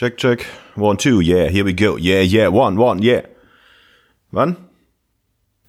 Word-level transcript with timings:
Check, 0.00 0.16
check. 0.16 0.46
One, 0.76 0.96
two, 0.96 1.20
yeah, 1.20 1.50
here 1.50 1.62
we 1.62 1.74
go. 1.74 1.98
Yeah, 1.98 2.22
yeah, 2.22 2.48
one, 2.48 2.78
one, 2.78 3.02
yeah. 3.02 3.20
Wann? 4.30 4.56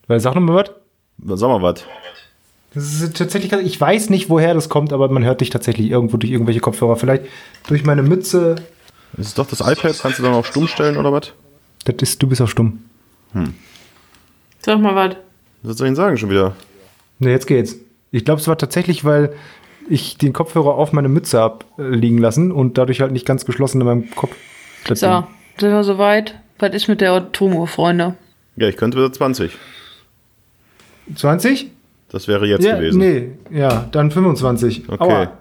Weil 0.08 0.22
sag 0.22 0.36
noch 0.36 0.42
mal 0.42 0.56
was. 0.56 1.38
Sag 1.38 1.50
mal 1.50 1.62
was. 1.62 1.84
Das 2.74 3.02
ist 3.02 3.18
tatsächlich, 3.18 3.52
ich 3.52 3.82
weiß 3.82 4.10
nicht, 4.10 4.30
woher 4.30 4.54
das 4.54 4.70
kommt, 4.70 4.94
aber 4.94 5.10
man 5.10 5.26
hört 5.26 5.42
dich 5.42 5.50
tatsächlich 5.50 5.90
irgendwo 5.90 6.16
durch 6.16 6.32
irgendwelche 6.32 6.62
Kopfhörer. 6.62 6.96
Vielleicht 6.96 7.26
durch 7.68 7.84
meine 7.84 8.04
Mütze. 8.04 8.56
Das 9.18 9.28
ist 9.28 9.38
doch 9.38 9.48
das 9.48 9.60
iPad. 9.60 10.00
Kannst 10.00 10.20
du 10.20 10.24
dann 10.24 10.34
auf 10.34 10.48
stumm 10.48 10.70
stellen 10.70 10.96
oder 10.96 11.12
was? 11.12 11.34
Das 11.84 11.96
ist, 12.00 12.24
du 12.24 12.28
bist 12.28 12.40
auf 12.40 12.52
stumm. 12.52 12.86
Sag 14.62 14.80
mal 14.80 14.96
was. 14.96 15.18
Was 15.64 15.78
soll 15.78 15.88
ich 15.88 15.90
denn 15.90 15.96
sagen 15.98 16.18
schon 16.18 16.30
wieder? 16.30 16.56
Ne, 17.20 17.32
jetzt 17.32 17.48
geht's. 17.48 17.76
Ich 18.12 18.24
glaube, 18.24 18.40
es 18.40 18.48
war 18.48 18.58
tatsächlich, 18.58 19.04
weil 19.04 19.36
ich 19.90 20.18
den 20.18 20.34
Kopfhörer 20.34 20.76
auf 20.76 20.94
meine 20.94 21.10
Mütze 21.10 21.42
abliegen 21.42 22.18
lassen 22.18 22.52
und 22.52 22.78
dadurch 22.78 23.02
halt 23.02 23.12
nicht 23.12 23.26
ganz 23.26 23.46
geschlossen 23.46 23.82
in 23.82 23.88
meinem 23.88 24.12
Kopf. 24.12 24.36
So, 24.88 24.96
sind 24.96 25.72
wir 25.72 25.84
soweit? 25.84 26.40
Was 26.60 26.74
ist 26.74 26.88
mit 26.88 27.02
der 27.02 27.14
Atomuhr, 27.14 27.68
Freunde? 27.68 28.16
Ja, 28.56 28.68
ich 28.68 28.78
könnte 28.78 28.98
wieder 28.98 29.12
20. 29.12 29.52
Ding. 29.52 31.16
20? 31.16 31.72
Das 32.10 32.28
wäre 32.28 32.46
jetzt 32.46 32.64
ja, 32.64 32.76
gewesen. 32.76 33.00
Nee, 33.00 33.32
ja, 33.52 33.88
dann 33.92 34.12
25. 34.12 34.90
Okay. 34.90 35.04
Aua. 35.04 35.32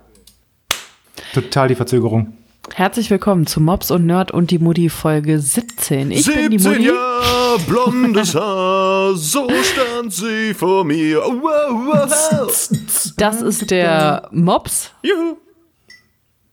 Total 1.35 1.69
die 1.69 1.75
Verzögerung. 1.75 2.33
Herzlich 2.75 3.11
willkommen 3.11 3.47
zu 3.47 3.61
Mops 3.61 3.91
und 3.91 4.07
Nerd 4.07 4.31
und 4.31 4.51
die 4.51 4.59
Mutti 4.59 4.89
Folge 4.89 5.41
17. 5.41 6.13
Ich 6.13 6.27
bin 6.27 6.51
die 6.51 6.59
17 6.59 6.73
Mutti. 6.73 6.87
Jahre 6.87 7.59
blondes 7.67 8.35
Haar, 8.35 8.70
so 9.15 9.49
stand 9.63 10.13
sie 10.13 10.55
vor 10.55 10.85
mir. 10.85 11.19
Wow, 11.21 11.71
wow. 11.71 12.71
Das 13.17 13.43
ist 13.43 13.71
der 13.71 14.29
Mops. 14.33 14.91
Juhu. 15.03 15.37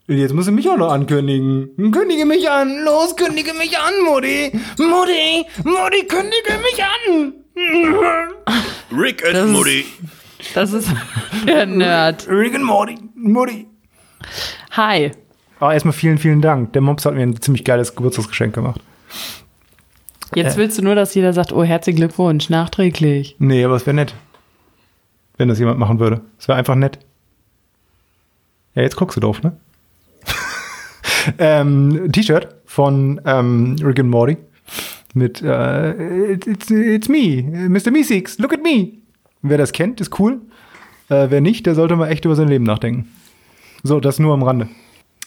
Und 0.10 0.18
Jetzt 0.18 0.34
muss 0.34 0.48
ich 0.48 0.54
mich 0.54 0.70
auch 0.70 0.78
noch 0.78 0.92
ankündigen. 0.92 1.92
Kündige 1.92 2.26
mich 2.26 2.50
an. 2.50 2.84
Los, 2.86 3.16
kündige 3.16 3.54
mich 3.54 3.78
an, 3.78 3.94
Mutti. 4.06 4.52
Mutti, 4.78 5.46
Mutti, 5.66 6.06
kündige 6.08 6.54
mich 6.64 6.82
an. 6.84 7.34
Rick 8.98 9.22
Das 9.22 9.36
and 9.36 9.46
ist- 9.50 9.52
Mutti. 9.52 9.86
Das 10.54 10.72
ist 10.72 10.88
der 11.46 11.66
Nerd. 11.66 12.28
Rick 12.30 12.56
and 12.56 12.64
Morty. 12.64 12.96
Mutti. 13.16 13.68
Hi. 14.72 15.12
Aber 15.60 15.74
erstmal 15.74 15.94
vielen, 15.94 16.18
vielen 16.20 16.42
Dank. 16.42 16.72
Der 16.74 16.82
Mops 16.82 17.06
hat 17.06 17.16
mir 17.16 17.24
ein 17.24 17.42
ziemlich 17.42 17.66
geiles 17.66 17.96
Geburtstagsgeschenk 17.96 18.54
gemacht. 18.56 18.80
Jetzt 20.36 20.56
Äh. 20.56 20.58
willst 20.58 20.78
du 20.78 20.82
nur, 20.84 20.96
dass 20.96 21.14
jeder 21.16 21.34
sagt, 21.34 21.52
oh, 21.54 21.64
herzlichen 21.64 21.98
Glückwunsch, 21.98 22.50
nachträglich. 22.50 23.36
Nee, 23.40 23.64
aber 23.64 23.76
es 23.76 23.86
wäre 23.86 23.96
nett. 23.96 24.14
Wenn 25.38 25.48
das 25.50 25.60
jemand 25.60 25.80
machen 25.80 26.00
würde. 26.00 26.22
Es 26.40 26.48
wäre 26.48 26.58
einfach 26.58 26.76
nett. 26.76 27.00
Ja, 28.76 28.82
jetzt 28.82 28.96
guckst 28.96 29.16
du 29.18 29.22
doof, 29.22 29.42
ne? 29.44 29.56
ähm, 31.38 32.12
T-Shirt 32.12 32.48
von 32.66 33.22
ähm, 33.26 33.76
Rick 33.82 34.00
and 34.00 34.10
Morty 34.10 34.38
mit 35.14 35.42
äh, 35.42 36.34
it's, 36.34 36.48
it's, 36.48 36.70
it's 36.70 37.10
me, 37.10 37.42
Mr. 37.70 37.92
Meeseeks, 37.92 38.38
look 38.40 38.54
at 38.54 38.62
me. 38.62 38.90
Wer 39.42 39.58
das 39.58 39.72
kennt, 39.72 40.00
ist 40.02 40.20
cool. 40.20 40.42
Äh, 41.10 41.28
wer 41.30 41.42
nicht, 41.42 41.66
der 41.66 41.74
sollte 41.76 41.96
mal 41.96 42.10
echt 42.10 42.26
über 42.26 42.36
sein 42.36 42.48
Leben 42.50 42.66
nachdenken. 42.66 43.08
So, 43.84 44.00
das 44.00 44.20
nur 44.20 44.34
am 44.34 44.44
Rande. 44.44 44.68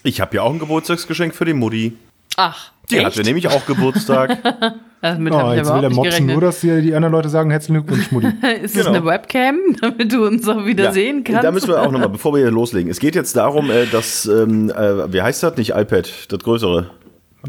Ich 0.03 0.21
habe 0.21 0.35
ja 0.35 0.43
auch 0.43 0.53
ein 0.53 0.59
Geburtstagsgeschenk 0.59 1.33
für 1.35 1.45
die 1.45 1.53
Mutti. 1.53 1.93
Ach, 2.37 2.71
Die 2.89 2.97
echt? 2.97 3.05
hatte 3.05 3.21
nämlich 3.23 3.47
auch 3.47 3.65
Geburtstag. 3.65 4.37
Damit 5.01 5.33
Oh, 5.33 5.51
jetzt 5.53 5.73
will 5.73 5.81
der 5.81 5.89
Mops 5.89 6.19
nur, 6.19 6.41
dass 6.41 6.59
die, 6.59 6.79
die 6.83 6.93
anderen 6.93 7.11
Leute 7.11 7.27
sagen, 7.29 7.49
herzlichen 7.49 7.83
Glückwunsch, 7.85 8.11
Mutti. 8.11 8.27
Ist 8.61 8.77
das 8.77 8.85
Genau. 8.85 8.97
eine 8.97 9.05
Webcam, 9.05 9.57
damit 9.81 10.13
du 10.13 10.25
uns 10.27 10.47
auch 10.47 10.63
wieder 10.65 10.91
sehen 10.93 11.23
kannst? 11.23 11.43
Da 11.43 11.51
müssen 11.51 11.69
wir 11.69 11.81
auch 11.81 11.91
nochmal, 11.91 12.09
bevor 12.09 12.33
wir 12.33 12.41
hier 12.41 12.51
loslegen. 12.51 12.91
Es 12.91 12.99
geht 12.99 13.15
jetzt 13.15 13.35
darum, 13.35 13.71
äh, 13.71 13.87
dass, 13.87 14.25
ähm, 14.27 14.69
äh, 14.69 15.11
wie 15.11 15.21
heißt 15.23 15.41
das? 15.41 15.57
Nicht 15.57 15.71
iPad, 15.71 16.31
das 16.31 16.39
größere. 16.39 16.91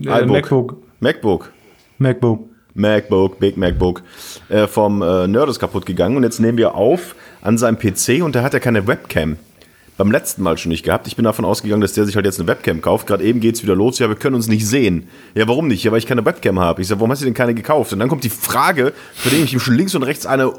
äh, 0.03 0.25
MacBook. 0.25 0.77
MacBook. 1.00 1.53
MacBook. 1.98 2.41
MacBook, 2.75 3.38
Big 3.38 3.58
MacBook, 3.58 4.03
äh, 4.48 4.66
vom 4.66 5.03
äh, 5.03 5.27
Nerd 5.28 5.50
ist 5.50 5.58
kaputt 5.60 5.84
gegangen 5.84 6.16
und 6.16 6.22
jetzt 6.22 6.41
nehmen 6.41 6.56
wir 6.56 6.75
auf 6.75 7.14
an 7.43 7.59
seinem 7.59 7.76
PC 7.78 8.22
und 8.25 8.34
der 8.34 8.43
hat 8.44 8.54
ja 8.54 8.60
keine 8.60 8.87
Webcam. 8.87 9.37
Beim 10.02 10.10
letzten 10.10 10.42
Mal 10.42 10.58
schon 10.58 10.70
nicht 10.70 10.84
gehabt. 10.84 11.06
Ich 11.06 11.14
bin 11.14 11.24
davon 11.24 11.44
ausgegangen, 11.44 11.80
dass 11.80 11.92
der 11.92 12.04
sich 12.06 12.16
halt 12.16 12.26
jetzt 12.26 12.40
eine 12.40 12.48
Webcam 12.48 12.82
kauft. 12.82 13.06
Gerade 13.06 13.22
eben 13.22 13.38
geht's 13.38 13.62
wieder 13.62 13.76
los. 13.76 14.00
Ja, 14.00 14.08
wir 14.08 14.16
können 14.16 14.34
uns 14.34 14.48
nicht 14.48 14.66
sehen. 14.66 15.06
Ja, 15.36 15.46
warum 15.46 15.68
nicht? 15.68 15.84
Ja, 15.84 15.92
weil 15.92 16.00
ich 16.00 16.06
keine 16.06 16.24
Webcam 16.24 16.58
habe. 16.58 16.82
Ich 16.82 16.88
sage, 16.88 16.98
warum 16.98 17.12
hast 17.12 17.20
du 17.20 17.24
denn 17.24 17.34
keine 17.34 17.54
gekauft? 17.54 17.92
Und 17.92 18.00
dann 18.00 18.08
kommt 18.08 18.24
die 18.24 18.28
Frage, 18.28 18.94
für 19.14 19.30
den 19.30 19.44
ich 19.44 19.52
ihm 19.52 19.60
schon 19.60 19.76
links 19.76 19.94
und 19.94 20.02
rechts 20.02 20.26
eine 20.26 20.54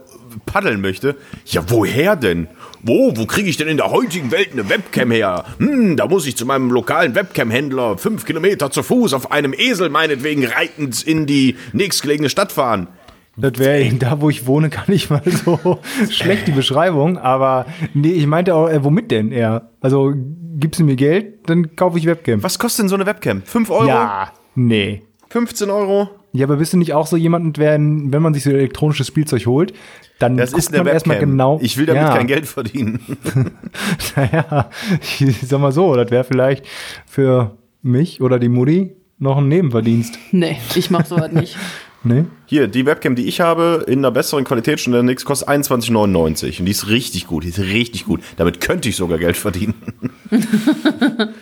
paddeln 0.45 0.79
möchte. 0.79 1.17
Ja, 1.45 1.61
woher 1.67 2.15
denn? 2.15 2.47
Wo? 2.83 3.17
Wo 3.17 3.25
kriege 3.25 3.49
ich 3.49 3.57
denn 3.57 3.67
in 3.67 3.75
der 3.75 3.91
heutigen 3.91 4.31
Welt 4.31 4.53
eine 4.53 4.69
Webcam 4.69 5.11
her? 5.11 5.43
Hm, 5.57 5.97
da 5.97 6.07
muss 6.07 6.25
ich 6.25 6.37
zu 6.37 6.45
meinem 6.45 6.71
lokalen 6.71 7.13
Webcam-Händler 7.13 7.97
fünf 7.97 8.23
Kilometer 8.23 8.71
zu 8.71 8.81
Fuß 8.81 9.13
auf 9.13 9.33
einem 9.33 9.53
Esel 9.53 9.89
meinetwegen 9.89 10.45
reitend 10.45 11.03
in 11.03 11.25
die 11.25 11.57
nächstgelegene 11.73 12.29
Stadt 12.29 12.53
fahren. 12.53 12.87
Das 13.35 13.57
wäre 13.57 13.91
da, 13.95 14.21
wo 14.21 14.29
ich 14.29 14.45
wohne, 14.45 14.69
gar 14.69 14.89
nicht 14.89 15.09
mal 15.09 15.21
so 15.25 15.79
schlecht 16.09 16.47
die 16.47 16.51
Beschreibung. 16.51 17.17
Aber 17.17 17.65
nee, 17.93 18.11
ich 18.11 18.27
meinte 18.27 18.53
auch, 18.55 18.69
äh, 18.69 18.83
womit 18.83 19.11
denn 19.11 19.31
eher? 19.31 19.69
Also 19.81 20.13
gibst 20.15 20.79
du 20.79 20.83
mir 20.83 20.95
Geld, 20.95 21.49
dann 21.49 21.75
kaufe 21.75 21.97
ich 21.97 22.05
Webcam. 22.05 22.43
Was 22.43 22.59
kostet 22.59 22.83
denn 22.83 22.89
so 22.89 22.95
eine 22.95 23.05
Webcam? 23.05 23.41
5 23.41 23.69
Euro? 23.71 23.87
Ja, 23.87 24.31
nee. 24.55 25.01
15 25.29 25.69
Euro? 25.71 26.09
Ja, 26.31 26.45
aber 26.45 26.57
bist 26.57 26.73
du 26.73 26.77
nicht 26.77 26.93
auch 26.93 27.07
so 27.07 27.17
jemand, 27.17 27.57
wenn, 27.57 28.11
wenn 28.13 28.21
man 28.21 28.33
sich 28.33 28.43
so 28.43 28.51
elektronisches 28.51 29.07
Spielzeug 29.07 29.45
holt, 29.45 29.73
dann 30.19 30.37
Das 30.37 30.53
ist 30.53 30.69
eine 30.73 30.83
man 30.83 30.93
erstmal 30.93 31.17
Webcam. 31.17 31.31
genau. 31.31 31.59
Ich 31.61 31.77
will 31.77 31.85
damit 31.85 32.03
ja. 32.03 32.15
kein 32.15 32.27
Geld 32.27 32.47
verdienen. 32.47 32.99
Naja, 34.15 34.69
ich 35.19 35.37
sag 35.41 35.59
mal 35.59 35.71
so, 35.71 35.95
das 35.95 36.11
wäre 36.11 36.23
vielleicht 36.23 36.65
für 37.07 37.57
mich 37.81 38.21
oder 38.21 38.37
die 38.37 38.49
Mutti 38.49 38.95
noch 39.17 39.37
ein 39.37 39.47
Nebenverdienst. 39.47 40.19
Nee, 40.31 40.57
ich 40.75 40.91
mach 40.91 41.05
sowas 41.05 41.31
nicht. 41.31 41.57
Nee? 42.05 42.25
Hier, 42.45 42.67
die 42.67 42.85
Webcam, 42.85 43.15
die 43.15 43.27
ich 43.27 43.39
habe, 43.39 43.85
in 43.87 43.99
einer 43.99 44.11
besseren 44.11 44.43
Qualität 44.43 44.79
schon 44.81 44.91
der 44.93 45.03
nix, 45.03 45.23
kostet 45.23 45.47
21,99. 45.47 46.59
Und 46.59 46.65
die 46.65 46.71
ist 46.71 46.89
richtig 46.89 47.27
gut. 47.27 47.43
Die 47.45 47.49
ist 47.49 47.59
richtig 47.59 48.05
gut. 48.05 48.21
Damit 48.37 48.59
könnte 48.59 48.89
ich 48.89 48.95
sogar 48.97 49.17
Geld 49.17 49.37
verdienen. 49.37 49.75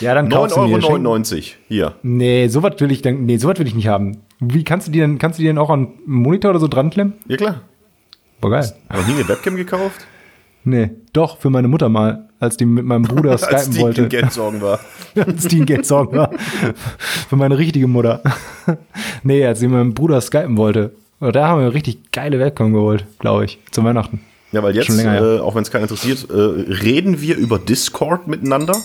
Ja, 0.00 0.14
dann 0.14 0.28
kaufst 0.28 0.56
du 0.56 0.62
mir. 0.62 0.80
schenk- 0.82 1.06
9,99 1.06 1.34
Euro. 1.34 1.42
Hier. 1.68 1.94
Nee, 2.02 2.48
sowas 2.48 2.72
will 2.78 2.90
ich 2.90 3.02
dann, 3.02 3.24
nee, 3.24 3.36
sowas 3.36 3.58
will 3.58 3.66
ich 3.66 3.74
nicht 3.74 3.86
haben. 3.88 4.18
Wie 4.40 4.64
kannst 4.64 4.88
du 4.88 4.92
die 4.92 4.98
denn, 4.98 5.18
kannst 5.18 5.38
du 5.38 5.42
die 5.42 5.46
denn 5.46 5.58
auch 5.58 5.70
an 5.70 5.86
einen 5.86 5.98
Monitor 6.06 6.50
oder 6.50 6.60
so 6.60 6.66
dran 6.68 6.90
klemmen? 6.90 7.14
Ja, 7.28 7.36
klar. 7.36 7.60
Boah, 8.40 8.50
geil. 8.50 8.72
Habe 8.88 9.02
ich 9.02 9.06
nie 9.06 9.14
eine 9.14 9.28
Webcam 9.28 9.54
gekauft? 9.56 10.06
Nee, 10.64 10.90
doch, 11.12 11.38
für 11.38 11.50
meine 11.50 11.68
Mutter 11.68 11.88
mal, 11.88 12.25
als 12.40 12.56
die 12.56 12.66
mit 12.66 12.84
meinem 12.84 13.02
Bruder 13.02 13.30
Als 13.32 13.42
skypen 13.42 13.72
die 13.72 13.80
wollte. 13.80 14.02
in 14.02 14.08
Geld 14.08 14.32
sorgen 14.32 14.60
war. 14.60 14.80
als 15.14 15.48
die 15.48 15.60
ein 15.60 15.66
Geld 15.66 15.86
sorgen 15.86 16.16
war. 16.16 16.30
für 17.28 17.36
meine 17.36 17.58
richtige 17.58 17.86
Mutter. 17.86 18.22
nee, 19.22 19.44
als 19.44 19.60
sie 19.60 19.68
mit 19.68 19.76
meinem 19.76 19.94
Bruder 19.94 20.20
skypen 20.20 20.56
wollte. 20.56 20.92
Da 21.20 21.48
haben 21.48 21.60
wir 21.60 21.66
eine 21.66 21.74
richtig 21.74 22.12
geile 22.12 22.38
Webcam 22.38 22.72
geholt, 22.72 23.06
glaube 23.18 23.46
ich, 23.46 23.58
zu 23.70 23.82
Weihnachten. 23.82 24.20
Ja, 24.52 24.62
weil 24.62 24.76
jetzt, 24.76 24.88
länger 24.88 25.36
äh, 25.36 25.40
auch 25.40 25.54
wenn 25.54 25.62
es 25.62 25.70
keinen 25.70 25.82
interessiert, 25.82 26.28
äh, 26.30 26.34
reden 26.34 27.20
wir 27.20 27.36
über 27.36 27.58
Discord 27.58 28.28
miteinander 28.28 28.76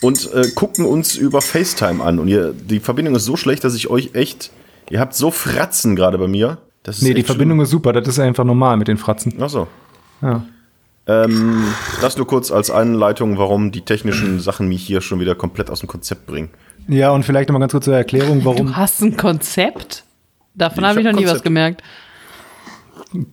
und 0.00 0.32
äh, 0.32 0.48
gucken 0.54 0.84
uns 0.84 1.16
über 1.16 1.40
FaceTime 1.40 2.02
an. 2.02 2.18
Und 2.18 2.28
ihr, 2.28 2.52
die 2.52 2.80
Verbindung 2.80 3.14
ist 3.14 3.24
so 3.24 3.36
schlecht, 3.36 3.64
dass 3.64 3.74
ich 3.74 3.88
euch 3.88 4.10
echt, 4.14 4.50
ihr 4.90 5.00
habt 5.00 5.14
so 5.14 5.30
Fratzen 5.30 5.96
gerade 5.96 6.18
bei 6.18 6.28
mir. 6.28 6.58
Das 6.82 7.00
Nee, 7.02 7.14
die 7.14 7.22
Verbindung 7.22 7.60
ist 7.60 7.70
super, 7.70 7.92
das 7.92 8.08
ist 8.08 8.18
einfach 8.18 8.44
normal 8.44 8.76
mit 8.76 8.88
den 8.88 8.96
Fratzen. 8.98 9.32
schlimm. 9.32 9.42
Ach 9.44 9.50
so. 9.50 9.66
Ja. 10.22 10.44
Ähm, 11.06 11.64
das 12.00 12.16
nur 12.16 12.26
kurz 12.26 12.50
als 12.50 12.70
Einleitung, 12.70 13.36
warum 13.36 13.72
die 13.72 13.82
technischen 13.82 14.40
Sachen 14.40 14.68
mich 14.68 14.82
hier 14.82 15.00
schon 15.00 15.20
wieder 15.20 15.34
komplett 15.34 15.70
aus 15.70 15.80
dem 15.80 15.88
Konzept 15.88 16.26
bringen. 16.26 16.48
Ja, 16.88 17.10
und 17.10 17.24
vielleicht 17.24 17.48
nochmal 17.48 17.60
ganz 17.60 17.72
kurz 17.72 17.84
zur 17.84 17.96
Erklärung, 17.96 18.44
warum. 18.44 18.68
Du 18.68 18.76
hast 18.76 19.02
ein 19.02 19.16
Konzept? 19.16 20.04
Davon 20.54 20.84
Ich 20.84 20.90
habe 20.90 21.00
ich 21.00 21.06
hab 21.06 21.12
noch 21.14 21.20
nie 21.20 21.26
was 21.26 21.42
gemerkt. 21.42 21.82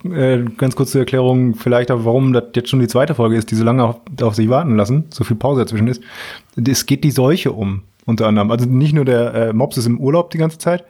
Äh, 0.04 0.44
ganz 0.58 0.76
kurz 0.76 0.92
zur 0.92 1.02
Erklärung, 1.02 1.56
vielleicht 1.56 1.92
auch, 1.92 2.06
warum 2.06 2.34
das 2.34 2.46
jetzt 2.56 2.70
schon 2.70 2.80
die 2.80 2.88
zweite 2.88 3.16
Folge 3.16 3.38
ist, 3.38 3.50
die 3.52 3.56
so 3.56 3.64
lange 3.64 3.84
auf, 3.84 3.98
auf 4.22 4.36
sich 4.36 4.50
warten 4.50 4.76
lassen, 4.76 5.06
so 5.10 5.24
viel 5.24 5.38
Pause 5.38 5.62
dazwischen 5.62 5.88
ist. 5.88 6.04
Es 6.64 6.86
geht 6.86 7.04
die 7.04 7.12
Seuche 7.12 7.52
um, 7.52 7.84
unter 8.06 8.28
anderem. 8.28 8.52
Also 8.52 8.66
nicht 8.66 8.94
nur 8.94 9.06
der 9.06 9.34
äh, 9.34 9.54
Mops 9.54 9.78
ist 9.78 9.88
im 9.88 10.00
Urlaub 10.00 10.30
die 10.32 10.38
ganze 10.38 10.58
Zeit 10.58 10.84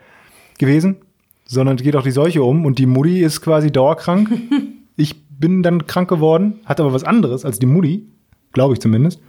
gewesen, 0.58 0.98
sondern 1.46 1.78
es 1.78 1.84
geht 1.84 1.96
auch 1.96 2.04
die 2.04 2.12
Seuche 2.12 2.44
um 2.44 2.66
und 2.66 2.80
die 2.80 2.86
Mutti 2.86 3.22
ist 3.22 3.42
quasi 3.42 3.72
dauerkrank. 3.72 4.30
ich 4.98 5.16
bin 5.42 5.62
dann 5.64 5.86
krank 5.88 6.08
geworden, 6.10 6.62
hatte 6.66 6.84
aber 6.84 6.94
was 6.94 7.04
anderes 7.04 7.44
als 7.44 7.60
die 7.60 7.66
Mutti, 7.66 8.06
glaube 8.54 8.74
ich 8.74 8.80
zumindest. 8.80 9.20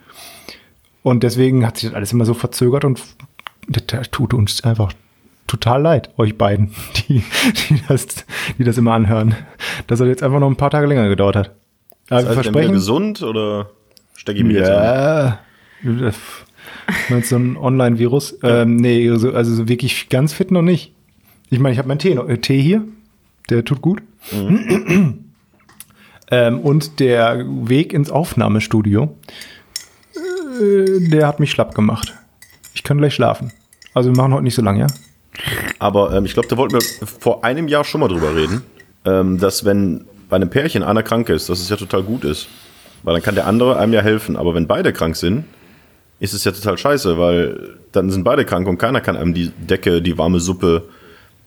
Und 1.03 1.25
deswegen 1.25 1.67
hat 1.67 1.79
sich 1.79 1.89
das 1.89 1.97
alles 1.97 2.13
immer 2.13 2.25
so 2.25 2.35
verzögert 2.35 2.85
und 2.85 3.03
das 3.69 4.11
tut 4.13 4.33
uns 4.35 4.63
einfach 4.63 4.93
total 5.49 5.83
leid, 5.83 6.11
euch 6.17 6.39
beiden, 6.39 6.71
die, 7.09 7.25
die, 7.69 7.83
das, 7.89 8.07
die 8.59 8.65
das 8.65 8.79
immer 8.79 8.93
anhören, 8.93 9.35
dass 9.89 9.99
das 9.99 10.07
jetzt 10.09 10.23
einfach 10.23 10.39
noch 10.39 10.49
ein 10.49 10.57
paar 10.57 10.71
Tage 10.71 10.87
länger 10.87 11.09
gedauert 11.09 11.35
hat. 11.37 11.51
Aber 12.09 12.21
ihr 12.21 12.25
denn 12.27 12.31
wieder 12.31 12.43
versprechen. 12.43 12.73
gesund 12.73 13.23
oder 13.23 13.71
stecke 14.15 14.39
ich 14.39 14.45
mir 14.45 14.55
jetzt 14.61 14.71
an? 14.71 14.85
Ja. 14.85 15.39
Das- 16.09 16.17
Meinst 17.09 17.31
du 17.31 17.37
so 17.37 17.43
ein 17.43 17.57
Online-Virus? 17.57 18.39
Ähm, 18.43 18.77
nee, 18.77 19.09
also, 19.09 19.33
also 19.33 19.55
so 19.55 19.69
wirklich 19.69 20.09
ganz 20.09 20.33
fit 20.33 20.51
noch 20.51 20.63
nicht. 20.63 20.93
Ich 21.49 21.59
meine, 21.61 21.73
ich 21.73 21.79
habe 21.79 21.87
meinen 21.89 21.99
Tee, 21.99 22.15
noch- 22.15 22.29
äh, 22.29 22.39
Tee 22.39 22.61
hier, 22.61 22.83
der 23.51 23.65
tut 23.65 23.81
gut. 23.83 24.03
Ähm, 26.33 26.61
und 26.61 26.99
der 26.99 27.45
Weg 27.47 27.93
ins 27.93 28.11
Aufnahmestudio, 28.11 29.15
äh, 30.61 31.09
der 31.11 31.29
hat 31.29 31.39
mich 31.39 31.51
schlapp 31.51 31.75
gemacht. 31.75 32.15
Ich 32.75 32.83
kann 32.83 32.97
gleich 32.97 33.15
schlafen. 33.15 33.53
Also 33.93 34.11
wir 34.11 34.17
machen 34.17 34.33
heute 34.33 34.43
nicht 34.43 34.55
so 34.55 34.63
lang, 34.63 34.79
ja? 34.79 34.87
Aber 35.79 36.15
ähm, 36.15 36.25
ich 36.25 36.33
glaube, 36.33 36.49
da 36.49 36.57
wollten 36.57 36.75
wir 36.75 37.07
vor 37.07 37.45
einem 37.45 37.69
Jahr 37.69 37.85
schon 37.85 38.01
mal 38.01 38.09
drüber 38.09 38.35
reden, 38.35 38.63
ähm, 39.05 39.39
dass 39.39 39.67
wenn 39.67 40.07
bei 40.31 40.37
einem 40.37 40.49
Pärchen 40.49 40.83
einer 40.83 41.03
krank 41.03 41.29
ist, 41.29 41.51
dass 41.51 41.61
es 41.61 41.69
ja 41.69 41.77
total 41.77 42.03
gut 42.03 42.25
ist. 42.25 42.49
Weil 43.03 43.15
dann 43.15 43.23
kann 43.23 43.35
der 43.35 43.47
andere 43.47 43.79
einem 43.79 43.93
ja 43.93 44.01
helfen. 44.01 44.37
Aber 44.37 44.55
wenn 44.55 44.67
beide 44.67 44.93
krank 44.95 45.17
sind, 45.17 45.45
ist 46.19 46.33
es 46.33 46.45
ja 46.45 46.53
total 46.53 46.79
scheiße, 46.79 47.19
weil 47.19 47.77
dann 47.91 48.11
sind 48.11 48.25
beide 48.25 48.47
krank 48.47 48.67
und 48.69 48.79
keiner 48.79 49.03
kann 49.03 49.17
einem 49.17 49.35
die 49.35 49.51
Decke, 49.51 50.01
die 50.01 50.17
warme 50.17 50.41
Suppe, 50.41 50.85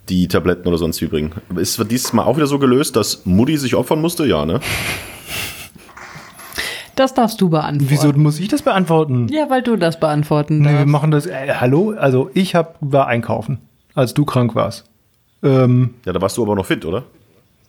die 0.10 0.28
Tabletten 0.28 0.68
oder 0.68 0.78
sonst 0.78 1.02
wie 1.02 1.08
bringen. 1.08 1.32
Ist 1.56 1.84
dieses 1.92 2.14
Mal 2.14 2.24
auch 2.24 2.36
wieder 2.38 2.48
so 2.48 2.60
gelöst, 2.60 2.96
dass 2.96 3.26
Mutti 3.26 3.58
sich 3.58 3.76
opfern 3.76 4.02
musste? 4.02 4.26
Ja, 4.26 4.46
ne? 4.46 4.60
Das 6.96 7.14
darfst 7.14 7.42
du 7.42 7.50
beantworten. 7.50 7.90
Wieso 7.90 8.14
muss 8.14 8.40
ich 8.40 8.48
das 8.48 8.62
beantworten? 8.62 9.28
Ja, 9.30 9.50
weil 9.50 9.62
du 9.62 9.76
das 9.76 10.00
beantworten 10.00 10.60
Nee, 10.60 10.66
wir 10.70 10.74
darfst. 10.76 10.88
machen 10.88 11.12
das. 11.12 11.26
Äh, 11.26 11.54
hallo? 11.60 11.94
Also 11.98 12.30
ich 12.34 12.56
hab, 12.56 12.78
war 12.80 13.08
einkaufen, 13.08 13.60
als 13.94 14.14
du 14.14 14.24
krank 14.24 14.56
warst. 14.56 14.86
Ähm, 15.44 15.96
Ja, 16.06 16.14
da 16.14 16.22
warst 16.22 16.38
du 16.38 16.44
aber 16.44 16.56
noch 16.56 16.66
fit, 16.66 16.86
oder? 16.86 17.04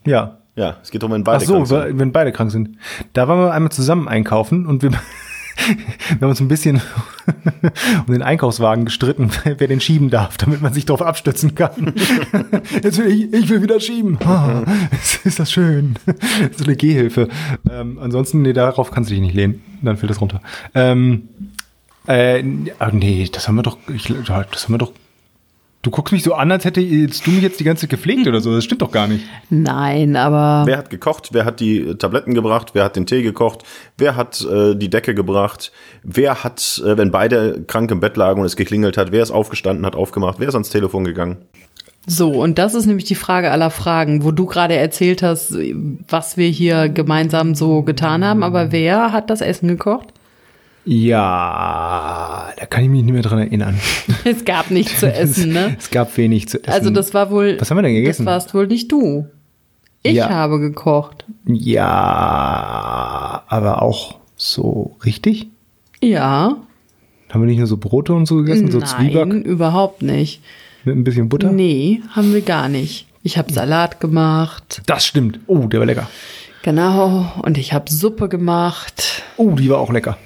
ja. 0.05 0.39
Ja, 0.59 0.79
es 0.83 0.91
geht 0.91 1.03
darum, 1.03 1.13
wenn 1.13 1.23
beide 1.23 1.45
Ach 1.45 1.47
so, 1.47 1.53
krank 1.53 1.67
sind. 1.67 1.99
wenn 1.99 2.13
beide 2.13 2.33
krank 2.33 2.51
sind. 2.51 2.79
Da 3.13 3.29
waren 3.29 3.39
wir 3.41 3.53
einmal 3.53 3.71
zusammen 3.71 4.09
einkaufen 4.09 4.65
und 4.65 4.83
wir, 4.83 4.91
wir 5.57 6.21
haben 6.21 6.29
uns 6.29 6.41
ein 6.41 6.49
bisschen 6.49 6.81
um 8.07 8.13
den 8.13 8.23
Einkaufswagen 8.23 8.85
gestritten, 8.85 9.31
wer 9.45 9.69
den 9.69 9.81
schieben 9.81 10.11
darf, 10.11 10.37
damit 10.37 10.61
man 10.63 10.73
sich 10.73 10.87
darauf 10.87 11.03
abstützen 11.03 11.55
kann. 11.55 11.95
Jetzt 12.83 12.99
will 12.99 13.07
ich, 13.07 13.33
ich 13.33 13.49
will 13.49 13.63
wieder 13.63 13.81
schieben. 13.81 14.19
Ah, 14.25 14.63
ist, 15.25 15.39
das 15.39 15.51
schön. 15.51 15.97
so 16.57 16.65
eine 16.65 16.77
Gehhilfe. 16.77 17.29
Ähm, 17.71 17.99
ansonsten, 18.01 18.43
nee, 18.43 18.53
darauf 18.53 18.91
kannst 18.91 19.11
du 19.11 19.15
dich 19.15 19.23
nicht 19.23 19.35
lehnen. 19.35 19.63
Dann 19.83 19.97
fällt 19.97 20.11
das 20.11 20.21
runter. 20.21 20.41
Ähm, 20.75 21.29
äh, 22.07 22.43
nee, 22.43 23.29
das 23.33 23.49
haben 23.49 23.57
wir 23.57 23.63
doch, 23.63 23.79
ich, 23.93 24.05
das 24.05 24.65
haben 24.65 24.75
wir 24.75 24.79
doch. 24.79 24.93
Du 25.87 25.93
guckst 25.93 26.11
mich 26.11 26.25
so 26.25 26.35
an, 26.35 26.51
als 26.51 26.65
hätte 26.65 26.81
jetzt 26.81 27.25
du 27.29 27.31
mich 27.31 27.43
jetzt 27.43 27.61
die 27.61 27.65
ganze 27.65 27.83
Zeit 27.83 27.91
gepflegt 27.91 28.27
oder 28.27 28.41
so. 28.41 28.53
Das 28.53 28.65
stimmt 28.65 28.83
doch 28.83 28.91
gar 28.91 29.07
nicht. 29.07 29.25
Nein, 29.51 30.17
aber 30.17 30.67
Wer 30.67 30.79
hat 30.79 30.91
gekocht? 30.91 31.29
Wer 31.31 31.45
hat 31.45 31.61
die 31.61 31.95
Tabletten 31.95 32.35
gebracht? 32.35 32.71
Wer 32.73 32.83
hat 32.83 32.97
den 32.97 33.07
Tee 33.07 33.23
gekocht? 33.23 33.63
Wer 33.97 34.17
hat 34.17 34.45
äh, 34.45 34.75
die 34.75 34.91
Decke 34.91 35.15
gebracht? 35.15 35.71
Wer 36.03 36.43
hat, 36.43 36.83
äh, 36.85 36.99
wenn 36.99 37.13
beide 37.13 37.63
krank 37.69 37.93
im 37.93 38.01
Bett 38.01 38.17
lagen 38.17 38.41
und 38.41 38.47
es 38.47 38.57
geklingelt 38.57 38.97
hat, 38.97 39.13
wer 39.13 39.23
ist 39.23 39.31
aufgestanden, 39.31 39.87
hat 39.87 39.95
aufgemacht? 39.95 40.41
Wer 40.41 40.49
ist 40.49 40.57
ans 40.57 40.71
Telefon 40.71 41.05
gegangen? 41.05 41.37
so, 42.09 42.31
und 42.31 42.59
das 42.59 42.75
ist 42.75 42.87
nämlich 42.87 43.05
die 43.05 43.15
Frage 43.15 43.53
aller 43.53 43.71
Fragen, 43.71 44.25
wo 44.25 44.33
du 44.33 44.47
gerade 44.47 44.75
erzählt 44.75 45.23
hast, 45.23 45.57
was 46.09 46.37
wir 46.37 46.49
hier 46.49 46.89
gemeinsam 46.89 47.55
so 47.55 47.83
getan 47.83 48.25
haben, 48.25 48.43
aber 48.43 48.73
wer 48.73 49.13
hat 49.13 49.31
das 49.31 49.41
Essen 49.41 49.69
gekocht? 49.69 50.13
Ja, 50.87 52.49
da 52.59 52.67
kann 52.67 52.85
ich 52.85 52.89
mich 52.91 53.03
nicht 53.03 53.13
mehr 53.13 53.23
dran 53.23 53.39
erinnern. 53.41 53.79
Es 54.25 54.45
gab 54.45 54.71
nichts 54.71 55.01
zu 55.01 55.13
essen, 55.13 55.53
ne? 55.53 55.77
Es 55.79 55.91
gab 55.91 56.17
wenig 56.17 56.49
zu 56.49 56.59
essen. 56.63 56.71
Also 56.73 56.91
das 56.91 57.13
war 57.15 57.31
wohl. 57.31 57.57
Was 57.61 57.71
haben 57.71 57.79
wir 57.79 57.83
denn 57.83 57.95
gegessen? 57.95 58.25
Das 58.25 58.33
warst 58.35 58.55
wohl 58.55 58.67
nicht 58.67 58.91
du. 58.91 59.27
Ich 60.03 60.15
Ja. 60.15 60.29
habe 60.31 60.59
gekocht. 60.61 61.25
Ja, 61.47 63.43
aber 63.49 63.83
auch 63.83 64.17
so 64.37 64.97
richtig? 65.05 65.49
Ja. 66.03 66.57
Haben 67.31 67.41
wir 67.41 67.47
nicht 67.47 67.59
nur 67.59 67.67
so 67.67 67.77
Brote 67.77 68.13
und 68.15 68.27
so 68.27 68.37
gegessen? 68.37 68.71
So 68.71 68.79
Nein, 68.79 68.89
Zwieback 68.89 69.33
überhaupt 69.45 70.03
nicht. 70.03 70.41
mit 70.85 70.97
ein 70.97 71.05
bisschen 71.05 71.29
Butter? 71.29 71.51
Nee, 71.53 72.01
haben 72.11 72.33
wir 72.33 72.43
gar 72.43 72.69
nicht. 72.69 73.07
Ich 73.23 73.39
habe 73.39 73.53
Salat 73.53 73.99
gemacht. 74.01 74.83
Das 74.87 75.05
stimmt. 75.05 75.41
Oh, 75.49 75.67
der 75.67 75.81
war 75.81 75.87
lecker. 75.87 76.09
Genau. 76.63 77.33
Und 77.43 77.59
ich 77.59 77.73
habe 77.73 77.91
Suppe 77.91 78.29
gemacht. 78.29 79.23
Oh, 79.37 79.51
die 79.53 79.69
war 79.69 79.79
auch 79.79 79.93
lecker. 79.93 80.17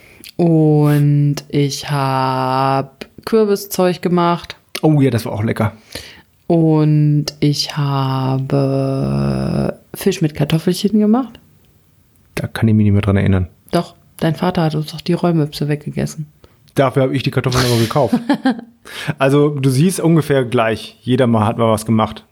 Und 0.40 1.36
ich 1.50 1.90
habe 1.90 2.92
Kürbiszeug 3.26 4.00
gemacht. 4.00 4.56
Oh 4.80 4.98
ja, 5.02 5.10
das 5.10 5.26
war 5.26 5.32
auch 5.32 5.44
lecker. 5.44 5.74
Und 6.46 7.26
ich 7.40 7.76
habe 7.76 9.78
Fisch 9.92 10.22
mit 10.22 10.34
Kartoffelchen 10.34 10.98
gemacht. 10.98 11.38
Da 12.36 12.46
kann 12.46 12.68
ich 12.68 12.74
mich 12.74 12.84
nicht 12.84 12.94
mehr 12.94 13.02
dran 13.02 13.18
erinnern. 13.18 13.48
Doch, 13.70 13.96
dein 14.16 14.34
Vater 14.34 14.62
hat 14.62 14.74
uns 14.74 14.92
doch 14.92 15.02
die 15.02 15.12
Räumöpse 15.12 15.68
weggegessen. 15.68 16.24
Dafür 16.74 17.02
habe 17.02 17.14
ich 17.14 17.22
die 17.22 17.30
Kartoffeln 17.30 17.66
aber 17.66 17.78
gekauft. 17.78 18.14
also 19.18 19.50
du 19.50 19.68
siehst 19.68 20.00
ungefähr 20.00 20.46
gleich. 20.46 20.96
Jeder 21.02 21.26
mal 21.26 21.44
hat 21.44 21.58
mal 21.58 21.70
was 21.70 21.84
gemacht. 21.84 22.24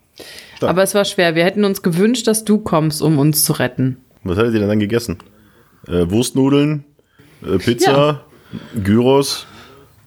Ja. 0.62 0.68
Aber 0.68 0.82
es 0.82 0.94
war 0.94 1.04
schwer. 1.04 1.34
Wir 1.34 1.44
hätten 1.44 1.66
uns 1.66 1.82
gewünscht, 1.82 2.26
dass 2.26 2.46
du 2.46 2.56
kommst, 2.56 3.02
um 3.02 3.18
uns 3.18 3.44
zu 3.44 3.52
retten. 3.52 3.98
Was 4.24 4.38
hattet 4.38 4.54
ihr 4.54 4.60
denn 4.60 4.70
dann 4.70 4.80
gegessen? 4.80 5.18
Äh, 5.86 6.08
Wurstnudeln, 6.08 6.84
äh, 7.46 7.58
Pizza, 7.58 8.22
Gyros 8.82 9.46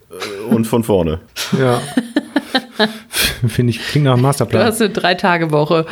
äh, 0.10 0.54
und 0.54 0.66
von 0.66 0.84
vorne. 0.84 1.20
Ja. 1.60 1.82
Finde 3.48 3.72
ich, 3.72 3.80
klingt 3.80 4.06
nach 4.06 4.14
einem 4.14 4.22
Du 4.22 4.28
Masterplan. 4.28 4.66
hast 4.66 4.82
eine 4.82 4.92
Drei-Tage-Woche. 4.92 5.86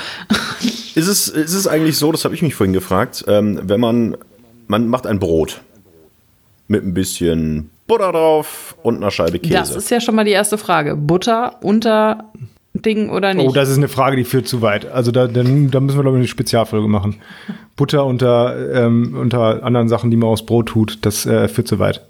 Ist 0.95 1.07
es, 1.07 1.27
ist 1.27 1.53
es 1.53 1.67
eigentlich 1.67 1.97
so, 1.97 2.11
das 2.11 2.25
habe 2.25 2.35
ich 2.35 2.41
mich 2.41 2.55
vorhin 2.55 2.73
gefragt, 2.73 3.25
ähm, 3.27 3.59
wenn 3.63 3.79
man, 3.79 4.17
man 4.67 4.87
macht 4.87 5.07
ein 5.07 5.19
Brot 5.19 5.61
mit 6.67 6.83
ein 6.83 6.93
bisschen 6.93 7.69
Butter 7.87 8.11
drauf 8.11 8.75
und 8.83 8.97
einer 8.97 9.09
Scheibe 9.11 9.39
Käse. 9.39 9.53
Das 9.55 9.75
ist 9.75 9.89
ja 9.89 9.99
schon 9.99 10.15
mal 10.15 10.25
die 10.25 10.31
erste 10.31 10.57
Frage. 10.57 10.95
Butter 10.95 11.55
unter 11.61 12.25
Ding 12.73 13.09
oder 13.09 13.33
nicht? 13.33 13.47
Oh, 13.47 13.51
das 13.51 13.69
ist 13.69 13.77
eine 13.77 13.87
Frage, 13.87 14.15
die 14.15 14.23
führt 14.23 14.47
zu 14.47 14.61
weit. 14.61 14.85
Also 14.85 15.11
da, 15.11 15.27
dann, 15.27 15.71
da 15.71 15.79
müssen 15.79 15.97
wir, 15.97 16.03
glaube 16.03 16.17
ich, 16.17 16.21
eine 16.21 16.27
Spezialfolge 16.27 16.87
machen. 16.87 17.21
Butter 17.75 18.05
unter, 18.05 18.73
ähm, 18.73 19.15
unter 19.17 19.63
anderen 19.63 19.89
Sachen, 19.89 20.11
die 20.11 20.17
man 20.17 20.29
aufs 20.29 20.45
Brot 20.45 20.67
tut, 20.67 20.99
das 21.05 21.25
äh, 21.25 21.47
führt 21.47 21.67
zu 21.67 21.79
weit. 21.79 22.07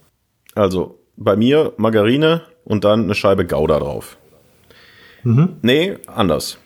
Also 0.56 1.00
bei 1.16 1.36
mir 1.36 1.74
Margarine 1.78 2.42
und 2.66 2.84
dann 2.84 3.04
eine 3.04 3.16
Scheibe 3.16 3.46
Gouda 3.46 3.80
drauf. 3.80 4.18
Nee, 5.24 5.98
anders. 6.08 6.58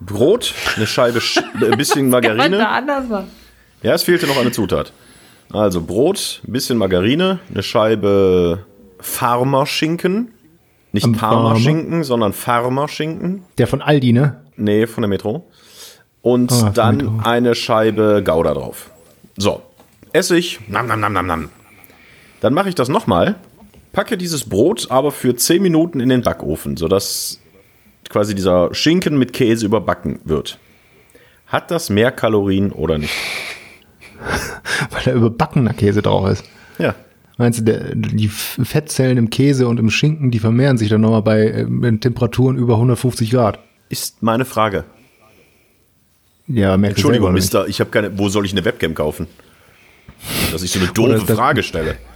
Brot, 0.00 0.54
eine 0.76 0.86
Scheibe, 0.86 1.20
Sch 1.20 1.38
ein 1.54 1.78
bisschen 1.78 2.10
da 2.10 2.20
Margarine. 2.20 2.68
anders 2.68 3.08
machen? 3.08 3.30
Ja, 3.82 3.94
es 3.94 4.02
fehlte 4.02 4.26
noch 4.26 4.38
eine 4.38 4.50
Zutat. 4.50 4.92
Also 5.52 5.80
Brot, 5.80 6.42
ein 6.46 6.52
bisschen 6.52 6.78
Margarine, 6.78 7.38
eine 7.50 7.62
Scheibe 7.62 8.66
Farmerschinken. 8.98 10.32
Nicht? 11.04 11.18
Parmaschinken, 11.18 12.04
sondern 12.04 12.32
Farmerschinken. 12.32 13.42
Der 13.58 13.66
von 13.66 13.82
Aldi, 13.82 14.12
ne? 14.12 14.42
Nee, 14.56 14.86
von 14.86 15.02
der 15.02 15.08
Metro. 15.08 15.46
Und 16.22 16.50
Ah, 16.52 16.70
dann 16.74 16.96
Metro. 16.96 17.20
eine 17.24 17.54
Scheibe 17.54 18.22
Gouda 18.24 18.54
drauf. 18.54 18.90
So, 19.36 19.62
Essig, 20.12 20.60
nam, 20.68 20.86
nam, 20.86 21.00
nam, 21.00 21.12
nam, 21.12 21.26
nam. 21.26 21.48
Dann 22.40 22.54
mache 22.54 22.68
ich 22.68 22.74
das 22.74 22.88
nochmal, 22.88 23.34
packe 23.92 24.16
dieses 24.16 24.48
Brot 24.48 24.86
aber 24.90 25.12
für 25.12 25.36
10 25.36 25.62
Minuten 25.62 26.00
in 26.00 26.08
den 26.08 26.22
Backofen, 26.22 26.76
sodass 26.76 27.40
quasi 28.08 28.34
dieser 28.34 28.72
Schinken 28.74 29.18
mit 29.18 29.32
Käse 29.32 29.66
überbacken 29.66 30.20
wird. 30.24 30.58
Hat 31.46 31.70
das 31.70 31.90
mehr 31.90 32.10
Kalorien 32.12 32.72
oder 32.72 32.98
nicht? 32.98 33.12
Weil 34.90 35.02
da 35.04 35.12
überbackener 35.12 35.74
Käse 35.74 36.02
drauf 36.02 36.28
ist. 36.30 36.44
Ja. 36.78 36.94
Meinst 37.38 37.60
du, 37.60 37.64
der, 37.64 37.94
die 37.94 38.28
Fettzellen 38.28 39.18
im 39.18 39.28
Käse 39.30 39.68
und 39.68 39.78
im 39.78 39.90
Schinken, 39.90 40.30
die 40.30 40.38
vermehren 40.38 40.78
sich 40.78 40.88
dann 40.88 41.02
nochmal 41.02 41.22
bei 41.22 41.42
äh, 41.48 41.96
Temperaturen 41.98 42.56
über 42.56 42.74
150 42.74 43.30
Grad? 43.30 43.58
Ist 43.90 44.22
meine 44.22 44.44
Frage. 44.46 44.84
Ja, 46.48 46.76
merkst 46.76 46.96
du 46.96 47.00
Entschuldigung? 47.00 47.32
Mister, 47.34 47.66
ich 47.68 47.80
habe 47.80 47.90
keine. 47.90 48.18
Wo 48.18 48.28
soll 48.28 48.46
ich 48.46 48.52
eine 48.52 48.64
Webcam 48.64 48.94
kaufen? 48.94 49.26
Dass 50.52 50.62
ich 50.62 50.70
so 50.70 50.78
eine 50.78 50.88
doofe 50.94 51.24
das- 51.26 51.36
Frage 51.36 51.62
stelle. 51.62 51.96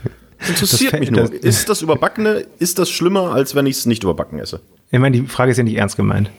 Das 0.40 0.48
interessiert 0.48 0.92
Das- 0.94 1.00
mich 1.00 1.10
nur. 1.10 1.20
das- 1.20 1.30
ist 1.32 1.68
das 1.68 1.82
Überbackene, 1.82 2.46
ist 2.58 2.78
das 2.78 2.88
schlimmer, 2.88 3.32
als 3.34 3.54
wenn 3.54 3.66
ich 3.66 3.76
es 3.76 3.84
nicht 3.84 4.04
überbacken 4.04 4.38
esse? 4.38 4.60
Ich 4.90 4.98
meine, 4.98 5.20
die 5.20 5.26
Frage 5.26 5.50
ist 5.50 5.58
ja 5.58 5.64
nicht 5.64 5.76
ernst 5.76 5.98
gemeint. 5.98 6.30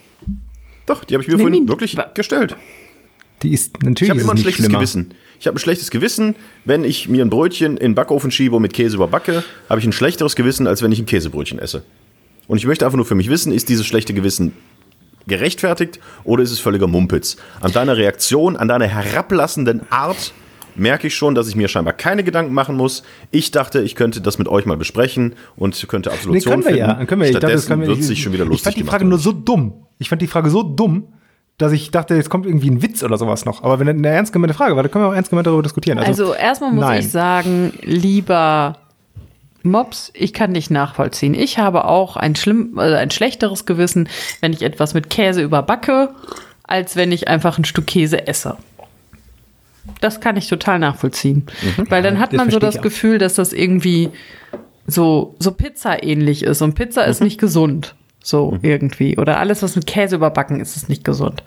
Doch, 0.88 1.04
die 1.04 1.14
habe 1.14 1.22
ich 1.22 1.28
mir 1.28 1.36
Nee, 1.36 1.44
vorhin 1.44 1.64
nee. 1.66 1.70
wirklich 1.70 1.96
gestellt. 2.16 2.56
Die 3.44 3.54
ist 3.54 3.74
Ich 3.78 3.84
natürlich 3.88 4.10
habe 4.10 4.18
ist 4.20 4.24
immer 4.24 4.32
ein 4.34 4.36
nicht 4.38 4.42
schlechtes 4.44 4.66
schlimmer. 4.66 4.80
Gewissen. 4.80 5.14
Ich 5.42 5.48
habe 5.48 5.56
ein 5.56 5.60
schlechtes 5.60 5.90
Gewissen, 5.90 6.36
wenn 6.66 6.84
ich 6.84 7.10
mir 7.10 7.26
ein 7.26 7.32
Brötchen 7.32 7.76
in 7.76 7.94
den 7.94 7.96
Backofen 7.96 8.30
schiebe 8.30 8.56
und 8.56 8.62
mit 8.62 8.74
Käse 8.74 8.96
überbacke, 8.98 9.44
habe 9.70 9.80
ich 9.80 9.88
ein 9.88 9.92
schlechteres 9.92 10.36
Gewissen, 10.36 10.68
als 10.68 10.84
wenn 10.84 10.92
ich 10.92 11.00
ein 11.00 11.08
Käsebrötchen 11.08 11.58
esse. 11.58 11.82
Und 12.46 12.60
ich 12.60 12.68
möchte 12.68 12.86
einfach 12.86 12.96
nur 12.96 13.08
für 13.08 13.16
mich 13.16 13.28
wissen, 13.28 13.52
ist 13.52 13.68
dieses 13.68 13.88
schlechte 13.88 14.14
Gewissen 14.14 14.54
gerechtfertigt 15.26 16.00
oder 16.26 16.44
ist 16.44 16.52
es 16.52 16.60
völliger 16.60 16.86
Mumpitz? 16.86 17.38
An 17.60 17.72
deiner 17.72 17.98
Reaktion, 17.98 18.56
an 18.56 18.68
deiner 18.68 18.86
herablassenden 18.86 19.82
Art 19.90 20.32
merke 20.76 21.08
ich 21.08 21.16
schon, 21.16 21.34
dass 21.34 21.48
ich 21.48 21.56
mir 21.56 21.68
scheinbar 21.68 21.94
keine 21.94 22.24
Gedanken 22.24 22.54
machen 22.54 22.76
muss. 22.76 23.02
Ich 23.32 23.50
dachte, 23.50 23.82
ich 23.82 23.96
könnte 23.96 24.22
das 24.22 24.38
mit 24.38 24.48
euch 24.48 24.68
mal 24.68 24.78
besprechen 24.78 25.34
und 25.56 25.88
könnte 25.88 26.10
Nee, 26.10 26.16
Absolution 26.18 26.52
können 26.54 26.64
wir 26.66 26.86
finden. 26.86 27.00
ja. 27.00 27.06
Können 27.06 27.22
wir, 27.22 27.28
ich 27.30 27.34
dachte, 27.34 27.48
das 27.48 27.64
Stattdessen 27.64 27.68
können 27.68 27.82
wir, 27.82 27.88
wird 27.88 27.98
ich, 27.98 28.06
sich 28.06 28.22
schon 28.22 28.34
wieder 28.34 28.46
lustig 28.46 28.60
Ich 28.60 28.64
fand 28.76 28.78
die 28.78 28.88
Frage 28.88 29.06
nur 29.06 29.18
so 29.18 29.32
dumm. 29.32 29.88
Ich 29.98 30.08
fand 30.08 30.22
die 30.22 30.28
Frage 30.28 30.52
so 30.52 30.62
dumm, 30.62 31.08
dass 31.62 31.72
ich 31.72 31.92
dachte, 31.92 32.16
jetzt 32.16 32.30
kommt 32.30 32.46
irgendwie 32.46 32.70
ein 32.70 32.82
Witz 32.82 33.04
oder 33.04 33.18
sowas 33.18 33.46
noch. 33.46 33.64
Aber 33.64 33.80
wenn 33.80 33.88
das 33.88 33.96
eine 33.96 34.08
ernst 34.08 34.34
gemeinte 34.34 34.54
Frage 34.54 34.76
war, 34.76 34.84
dann 34.84 34.92
können 34.92 35.06
wir 35.06 35.10
auch 35.10 35.14
ernst 35.14 35.30
gemeint 35.30 35.46
darüber 35.46 35.64
diskutieren. 35.64 36.00
Also 36.00 36.34
erstmal 36.34 36.72
muss 36.72 36.86
nein. 36.86 37.00
ich 37.00 37.10
sagen, 37.10 37.74
lieber 37.82 38.78
Mops, 39.64 40.12
ich 40.16 40.34
kann 40.34 40.54
dich 40.54 40.70
nachvollziehen. 40.70 41.34
Ich 41.36 41.60
habe 41.60 41.86
auch 41.86 42.18
ein 42.18 42.36
schlimm, 42.36 42.80
also 42.80 42.96
ein 42.96 43.12
schlechteres 43.12 43.66
Gewissen, 43.66 44.10
wenn 44.40 44.54
ich 44.54 44.64
etwas 44.64 44.94
mit 44.94 45.10
Käse 45.10 45.42
überbacke, 45.42 46.10
als 46.64 46.96
wenn 46.96 47.12
ich 47.12 47.28
einfach 47.28 47.58
ein 47.58 47.66
Stück 47.66 47.86
Käse 47.86 48.28
esse. 48.28 48.58
Das 50.00 50.20
kann 50.20 50.38
ich 50.38 50.48
total 50.48 50.80
nachvollziehen. 50.80 51.46
Weil 51.90 52.02
dann 52.02 52.20
hat 52.20 52.34
das 52.34 52.38
man 52.38 52.50
so 52.50 52.60
das. 52.60 52.82
Gefühl, 52.82 53.18
dass 53.18 53.36
das 53.36 53.54
irgendwie 53.54 54.10
so, 54.88 55.36
so 55.40 55.52
Pizza 55.52 56.04
ähnlich 56.04 56.44
ist. 56.44 56.62
Und 56.62 56.74
Pizza 56.74 57.06
ist 57.06 57.22
nicht 57.22 57.40
gesund. 57.40 57.96
So 58.24 58.58
irgendwie. 58.62 59.18
Oder 59.18 59.40
alles, 59.40 59.64
was 59.64 59.76
mit 59.76 59.88
Käse 59.88 60.16
überbacken 60.16 60.60
ist, 60.60 60.78
ist 60.78 60.90
nicht 60.90 61.04
gesund. 61.04 61.44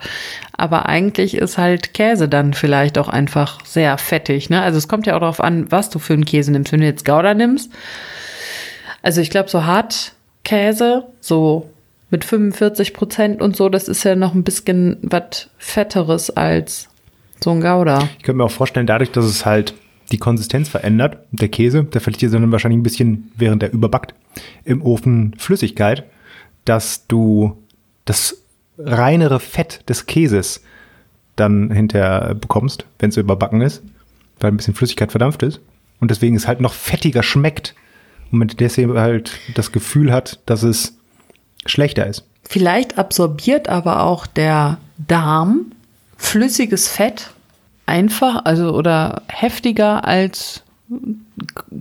Aber 0.57 0.87
eigentlich 0.87 1.35
ist 1.35 1.57
halt 1.57 1.93
Käse 1.93 2.27
dann 2.27 2.53
vielleicht 2.53 2.97
auch 2.97 3.07
einfach 3.07 3.65
sehr 3.65 3.97
fettig. 3.97 4.49
Ne? 4.49 4.61
Also 4.61 4.77
es 4.77 4.87
kommt 4.87 5.07
ja 5.07 5.15
auch 5.15 5.21
darauf 5.21 5.41
an, 5.41 5.71
was 5.71 5.89
du 5.89 5.99
für 5.99 6.13
einen 6.13 6.25
Käse 6.25 6.51
nimmst. 6.51 6.73
Wenn 6.73 6.81
du 6.81 6.85
jetzt 6.85 7.05
Gouda 7.05 7.33
nimmst, 7.33 7.71
also 9.01 9.21
ich 9.21 9.29
glaube, 9.29 9.49
so 9.49 9.65
Hartkäse, 9.65 11.05
so 11.21 11.69
mit 12.09 12.25
45 12.25 12.93
Prozent 12.93 13.41
und 13.41 13.55
so, 13.55 13.69
das 13.69 13.87
ist 13.87 14.03
ja 14.03 14.15
noch 14.15 14.33
ein 14.33 14.43
bisschen 14.43 14.97
was 15.01 15.49
Fetteres 15.57 16.29
als 16.29 16.89
so 17.43 17.51
ein 17.51 17.61
Gouda. 17.61 18.09
Ich 18.17 18.23
könnte 18.23 18.37
mir 18.37 18.45
auch 18.45 18.51
vorstellen, 18.51 18.87
dadurch, 18.87 19.11
dass 19.11 19.25
es 19.25 19.45
halt 19.45 19.73
die 20.11 20.17
Konsistenz 20.17 20.69
verändert, 20.69 21.17
der 21.31 21.49
Käse, 21.49 21.83
der 21.83 22.01
verliert 22.01 22.21
ja 22.21 22.29
dann 22.29 22.51
wahrscheinlich 22.51 22.79
ein 22.79 22.83
bisschen, 22.83 23.31
während 23.37 23.63
er 23.63 23.73
überbackt, 23.73 24.13
im 24.63 24.81
Ofen 24.81 25.35
Flüssigkeit, 25.37 26.03
dass 26.65 27.07
du 27.07 27.57
das 28.05 28.37
reinere 28.77 29.39
Fett 29.39 29.87
des 29.89 30.05
Käses 30.05 30.61
dann 31.35 31.71
hinterher 31.71 32.35
bekommst, 32.35 32.85
wenn 32.99 33.09
es 33.09 33.17
überbacken 33.17 33.61
ist, 33.61 33.83
weil 34.39 34.51
ein 34.51 34.57
bisschen 34.57 34.75
Flüssigkeit 34.75 35.11
verdampft 35.11 35.43
ist 35.43 35.61
und 35.99 36.11
deswegen 36.11 36.35
es 36.35 36.47
halt 36.47 36.61
noch 36.61 36.73
fettiger 36.73 37.23
schmeckt 37.23 37.75
und 38.31 38.39
man 38.39 38.47
deswegen 38.47 38.97
halt 38.97 39.39
das 39.53 39.71
Gefühl 39.71 40.11
hat, 40.11 40.39
dass 40.45 40.63
es 40.63 40.97
schlechter 41.65 42.05
ist. 42.07 42.25
Vielleicht 42.43 42.97
absorbiert 42.97 43.69
aber 43.69 44.03
auch 44.03 44.27
der 44.27 44.77
Darm 44.97 45.71
flüssiges 46.17 46.87
Fett 46.87 47.31
einfach, 47.85 48.45
also 48.45 48.73
oder 48.73 49.23
heftiger 49.27 50.05
als 50.05 50.63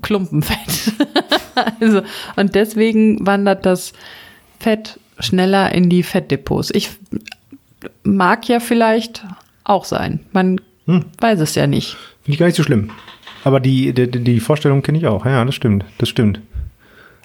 Klumpenfett. 0.02 0.94
also, 1.80 2.02
und 2.36 2.54
deswegen 2.54 3.26
wandert 3.26 3.66
das 3.66 3.92
Fett 4.64 4.98
schneller 5.18 5.72
in 5.74 5.90
die 5.90 6.02
Fettdepots. 6.02 6.70
Ich 6.72 6.90
mag 8.02 8.48
ja 8.48 8.60
vielleicht 8.60 9.22
auch 9.62 9.84
sein. 9.84 10.20
Man 10.32 10.58
hm. 10.86 11.04
weiß 11.20 11.40
es 11.40 11.54
ja 11.54 11.66
nicht. 11.66 11.98
Finde 12.22 12.32
ich 12.32 12.38
gar 12.38 12.46
nicht 12.46 12.56
so 12.56 12.62
schlimm. 12.62 12.90
Aber 13.44 13.60
die, 13.60 13.92
die, 13.92 14.08
die 14.08 14.40
Vorstellung 14.40 14.80
kenne 14.80 14.96
ich 14.96 15.06
auch. 15.06 15.26
Ja, 15.26 15.44
das 15.44 15.54
stimmt. 15.54 15.84
Das 15.98 16.08
stimmt. 16.08 16.40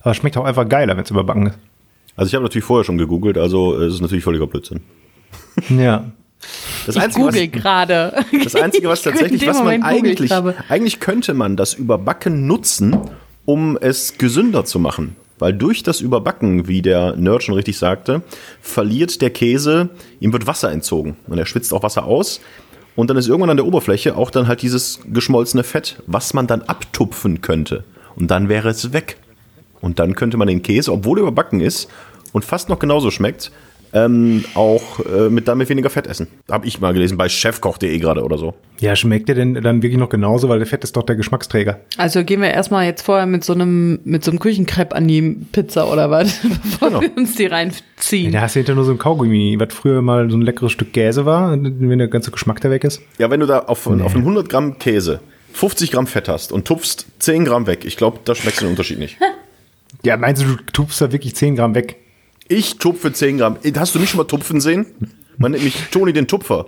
Aber 0.01 0.11
es 0.11 0.17
schmeckt 0.17 0.35
auch 0.35 0.43
einfach 0.43 0.67
geiler, 0.67 0.97
wenn 0.97 1.05
es 1.05 1.11
überbacken 1.11 1.47
ist. 1.47 1.57
Also 2.17 2.27
ich 2.27 2.35
habe 2.35 2.43
natürlich 2.43 2.65
vorher 2.65 2.83
schon 2.83 2.97
gegoogelt, 2.97 3.37
also 3.37 3.77
es 3.77 3.93
ist 3.93 4.01
natürlich 4.01 4.25
völliger 4.25 4.47
Blödsinn. 4.47 4.81
Ja. 5.69 6.11
Das 6.85 6.95
ich 6.95 7.01
Einzige, 7.01 7.25
google 7.25 7.47
gerade. 7.47 8.25
Das 8.43 8.55
Einzige, 8.55 8.89
was 8.89 9.01
tatsächlich, 9.01 9.47
was 9.47 9.63
man 9.63 9.81
eigentlich, 9.83 10.31
eigentlich 10.69 10.99
könnte 10.99 11.33
man 11.33 11.55
das 11.55 11.73
Überbacken 11.73 12.47
nutzen, 12.47 12.97
um 13.45 13.77
es 13.79 14.17
gesünder 14.17 14.65
zu 14.65 14.79
machen. 14.79 15.15
Weil 15.39 15.53
durch 15.53 15.83
das 15.83 16.01
Überbacken, 16.01 16.67
wie 16.67 16.81
der 16.81 17.15
Nerd 17.15 17.43
schon 17.43 17.55
richtig 17.55 17.77
sagte, 17.77 18.21
verliert 18.61 19.21
der 19.21 19.29
Käse, 19.29 19.89
ihm 20.19 20.33
wird 20.33 20.47
Wasser 20.47 20.71
entzogen. 20.71 21.15
Und 21.27 21.37
er 21.37 21.45
schwitzt 21.45 21.73
auch 21.73 21.83
Wasser 21.83 22.05
aus. 22.05 22.41
Und 22.95 23.09
dann 23.09 23.17
ist 23.17 23.27
irgendwann 23.27 23.51
an 23.51 23.57
der 23.57 23.65
Oberfläche 23.65 24.17
auch 24.17 24.29
dann 24.29 24.47
halt 24.47 24.61
dieses 24.61 24.99
geschmolzene 25.05 25.63
Fett, 25.63 26.03
was 26.05 26.33
man 26.33 26.47
dann 26.47 26.61
abtupfen 26.63 27.41
könnte. 27.41 27.85
Und 28.17 28.29
dann 28.29 28.49
wäre 28.49 28.69
es 28.69 28.91
weg. 28.91 29.17
Und 29.79 29.99
dann 29.99 30.15
könnte 30.15 30.35
man 30.35 30.49
den 30.49 30.61
Käse, 30.61 30.91
obwohl 30.91 31.19
er 31.19 31.23
überbacken 31.23 31.61
ist 31.61 31.89
und 32.33 32.43
fast 32.43 32.67
noch 32.67 32.79
genauso 32.79 33.09
schmeckt, 33.11 33.51
ähm, 33.93 34.45
auch 34.55 34.99
äh, 35.05 35.29
mit 35.29 35.47
damit 35.47 35.69
weniger 35.69 35.89
Fett 35.89 36.07
essen. 36.07 36.27
Habe 36.49 36.67
ich 36.67 36.79
mal 36.79 36.93
gelesen 36.93 37.17
bei 37.17 37.29
chefkoch.de 37.29 37.97
gerade 37.97 38.23
oder 38.23 38.37
so. 38.37 38.53
Ja, 38.79 38.95
schmeckt 38.95 39.27
der 39.27 39.35
denn 39.35 39.55
dann 39.55 39.81
wirklich 39.81 39.99
noch 39.99 40.09
genauso, 40.09 40.49
weil 40.49 40.59
der 40.59 40.67
Fett 40.67 40.83
ist 40.83 40.95
doch 40.95 41.03
der 41.03 41.15
Geschmacksträger. 41.15 41.79
Also 41.97 42.23
gehen 42.23 42.41
wir 42.41 42.51
erstmal 42.51 42.85
jetzt 42.85 43.01
vorher 43.01 43.25
mit 43.25 43.43
so 43.43 43.53
einem 43.53 43.99
mit 44.03 44.23
so 44.23 44.31
einem 44.31 44.39
Küchenkrepp 44.39 44.93
an 44.93 45.07
die 45.07 45.21
Pizza 45.51 45.91
oder 45.91 46.11
was, 46.11 46.39
bevor 46.63 46.89
genau. 46.89 47.01
wir 47.01 47.17
uns 47.17 47.35
die 47.35 47.47
reinziehen. 47.47 48.31
Ja, 48.31 48.39
da 48.39 48.41
hast 48.41 48.55
du 48.55 48.59
hinter 48.59 48.75
nur 48.75 48.85
so 48.85 48.91
ein 48.91 48.97
Kaugummi, 48.97 49.57
was 49.59 49.73
früher 49.73 50.01
mal 50.01 50.29
so 50.29 50.37
ein 50.37 50.41
leckeres 50.41 50.71
Stück 50.71 50.93
Käse 50.93 51.25
war, 51.25 51.51
wenn 51.51 51.99
der 51.99 52.07
ganze 52.07 52.31
Geschmack 52.31 52.61
da 52.61 52.69
weg 52.69 52.83
ist. 52.83 53.01
Ja, 53.17 53.29
wenn 53.29 53.39
du 53.39 53.45
da 53.45 53.59
auf, 53.59 53.89
nee. 53.89 54.01
auf 54.03 54.13
einem 54.13 54.23
100 54.23 54.49
Gramm 54.49 54.79
Käse 54.79 55.19
50 55.53 55.91
Gramm 55.91 56.07
Fett 56.07 56.29
hast 56.29 56.51
und 56.51 56.65
tupfst 56.65 57.05
10 57.19 57.45
Gramm 57.45 57.67
weg, 57.67 57.83
ich 57.83 57.97
glaube, 57.97 58.19
da 58.23 58.35
schmeckst 58.35 58.61
du 58.61 58.65
den 58.65 58.71
Unterschied 58.71 58.99
nicht. 58.99 59.17
ja, 60.03 60.15
meinst 60.15 60.41
du, 60.41 60.45
du 60.45 60.63
tupfst 60.71 61.01
da 61.01 61.11
wirklich 61.11 61.35
10 61.35 61.55
Gramm 61.55 61.75
weg? 61.75 61.97
Ich 62.51 62.79
tupfe 62.79 63.13
10 63.13 63.37
Gramm. 63.37 63.57
Hast 63.77 63.93
du 63.93 63.99
mich 63.99 64.09
schon 64.09 64.17
mal 64.17 64.23
tupfen 64.25 64.59
sehen? 64.59 64.87
Man 65.37 65.51
nennt 65.51 65.63
mich 65.63 65.75
Toni 65.91 66.13
den 66.13 66.27
Tupfer. 66.27 66.65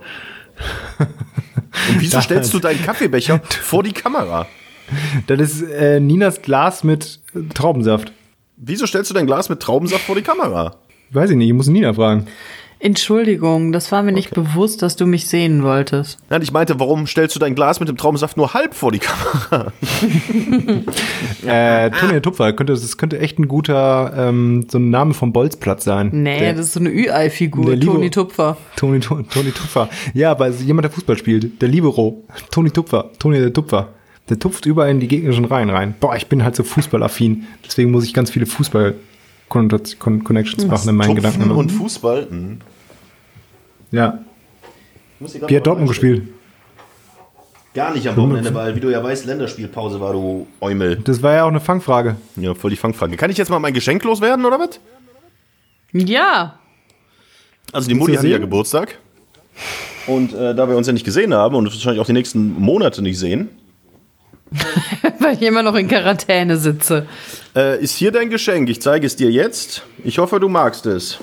Und 1.00 2.00
wieso 2.00 2.22
stellst 2.22 2.54
du 2.54 2.60
deinen 2.60 2.82
Kaffeebecher 2.84 3.42
vor 3.62 3.82
die 3.82 3.92
Kamera? 3.92 4.46
Das 5.26 5.40
ist 5.40 5.64
äh, 5.64 6.00
Ninas 6.00 6.44
Glas 6.44 6.84
mit 6.84 7.20
Traubensaft. 7.56 8.14
Wieso 8.58 8.86
stellst 8.86 9.10
du 9.10 9.16
dein 9.16 9.26
Glas 9.26 9.50
mit 9.50 9.60
Traubensaft 9.60 10.04
vor 10.04 10.16
die 10.16 10.22
Kamera? 10.22 10.76
Weiß 11.10 11.32
ich 11.32 11.36
nicht, 11.36 11.48
ich 11.48 11.54
muss 11.54 11.68
Nina 11.68 11.94
fragen. 11.94 12.28
Entschuldigung, 12.84 13.72
das 13.72 13.92
war 13.92 14.02
mir 14.02 14.12
nicht 14.12 14.32
okay. 14.32 14.42
bewusst, 14.42 14.82
dass 14.82 14.96
du 14.96 15.06
mich 15.06 15.28
sehen 15.28 15.62
wolltest. 15.62 16.18
Nein, 16.32 16.42
ich 16.42 16.52
meinte, 16.52 16.80
warum 16.80 17.06
stellst 17.06 17.36
du 17.36 17.40
dein 17.40 17.54
Glas 17.54 17.80
mit 17.80 17.88
dem 17.88 17.96
Traubensaft 17.96 18.38
nur 18.38 18.56
halb 18.56 18.74
vor 18.74 18.92
die 18.92 18.98
Kamera? 18.98 19.72
äh, 21.46 21.92
Toni 21.92 22.22
Tupfer, 22.22 22.54
könnte, 22.54 22.74
das 22.74 22.98
könnte 22.98 23.20
echt 23.20 23.38
ein 23.38 23.48
guter, 23.48 24.14
ähm, 24.18 24.66
so 24.68 24.80
ein 24.80 24.90
Name 24.90 25.14
vom 25.14 25.32
Bolzplatz 25.32 25.84
sein. 25.84 26.10
Nee, 26.12 26.40
der, 26.40 26.54
das 26.54 26.68
ist 26.68 26.74
so 26.74 26.80
eine 26.80 26.90
Ü-Ei-Figur, 26.90 27.80
Toni 27.80 28.10
Tupfer. 28.10 28.58
Toni, 28.76 29.00
Toni 29.00 29.52
Tupfer. 29.52 29.88
Ja, 30.16 30.32
aber 30.32 30.50
jemand, 30.50 30.86
der 30.86 30.92
Fußball 30.92 31.18
spielt, 31.18 31.62
der 31.62 31.70
Libero, 31.70 32.24
Toni 32.50 32.72
Tupfer, 32.72 33.12
Toni 33.20 33.38
der 33.38 33.54
Tupfer. 33.54 33.90
Der 34.30 34.40
tupft 34.40 34.66
überall 34.66 34.90
in 34.90 35.00
die 35.00 35.08
gegnerischen 35.08 35.46
Reihen 35.46 35.70
rein. 35.70 35.94
Boah, 36.00 36.16
ich 36.16 36.28
bin 36.28 36.44
halt 36.44 36.56
so 36.56 36.64
fußballaffin. 36.64 37.48
Deswegen 37.66 37.92
muss 37.92 38.06
ich 38.06 38.14
ganz 38.14 38.32
viele 38.32 38.46
Fußball 38.46 38.96
Connections 39.51 40.65
machen 40.65 40.89
in 40.89 40.96
meinen 40.96 41.15
Tupfen 41.15 41.34
Gedanken. 41.34 41.51
Und 41.51 41.72
Fußball? 41.72 42.27
Mhm. 42.29 42.60
Ja. 43.91 44.20
Wie 45.20 45.55
hat 45.55 45.67
Dortmund 45.67 45.89
gespielt? 45.89 46.27
Gar 47.74 47.93
nicht 47.93 48.08
am 48.08 48.17
Wochenende, 48.17 48.53
weil, 48.53 48.75
wie 48.75 48.81
du 48.81 48.89
ja 48.89 49.01
weißt, 49.01 49.25
Länderspielpause 49.25 50.01
war, 50.01 50.12
du 50.13 50.48
Eumel. 50.60 50.98
Das 50.98 51.22
war 51.22 51.36
ja 51.36 51.43
auch 51.46 51.50
eine 51.50 51.62
Fangfrage. 51.62 52.17
Ja, 52.36 52.53
voll 52.53 52.70
die 52.70 52.75
Fangfrage. 52.75 53.15
Kann 53.15 53.29
ich 53.29 53.38
jetzt 53.38 53.50
mal 53.50 53.60
mein 53.60 53.74
Geschenk 53.74 54.03
loswerden, 54.03 54.46
oder 54.46 54.60
was? 54.60 54.79
Ja. 55.93 56.60
Also 57.72 57.88
die 57.88 57.93
Mutti 57.93 58.15
hatte 58.15 58.27
ja 58.27 58.39
Geburtstag. 58.39 58.98
Und 60.08 60.34
äh, 60.34 60.55
da 60.55 60.67
wir 60.67 60.75
uns 60.75 60.88
ja 60.88 60.93
nicht 60.93 61.05
gesehen 61.05 61.34
haben 61.34 61.55
und 61.55 61.65
wahrscheinlich 61.65 62.01
auch 62.01 62.05
die 62.05 62.13
nächsten 62.13 62.60
Monate 62.60 63.01
nicht 63.01 63.20
sehen. 63.20 63.50
weil 65.20 65.36
ich 65.36 65.41
immer 65.41 65.63
noch 65.63 65.75
in 65.75 65.88
Quarantäne 65.88 66.58
sitze. 66.58 67.08
Äh, 67.55 67.81
ist 67.84 67.96
hier 67.96 68.12
dein 68.12 68.29
Geschenk. 68.29 68.70
Ich 68.70 68.81
zeige 68.81 69.05
es 69.05 69.15
dir 69.15 69.29
jetzt. 69.29 69.84
Ich 70.03 70.20
hoffe, 70.20 70.39
du 70.39 70.48
magst 70.48 70.86
es. 70.86 71.20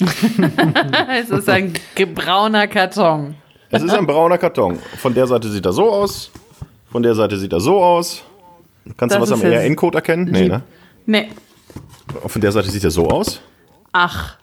es 0.00 1.30
ist 1.30 1.48
ein 1.48 1.72
brauner 2.14 2.66
Karton. 2.66 3.36
Es 3.70 3.82
ist 3.82 3.92
ein 3.92 4.06
brauner 4.06 4.38
Karton. 4.38 4.78
Von 4.98 5.14
der 5.14 5.26
Seite 5.26 5.48
sieht 5.48 5.66
er 5.66 5.72
so 5.72 5.90
aus. 5.90 6.30
Von 6.90 7.02
der 7.02 7.14
Seite 7.14 7.36
sieht 7.36 7.52
er 7.52 7.60
so 7.60 7.82
aus. 7.82 8.22
Kannst 8.96 9.16
das 9.16 9.28
du 9.28 9.32
was 9.34 9.40
am 9.40 9.42
ERN-Code 9.42 9.98
erkennen? 9.98 10.28
Nee, 10.30 10.48
ne? 10.48 10.62
Nee. 11.06 11.30
Von 12.26 12.40
der 12.40 12.52
Seite 12.52 12.70
sieht 12.70 12.84
er 12.84 12.90
so 12.90 13.08
aus. 13.08 13.40
Ach, 13.92 14.36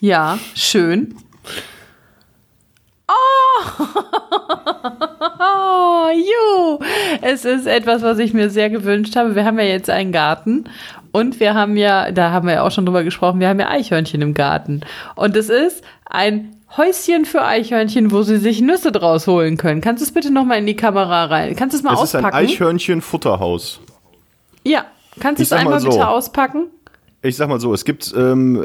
ja, 0.00 0.38
schön. 0.54 1.16
Oh, 3.08 3.84
oh 6.04 6.10
ju. 6.10 6.78
Es 7.22 7.44
ist 7.44 7.66
etwas, 7.66 8.02
was 8.02 8.18
ich 8.18 8.34
mir 8.34 8.50
sehr 8.50 8.70
gewünscht 8.70 9.16
habe. 9.16 9.34
Wir 9.34 9.44
haben 9.44 9.58
ja 9.58 9.64
jetzt 9.64 9.90
einen 9.90 10.12
Garten 10.12 10.64
und 11.12 11.40
wir 11.40 11.54
haben 11.54 11.76
ja, 11.76 12.10
da 12.10 12.30
haben 12.30 12.48
wir 12.48 12.54
ja 12.54 12.62
auch 12.62 12.70
schon 12.70 12.86
drüber 12.86 13.04
gesprochen, 13.04 13.40
wir 13.40 13.48
haben 13.48 13.60
ja 13.60 13.68
Eichhörnchen 13.68 14.20
im 14.20 14.34
Garten. 14.34 14.80
Und 15.14 15.36
es 15.36 15.48
ist 15.48 15.84
ein 16.06 16.56
Häuschen 16.76 17.24
für 17.24 17.44
Eichhörnchen, 17.44 18.10
wo 18.10 18.22
sie 18.22 18.38
sich 18.38 18.60
Nüsse 18.60 18.90
draus 18.90 19.26
holen 19.26 19.56
können. 19.56 19.80
Kannst 19.80 20.02
du 20.02 20.04
es 20.06 20.12
bitte 20.12 20.32
nochmal 20.32 20.58
in 20.58 20.66
die 20.66 20.74
Kamera 20.74 21.26
rein? 21.26 21.54
Kannst 21.54 21.74
du 21.74 21.78
es 21.78 21.84
mal 21.84 21.94
es 21.94 22.00
auspacken? 22.00 22.26
Es 22.26 22.30
ist 22.30 22.34
ein 22.34 22.46
Eichhörnchen-Futterhaus. 22.46 23.80
Ja, 24.64 24.86
kannst 25.20 25.38
du 25.38 25.42
es 25.44 25.52
einmal 25.52 25.78
so. 25.78 25.90
bitte 25.90 26.08
auspacken? 26.08 26.66
Ich 27.22 27.36
sag 27.36 27.48
mal 27.48 27.60
so, 27.60 27.72
es 27.72 27.84
gibt 27.84 28.12
ähm, 28.16 28.62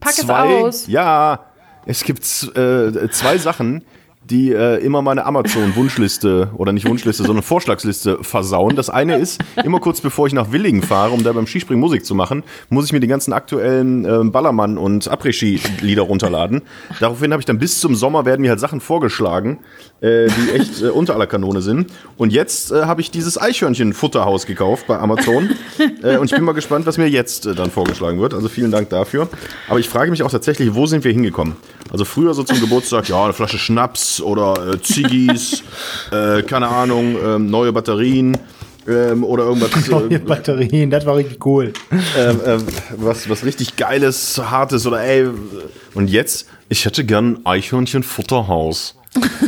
Pack 0.00 0.12
zwei, 0.12 0.58
es 0.58 0.64
aus. 0.64 0.86
Ja, 0.86 1.46
es 1.86 2.04
gibt 2.04 2.24
äh, 2.56 3.08
zwei 3.10 3.38
Sachen, 3.38 3.84
die 4.30 4.52
äh, 4.52 4.76
immer 4.84 5.02
meine 5.02 5.26
Amazon-Wunschliste 5.26 6.50
oder 6.56 6.72
nicht 6.72 6.88
Wunschliste, 6.88 7.22
sondern 7.26 7.42
Vorschlagsliste 7.42 8.18
versauen. 8.22 8.76
Das 8.76 8.90
eine 8.90 9.16
ist, 9.16 9.42
immer 9.62 9.80
kurz 9.80 10.00
bevor 10.00 10.26
ich 10.26 10.32
nach 10.32 10.52
Willingen 10.52 10.82
fahre, 10.82 11.12
um 11.12 11.22
da 11.22 11.32
beim 11.32 11.46
Skispringen 11.46 11.80
Musik 11.80 12.04
zu 12.04 12.14
machen, 12.14 12.42
muss 12.70 12.86
ich 12.86 12.92
mir 12.92 13.00
die 13.00 13.06
ganzen 13.06 13.32
aktuellen 13.32 14.04
äh, 14.04 14.24
Ballermann- 14.24 14.78
und 14.78 15.10
Après-Ski-Lieder 15.10 16.02
runterladen. 16.02 16.62
Daraufhin 17.00 17.32
habe 17.32 17.40
ich 17.40 17.46
dann 17.46 17.58
bis 17.58 17.80
zum 17.80 17.94
Sommer 17.94 18.24
werden 18.24 18.42
mir 18.42 18.50
halt 18.50 18.60
Sachen 18.60 18.80
vorgeschlagen, 18.80 19.58
äh, 20.00 20.26
die 20.28 20.52
echt 20.54 20.82
äh, 20.82 20.88
unter 20.88 21.14
aller 21.14 21.26
Kanone 21.26 21.60
sind. 21.60 21.92
Und 22.16 22.32
jetzt 22.32 22.72
äh, 22.72 22.84
habe 22.84 23.00
ich 23.00 23.10
dieses 23.10 23.40
Eichhörnchen-Futterhaus 23.40 24.46
gekauft 24.46 24.86
bei 24.86 24.98
Amazon. 24.98 25.50
äh, 26.02 26.16
und 26.16 26.26
ich 26.26 26.32
bin 26.32 26.44
mal 26.44 26.52
gespannt, 26.52 26.86
was 26.86 26.98
mir 26.98 27.08
jetzt 27.08 27.46
äh, 27.46 27.54
dann 27.54 27.70
vorgeschlagen 27.70 28.20
wird. 28.20 28.34
Also 28.34 28.48
vielen 28.48 28.70
Dank 28.70 28.88
dafür. 28.90 29.28
Aber 29.68 29.78
ich 29.78 29.88
frage 29.88 30.10
mich 30.10 30.22
auch 30.22 30.30
tatsächlich, 30.30 30.74
wo 30.74 30.86
sind 30.86 31.04
wir 31.04 31.12
hingekommen? 31.12 31.56
Also 31.90 32.04
früher 32.04 32.34
so 32.34 32.42
zum 32.42 32.60
Geburtstag, 32.60 33.08
ja, 33.08 33.22
eine 33.22 33.32
Flasche 33.32 33.58
Schnaps 33.58 34.13
oder 34.20 34.74
äh, 34.74 34.80
Ziggis, 34.80 35.62
äh, 36.12 36.42
keine 36.42 36.68
Ahnung, 36.68 37.16
äh, 37.16 37.38
neue 37.38 37.72
Batterien. 37.72 38.36
Ähm, 38.86 39.24
oder 39.24 39.44
irgendwas, 39.44 39.88
Neue 39.88 40.14
äh, 40.14 40.18
Batterien, 40.18 40.90
das 40.90 41.06
war 41.06 41.16
richtig 41.16 41.44
cool. 41.46 41.72
ähm, 42.18 42.40
ähm, 42.44 42.66
was, 42.98 43.30
was 43.30 43.42
richtig 43.42 43.76
Geiles, 43.76 44.38
Hartes 44.38 44.86
oder 44.86 45.02
ey. 45.02 45.26
Und 45.94 46.10
jetzt, 46.10 46.48
ich 46.68 46.84
hätte 46.84 47.02
gern 47.04 47.36
ein 47.36 47.46
Eichhörnchen-Futterhaus. 47.46 48.96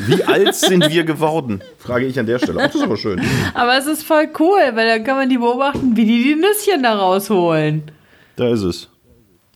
Wie 0.06 0.22
alt 0.24 0.54
sind 0.54 0.88
wir 0.88 1.04
geworden? 1.04 1.60
Frage 1.78 2.06
ich 2.06 2.18
an 2.18 2.26
der 2.26 2.38
Stelle. 2.38 2.60
Ach, 2.60 2.66
das 2.66 2.76
ist 2.76 2.82
aber 2.82 2.96
schön. 2.96 3.20
Aber 3.52 3.76
es 3.76 3.86
ist 3.86 4.04
voll 4.04 4.28
cool, 4.38 4.60
weil 4.74 4.86
dann 4.88 5.04
kann 5.04 5.16
man 5.16 5.28
die 5.28 5.38
beobachten, 5.38 5.96
wie 5.96 6.04
die 6.04 6.22
die 6.22 6.34
Nüsschen 6.36 6.82
da 6.82 6.94
rausholen. 6.94 7.90
Da 8.36 8.48
ist 8.48 8.62
es. 8.62 8.88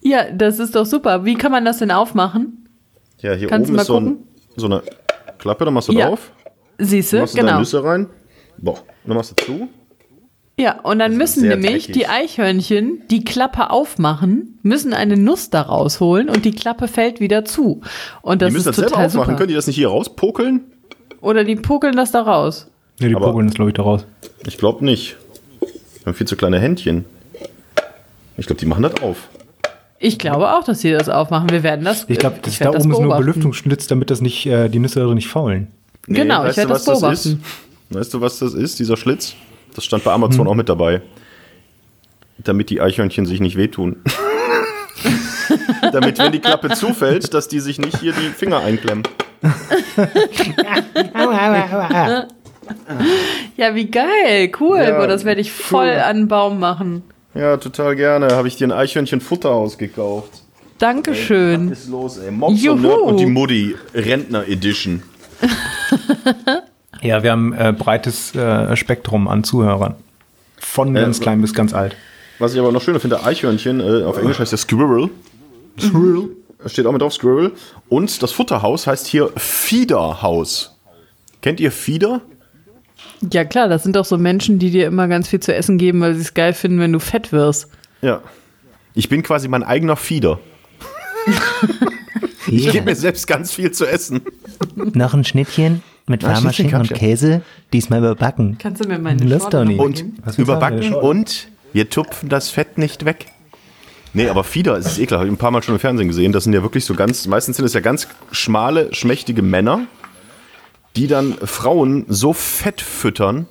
Ja, 0.02 0.30
das 0.30 0.58
ist 0.58 0.74
doch 0.74 0.86
super. 0.86 1.24
Wie 1.24 1.36
kann 1.36 1.52
man 1.52 1.64
das 1.64 1.78
denn 1.78 1.90
aufmachen? 1.90 2.68
Ja, 3.20 3.34
hier 3.34 3.48
Kannst 3.48 3.70
oben 3.70 3.76
du 3.76 3.82
ist 3.82 3.88
mal 3.88 3.94
so, 3.94 4.00
ein, 4.00 4.18
so 4.56 4.66
eine 4.66 4.82
Klappe, 5.40 5.64
da 5.64 5.70
machst 5.70 5.88
du 5.88 5.92
Ja. 5.92 6.08
drauf. 6.08 6.30
Siehst 6.78 7.12
du? 7.12 7.18
Machst 7.18 7.34
du 7.34 7.38
da 7.38 7.46
Genau. 7.46 7.58
Nüsse 7.58 7.82
rein. 7.84 8.06
Boah, 8.58 8.78
dann 9.04 9.16
machst 9.16 9.32
du 9.40 9.44
zu. 9.44 9.68
Ja, 10.58 10.78
und 10.80 10.98
dann 10.98 11.16
müssen 11.16 11.48
nämlich 11.48 11.86
dreckig. 11.86 11.92
die 11.92 12.06
Eichhörnchen 12.06 13.02
die 13.10 13.24
Klappe 13.24 13.70
aufmachen, 13.70 14.58
müssen 14.62 14.92
eine 14.92 15.16
Nuss 15.16 15.48
da 15.48 15.62
rausholen 15.62 16.28
und 16.28 16.44
die 16.44 16.50
Klappe 16.52 16.86
fällt 16.86 17.18
wieder 17.20 17.46
zu. 17.46 17.80
Und 18.20 18.42
das 18.42 18.48
die 18.48 18.52
müssen 18.54 18.68
ist 18.70 18.76
das 18.78 18.90
selber 18.90 18.96
aufmachen. 18.96 19.10
super. 19.10 19.36
Können 19.36 19.48
die 19.48 19.54
das 19.54 19.66
nicht 19.66 19.76
hier 19.76 19.88
rauspokeln? 19.88 20.60
Oder 21.22 21.44
die 21.44 21.56
pukeln 21.56 21.96
das 21.96 22.12
da 22.12 22.20
raus. 22.22 22.66
Ja, 22.98 23.08
die 23.08 23.16
Aber- 23.16 23.28
Pokeln 23.30 23.48
ist, 23.48 23.54
glaube 23.54 23.70
ich, 23.70 23.74
da 23.74 23.82
raus. 23.82 24.04
Ich 24.46 24.58
glaube 24.58 24.84
nicht. 24.84 25.16
Wir 25.60 26.06
haben 26.06 26.14
viel 26.14 26.26
zu 26.26 26.36
kleine 26.36 26.58
Händchen. 26.60 27.06
Ich 28.36 28.46
glaube, 28.46 28.60
die 28.60 28.66
machen 28.66 28.82
das 28.82 29.00
auf. 29.02 29.28
Ich 30.02 30.18
glaube 30.18 30.50
auch, 30.50 30.64
dass 30.64 30.80
sie 30.80 30.90
das 30.92 31.10
aufmachen. 31.10 31.50
Wir 31.50 31.62
werden 31.62 31.84
das. 31.84 32.06
Ich 32.08 32.18
glaube, 32.18 32.38
das 32.40 32.58
da 32.58 32.70
oben 32.70 32.78
ist 32.78 32.86
nur 32.86 33.00
beobachten. 33.00 33.20
Belüftungsschlitz, 33.26 33.86
damit 33.86 34.10
das 34.10 34.22
nicht, 34.22 34.46
äh, 34.46 34.70
die 34.70 34.78
Nüsse 34.78 34.98
darin 35.00 35.14
nicht 35.14 35.28
faulen. 35.28 35.68
Genau, 36.06 36.40
ich 36.42 36.48
weißt 36.48 36.56
werd 36.56 36.70
du, 36.70 36.72
das 36.72 36.86
was 36.86 37.00
das 37.00 37.26
ist? 37.26 37.32
beobachten. 37.32 37.44
Weißt 37.90 38.14
du, 38.14 38.20
was 38.22 38.38
das 38.38 38.54
ist, 38.54 38.78
dieser 38.78 38.96
Schlitz? 38.96 39.34
Das 39.74 39.84
stand 39.84 40.02
bei 40.02 40.12
Amazon 40.12 40.48
auch 40.48 40.54
mit 40.54 40.70
dabei. 40.70 41.02
Damit 42.38 42.70
die 42.70 42.80
Eichhörnchen 42.80 43.26
sich 43.26 43.40
nicht 43.40 43.56
wehtun. 43.56 43.96
Damit, 45.92 46.18
wenn 46.18 46.32
die 46.32 46.38
Klappe 46.38 46.70
zufällt, 46.70 47.34
dass 47.34 47.48
die 47.48 47.60
sich 47.60 47.78
nicht 47.78 47.98
hier 47.98 48.12
die 48.12 48.30
Finger 48.30 48.60
einklemmen. 48.60 49.04
Ja, 53.56 53.74
wie 53.74 53.86
geil. 53.86 54.52
Cool. 54.60 54.78
Ja, 54.78 54.96
Boah, 54.96 55.08
das 55.08 55.24
werde 55.24 55.40
ich 55.40 55.50
voll 55.50 55.88
cool. 55.92 56.00
an 56.02 56.16
den 56.18 56.28
Baum 56.28 56.60
machen. 56.60 57.02
Ja, 57.34 57.56
total 57.56 57.96
gerne. 57.96 58.28
Habe 58.34 58.48
ich 58.48 58.56
dir 58.56 58.66
ein 58.68 58.72
Eichhörnchen-Futterhaus 58.72 59.78
gekauft. 59.78 60.42
Dankeschön. 60.78 61.70
Was 61.70 61.80
ist 61.80 61.88
los, 61.90 62.18
ey? 62.18 62.30
Mops 62.30 62.52
und 62.52 62.58
Juhu. 62.62 62.76
Nerd 62.76 63.00
und 63.00 63.16
die 63.18 63.26
Mutti. 63.26 63.76
Rentner 63.94 64.46
Edition. 64.48 65.02
Ja, 67.02 67.22
wir 67.22 67.30
haben 67.32 67.54
äh, 67.54 67.72
breites 67.72 68.34
äh, 68.34 68.76
Spektrum 68.76 69.26
an 69.26 69.42
Zuhörern. 69.42 69.94
Von 70.58 70.94
Äh, 70.94 71.00
ganz 71.00 71.20
klein 71.20 71.40
bis 71.40 71.54
ganz 71.54 71.72
alt. 71.72 71.96
Was 72.38 72.52
ich 72.52 72.60
aber 72.60 72.72
noch 72.72 72.82
schöner 72.82 73.00
finde, 73.00 73.24
Eichhörnchen, 73.24 73.80
äh, 73.80 74.02
auf 74.04 74.18
Englisch 74.18 74.38
heißt 74.38 74.52
der 74.52 74.58
Squirrel. 74.58 75.08
Squirrel. 75.78 76.36
Steht 76.66 76.84
auch 76.84 76.92
mit 76.92 77.00
drauf, 77.00 77.14
Squirrel. 77.14 77.52
Und 77.88 78.22
das 78.22 78.32
Futterhaus 78.32 78.86
heißt 78.86 79.06
hier 79.06 79.30
Fiederhaus. 79.36 80.76
Kennt 81.40 81.58
ihr 81.60 81.72
Fieder? 81.72 82.20
Ja, 83.32 83.44
klar, 83.44 83.68
das 83.68 83.82
sind 83.82 83.96
doch 83.96 84.04
so 84.04 84.16
Menschen, 84.16 84.58
die 84.58 84.70
dir 84.70 84.86
immer 84.86 85.08
ganz 85.08 85.28
viel 85.28 85.40
zu 85.40 85.54
essen 85.54 85.76
geben, 85.78 86.00
weil 86.00 86.14
sie 86.14 86.22
es 86.22 86.34
geil 86.34 86.54
finden, 86.54 86.80
wenn 86.80 86.92
du 86.92 87.00
fett 87.00 87.32
wirst. 87.32 87.68
Ja. 88.00 88.22
Ich 88.94 89.08
bin 89.08 89.22
quasi 89.22 89.48
mein 89.48 89.62
eigener 89.62 89.96
Fieder. 89.96 90.40
Ich 92.46 92.70
gebe 92.72 92.86
mir 92.86 92.96
selbst 92.96 93.26
ganz 93.26 93.52
viel 93.52 93.70
zu 93.70 93.86
essen. 93.86 94.22
Noch 94.74 95.14
ein 95.14 95.24
Schnittchen 95.24 95.82
mit 96.08 96.24
warmer 96.24 96.52
Schinken 96.52 96.80
und 96.80 96.92
Käse, 96.92 97.42
diesmal 97.72 98.00
überbacken. 98.00 98.56
Kannst 98.58 98.84
du 98.84 98.88
mir 98.88 98.98
meine 98.98 99.28
Schorte 99.28 99.58
doch 99.58 99.64
nicht. 99.64 99.78
Und 99.78 100.04
überbacken 100.36 100.94
und 100.94 101.48
wir 101.72 101.88
tupfen 101.88 102.28
das 102.28 102.50
Fett 102.50 102.78
nicht 102.78 103.04
weg. 103.04 103.26
Nee, 104.12 104.28
aber 104.28 104.42
Fieder 104.42 104.76
ist 104.76 104.98
ekelhaft. 104.98 105.20
Habe 105.20 105.26
ich 105.26 105.32
ein 105.32 105.38
paar 105.38 105.52
Mal 105.52 105.62
schon 105.62 105.76
im 105.76 105.80
Fernsehen 105.80 106.08
gesehen. 106.08 106.32
Das 106.32 106.42
sind 106.42 106.52
ja 106.52 106.62
wirklich 106.62 106.84
so 106.84 106.94
ganz, 106.94 107.26
meistens 107.28 107.56
sind 107.58 107.66
es 107.66 107.74
ja 107.74 107.80
ganz 107.80 108.08
schmale, 108.32 108.92
schmächtige 108.92 109.42
Männer, 109.42 109.82
die 110.96 111.06
dann 111.06 111.34
Frauen 111.34 112.04
so 112.08 112.32
fett 112.32 112.80
füttern, 112.80 113.46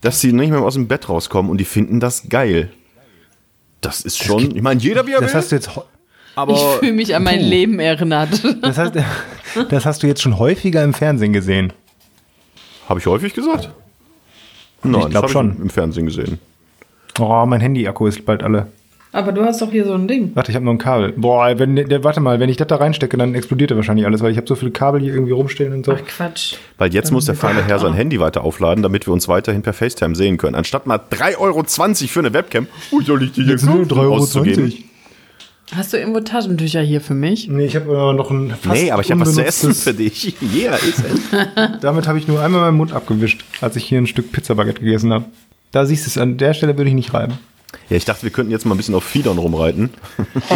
dass 0.00 0.20
sie 0.20 0.32
nicht 0.32 0.50
mehr 0.50 0.62
aus 0.62 0.74
dem 0.74 0.88
Bett 0.88 1.08
rauskommen 1.08 1.50
und 1.50 1.58
die 1.58 1.64
finden 1.64 2.00
das 2.00 2.28
geil. 2.28 2.70
Das 3.80 4.00
ist 4.02 4.18
schon, 4.22 4.54
ich 4.56 4.62
meine, 4.62 4.80
jeder 4.80 5.06
wie 5.06 5.12
er 5.12 5.20
Das 5.20 5.32
will, 5.32 5.40
hast 5.40 5.52
du 5.52 5.56
jetzt, 5.56 5.70
aber 6.34 6.52
Ich 6.54 6.78
fühle 6.78 6.92
mich 6.92 7.14
an 7.14 7.22
mein 7.22 7.40
Leben 7.40 7.78
erinnert. 7.80 8.42
das 8.62 8.78
hast, 8.78 8.94
das 9.68 9.86
hast 9.86 10.02
du 10.02 10.06
jetzt 10.06 10.22
schon 10.22 10.38
häufiger 10.38 10.82
im 10.82 10.94
Fernsehen 10.94 11.32
gesehen. 11.32 11.72
habe 12.88 13.00
ich 13.00 13.06
häufig 13.06 13.34
gesagt? 13.34 13.70
Nein, 14.82 14.92
glaub 14.92 15.12
das 15.12 15.22
hab 15.22 15.30
schon. 15.30 15.52
Ich 15.54 15.60
im 15.60 15.70
Fernsehen 15.70 16.06
gesehen. 16.06 16.38
Oh, 17.18 17.44
mein 17.46 17.60
Handy-Akku 17.60 18.06
ist 18.06 18.24
bald 18.24 18.42
alle. 18.42 18.68
Aber 19.12 19.32
du 19.32 19.44
hast 19.44 19.60
doch 19.60 19.72
hier 19.72 19.84
so 19.84 19.94
ein 19.94 20.06
Ding. 20.06 20.30
Warte, 20.34 20.52
ich 20.52 20.56
habe 20.56 20.64
noch 20.64 20.72
ein 20.72 20.78
Kabel. 20.78 21.12
Boah, 21.16 21.58
wenn, 21.58 21.74
der, 21.74 22.04
warte 22.04 22.20
mal, 22.20 22.38
wenn 22.38 22.48
ich 22.48 22.56
das 22.56 22.68
da 22.68 22.76
reinstecke, 22.76 23.16
dann 23.16 23.34
explodiert 23.34 23.72
er 23.72 23.76
wahrscheinlich 23.76 24.06
alles, 24.06 24.22
weil 24.22 24.30
ich 24.30 24.36
habe 24.36 24.46
so 24.46 24.54
viele 24.54 24.70
Kabel 24.70 25.00
hier 25.00 25.12
irgendwie 25.12 25.32
rumstehen 25.32 25.72
und 25.72 25.84
so. 25.84 25.92
Ach 25.92 26.06
Quatsch. 26.06 26.54
Weil 26.78 26.94
jetzt 26.94 27.10
muss 27.10 27.24
der 27.24 27.34
feine 27.34 27.64
Herr 27.64 27.80
sein 27.80 27.92
Handy 27.94 28.20
weiter 28.20 28.44
aufladen, 28.44 28.82
damit 28.82 29.08
wir 29.08 29.12
uns 29.12 29.26
weiterhin 29.26 29.62
per 29.62 29.72
FaceTime 29.72 30.14
sehen 30.14 30.36
können. 30.36 30.54
Anstatt 30.54 30.86
mal 30.86 31.00
3,20 31.10 31.38
Euro 31.38 31.64
für 31.64 32.20
eine 32.20 32.32
Webcam, 32.32 32.68
ui, 32.92 33.04
soll 33.04 33.24
ich 33.24 33.32
die 33.32 33.42
Jetzt 33.42 33.66
nur 33.66 33.82
3,20 33.82 33.96
Euro. 33.98 34.72
Hast 35.74 35.92
du 35.92 35.98
irgendwo 35.98 36.20
Taschentücher 36.20 36.80
hier 36.80 37.00
für 37.00 37.14
mich? 37.14 37.48
Nee, 37.48 37.66
ich 37.66 37.76
habe 37.76 37.92
äh, 37.92 38.12
noch 38.12 38.30
ein 38.30 38.50
fast 38.50 38.80
Nee, 38.80 38.90
aber 38.90 39.02
ich 39.02 39.10
habe 39.12 39.20
was 39.20 39.34
zu 39.34 39.44
essen 39.44 39.74
für 39.74 39.94
dich. 39.94 40.34
Yeah, 40.54 40.74
ist 40.74 40.98
es. 40.98 41.80
Damit 41.80 42.08
habe 42.08 42.18
ich 42.18 42.26
nur 42.26 42.40
einmal 42.40 42.62
meinen 42.62 42.76
Mund 42.76 42.92
abgewischt, 42.92 43.44
als 43.60 43.76
ich 43.76 43.84
hier 43.84 43.98
ein 43.98 44.08
Stück 44.08 44.32
Pizzabaguette 44.32 44.80
gegessen 44.80 45.12
habe. 45.12 45.26
Da 45.70 45.86
siehst 45.86 46.06
du 46.06 46.10
es, 46.10 46.18
an 46.18 46.38
der 46.38 46.54
Stelle 46.54 46.76
würde 46.76 46.88
ich 46.88 46.96
nicht 46.96 47.14
reiben. 47.14 47.34
Ja, 47.88 47.96
ich 47.96 48.04
dachte, 48.04 48.22
wir 48.24 48.30
könnten 48.30 48.50
jetzt 48.52 48.66
mal 48.66 48.74
ein 48.74 48.78
bisschen 48.78 48.94
auf 48.94 49.04
Fiedern 49.04 49.38
rumreiten. 49.38 49.90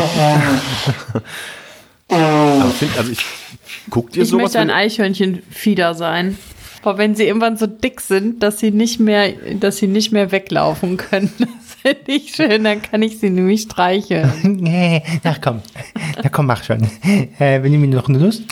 aber 2.08 2.70
find, 2.78 2.96
also 2.98 3.12
ich, 3.12 3.24
guckt 3.90 4.16
ihr 4.16 4.22
Ich 4.22 4.28
sowas? 4.28 4.42
möchte 4.44 4.60
ein 4.60 4.70
Eichhörnchenfieder 4.70 5.94
sein. 5.94 6.38
Aber 6.82 6.98
wenn 6.98 7.14
sie 7.14 7.24
irgendwann 7.24 7.56
so 7.56 7.66
dick 7.66 8.00
sind, 8.02 8.42
dass 8.42 8.58
sie 8.58 8.70
nicht 8.70 9.00
mehr, 9.00 9.32
dass 9.58 9.78
sie 9.78 9.86
nicht 9.86 10.12
mehr 10.12 10.32
weglaufen 10.32 10.98
können, 10.98 11.32
das 11.38 11.48
finde 11.80 12.12
ich 12.12 12.34
schön, 12.34 12.64
dann 12.64 12.82
kann 12.82 13.00
ich 13.02 13.18
sie 13.18 13.30
nämlich 13.30 13.62
streicheln. 13.62 14.32
Nee, 14.60 15.02
ach 15.24 15.40
komm. 15.40 15.62
Na 16.22 16.28
komm, 16.28 16.46
mach 16.46 16.62
schon. 16.62 16.82
Äh, 17.38 17.62
wenn 17.62 17.72
ihr 17.72 17.78
mir 17.78 17.88
noch 17.88 18.08
eine 18.08 18.18
Lust. 18.18 18.42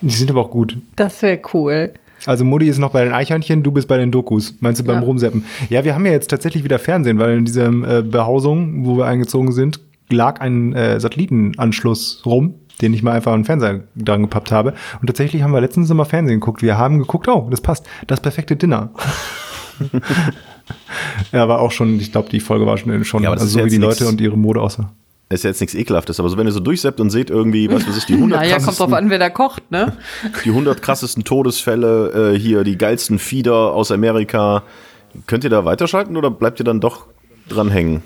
Die 0.00 0.10
sind 0.10 0.30
aber 0.30 0.40
auch 0.40 0.50
gut. 0.50 0.76
Das 0.96 1.22
wäre 1.22 1.40
cool. 1.54 1.92
Also 2.26 2.44
Mutti 2.44 2.66
ist 2.68 2.78
noch 2.78 2.90
bei 2.90 3.04
den 3.04 3.12
Eichhörnchen, 3.12 3.62
du 3.62 3.72
bist 3.72 3.88
bei 3.88 3.96
den 3.96 4.10
Dokus. 4.10 4.54
Meinst 4.60 4.80
du 4.80 4.84
beim 4.84 4.96
Ja. 4.96 5.02
Rumseppen? 5.02 5.44
Ja, 5.68 5.84
wir 5.84 5.94
haben 5.94 6.04
ja 6.06 6.12
jetzt 6.12 6.28
tatsächlich 6.28 6.64
wieder 6.64 6.78
Fernsehen, 6.78 7.18
weil 7.18 7.38
in 7.38 7.44
dieser 7.44 7.68
äh, 7.68 8.02
Behausung, 8.02 8.84
wo 8.86 8.96
wir 8.96 9.06
eingezogen 9.06 9.52
sind, 9.52 9.80
lag 10.10 10.40
ein 10.40 10.74
äh, 10.74 11.00
Satellitenanschluss 11.00 12.22
rum, 12.26 12.54
den 12.82 12.94
ich 12.94 13.02
mal 13.02 13.12
einfach 13.12 13.32
an 13.32 13.40
den 13.40 13.44
Fernseher 13.46 13.80
dran 13.96 14.22
gepappt 14.22 14.52
habe. 14.52 14.74
Und 15.00 15.06
tatsächlich 15.06 15.42
haben 15.42 15.52
wir 15.52 15.60
letztens 15.60 15.88
mal 15.92 16.04
Fernsehen 16.04 16.40
geguckt. 16.40 16.62
Wir 16.62 16.78
haben 16.78 16.98
geguckt, 16.98 17.28
oh, 17.28 17.48
das 17.50 17.60
passt. 17.60 17.86
Das 18.06 18.20
perfekte 18.20 18.56
Dinner. 18.56 18.90
ja, 21.32 21.48
war 21.48 21.60
auch 21.60 21.72
schon, 21.72 21.98
ich 22.00 22.12
glaube, 22.12 22.28
die 22.30 22.40
Folge 22.40 22.66
war 22.66 22.76
schon, 22.76 23.04
schon 23.04 23.22
Ja, 23.22 23.30
also 23.30 23.46
so 23.46 23.64
wie 23.64 23.70
die 23.70 23.76
Leute 23.76 24.06
und 24.06 24.20
ihre 24.20 24.36
Mode 24.36 24.60
aussah. 24.60 24.92
Ist 25.32 25.44
ja 25.44 25.50
jetzt 25.50 25.60
nichts 25.60 25.76
Ekelhaftes, 25.76 26.18
aber 26.18 26.28
so 26.28 26.36
wenn 26.36 26.48
ihr 26.48 26.52
so 26.52 26.58
durchseppt 26.58 26.98
und 26.98 27.10
seht 27.10 27.30
irgendwie, 27.30 27.70
was 27.70 27.86
weiß 27.86 27.96
ich, 27.96 28.04
die 28.04 28.14
100 28.14 28.40
Naja, 28.40 28.58
kommt 28.64 28.80
drauf 28.80 28.92
an, 28.92 29.10
wer 29.10 29.20
da 29.20 29.30
kocht, 29.30 29.70
ne? 29.70 29.96
die 30.44 30.48
100 30.48 30.82
krassesten 30.82 31.22
Todesfälle, 31.22 32.32
äh, 32.34 32.38
hier 32.38 32.64
die 32.64 32.76
geilsten 32.76 33.20
Fieder 33.20 33.72
aus 33.72 33.92
Amerika, 33.92 34.64
könnt 35.28 35.44
ihr 35.44 35.50
da 35.50 35.64
weiterschalten 35.64 36.16
oder 36.16 36.32
bleibt 36.32 36.58
ihr 36.60 36.64
dann 36.64 36.80
doch 36.80 37.06
dran 37.48 37.70
hängen? 37.70 38.02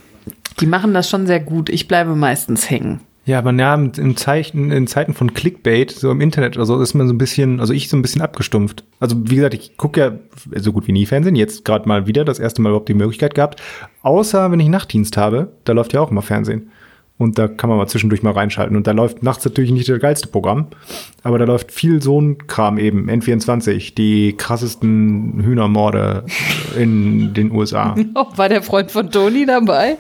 Die 0.61 0.67
machen 0.67 0.93
das 0.93 1.09
schon 1.09 1.27
sehr 1.27 1.41
gut. 1.41 1.71
Ich 1.71 1.89
bleibe 1.89 2.15
meistens 2.15 2.69
hängen. 2.69 3.01
Ja, 3.27 3.39
aber 3.39 3.53
ja, 3.55 3.75
in, 3.75 3.91
in, 3.93 4.17
Zeichen, 4.19 4.71
in 4.71 4.87
Zeiten 4.87 5.15
von 5.15 5.33
Clickbait, 5.33 5.91
so 5.91 6.11
im 6.11 6.21
Internet 6.21 6.57
oder 6.57 6.67
so, 6.67 6.79
ist 6.83 6.93
man 6.93 7.09
so 7.09 7.15
ein 7.15 7.19
bisschen, 7.19 7.59
also 7.59 7.73
ich 7.73 7.89
so 7.89 7.97
ein 7.97 8.03
bisschen 8.03 8.21
abgestumpft. 8.21 8.85
Also 9.01 9.17
wie 9.19 9.37
gesagt, 9.37 9.55
ich 9.55 9.79
gucke 9.79 10.01
ja 10.01 10.13
so 10.61 10.75
gut 10.75 10.87
wie 10.87 10.93
nie 10.93 11.07
Fernsehen, 11.07 11.37
jetzt 11.37 11.65
gerade 11.65 11.89
mal 11.89 12.07
wieder, 12.07 12.27
das 12.27 12.39
erste 12.39 12.61
Mal 12.61 12.69
überhaupt 12.69 12.91
die 12.91 12.95
Möglichkeit 12.95 13.35
gehabt. 13.35 13.63
Außer 14.03 14.53
wenn 14.53 14.61
ich 14.61 14.69
Nachtdienst 14.69 15.17
habe, 15.17 15.53
da 15.65 15.73
läuft 15.73 15.95
ja 15.95 16.03
auch 16.03 16.11
immer 16.11 16.21
Fernsehen. 16.21 16.71
Und 17.17 17.39
da 17.39 17.47
kann 17.47 17.71
man 17.71 17.79
mal 17.79 17.87
zwischendurch 17.87 18.25
mal 18.25 18.33
reinschalten. 18.33 18.77
Und 18.77 18.89
da 18.89 18.91
läuft 18.91 19.23
nachts 19.23 19.45
natürlich 19.45 19.71
nicht 19.71 19.89
das 19.89 20.01
geilste 20.01 20.27
Programm, 20.27 20.67
aber 21.23 21.39
da 21.39 21.45
läuft 21.45 21.71
viel 21.71 22.03
so 22.03 22.21
ein 22.21 22.47
Kram 22.49 22.77
eben, 22.77 23.09
N24, 23.09 23.95
die 23.95 24.35
krassesten 24.37 25.41
Hühnermorde 25.45 26.25
in 26.77 27.33
den 27.33 27.53
USA. 27.53 27.95
War 28.37 28.49
der 28.49 28.63
Freund 28.63 28.91
von 28.91 29.11
Toni 29.11 29.47
dabei? 29.47 29.97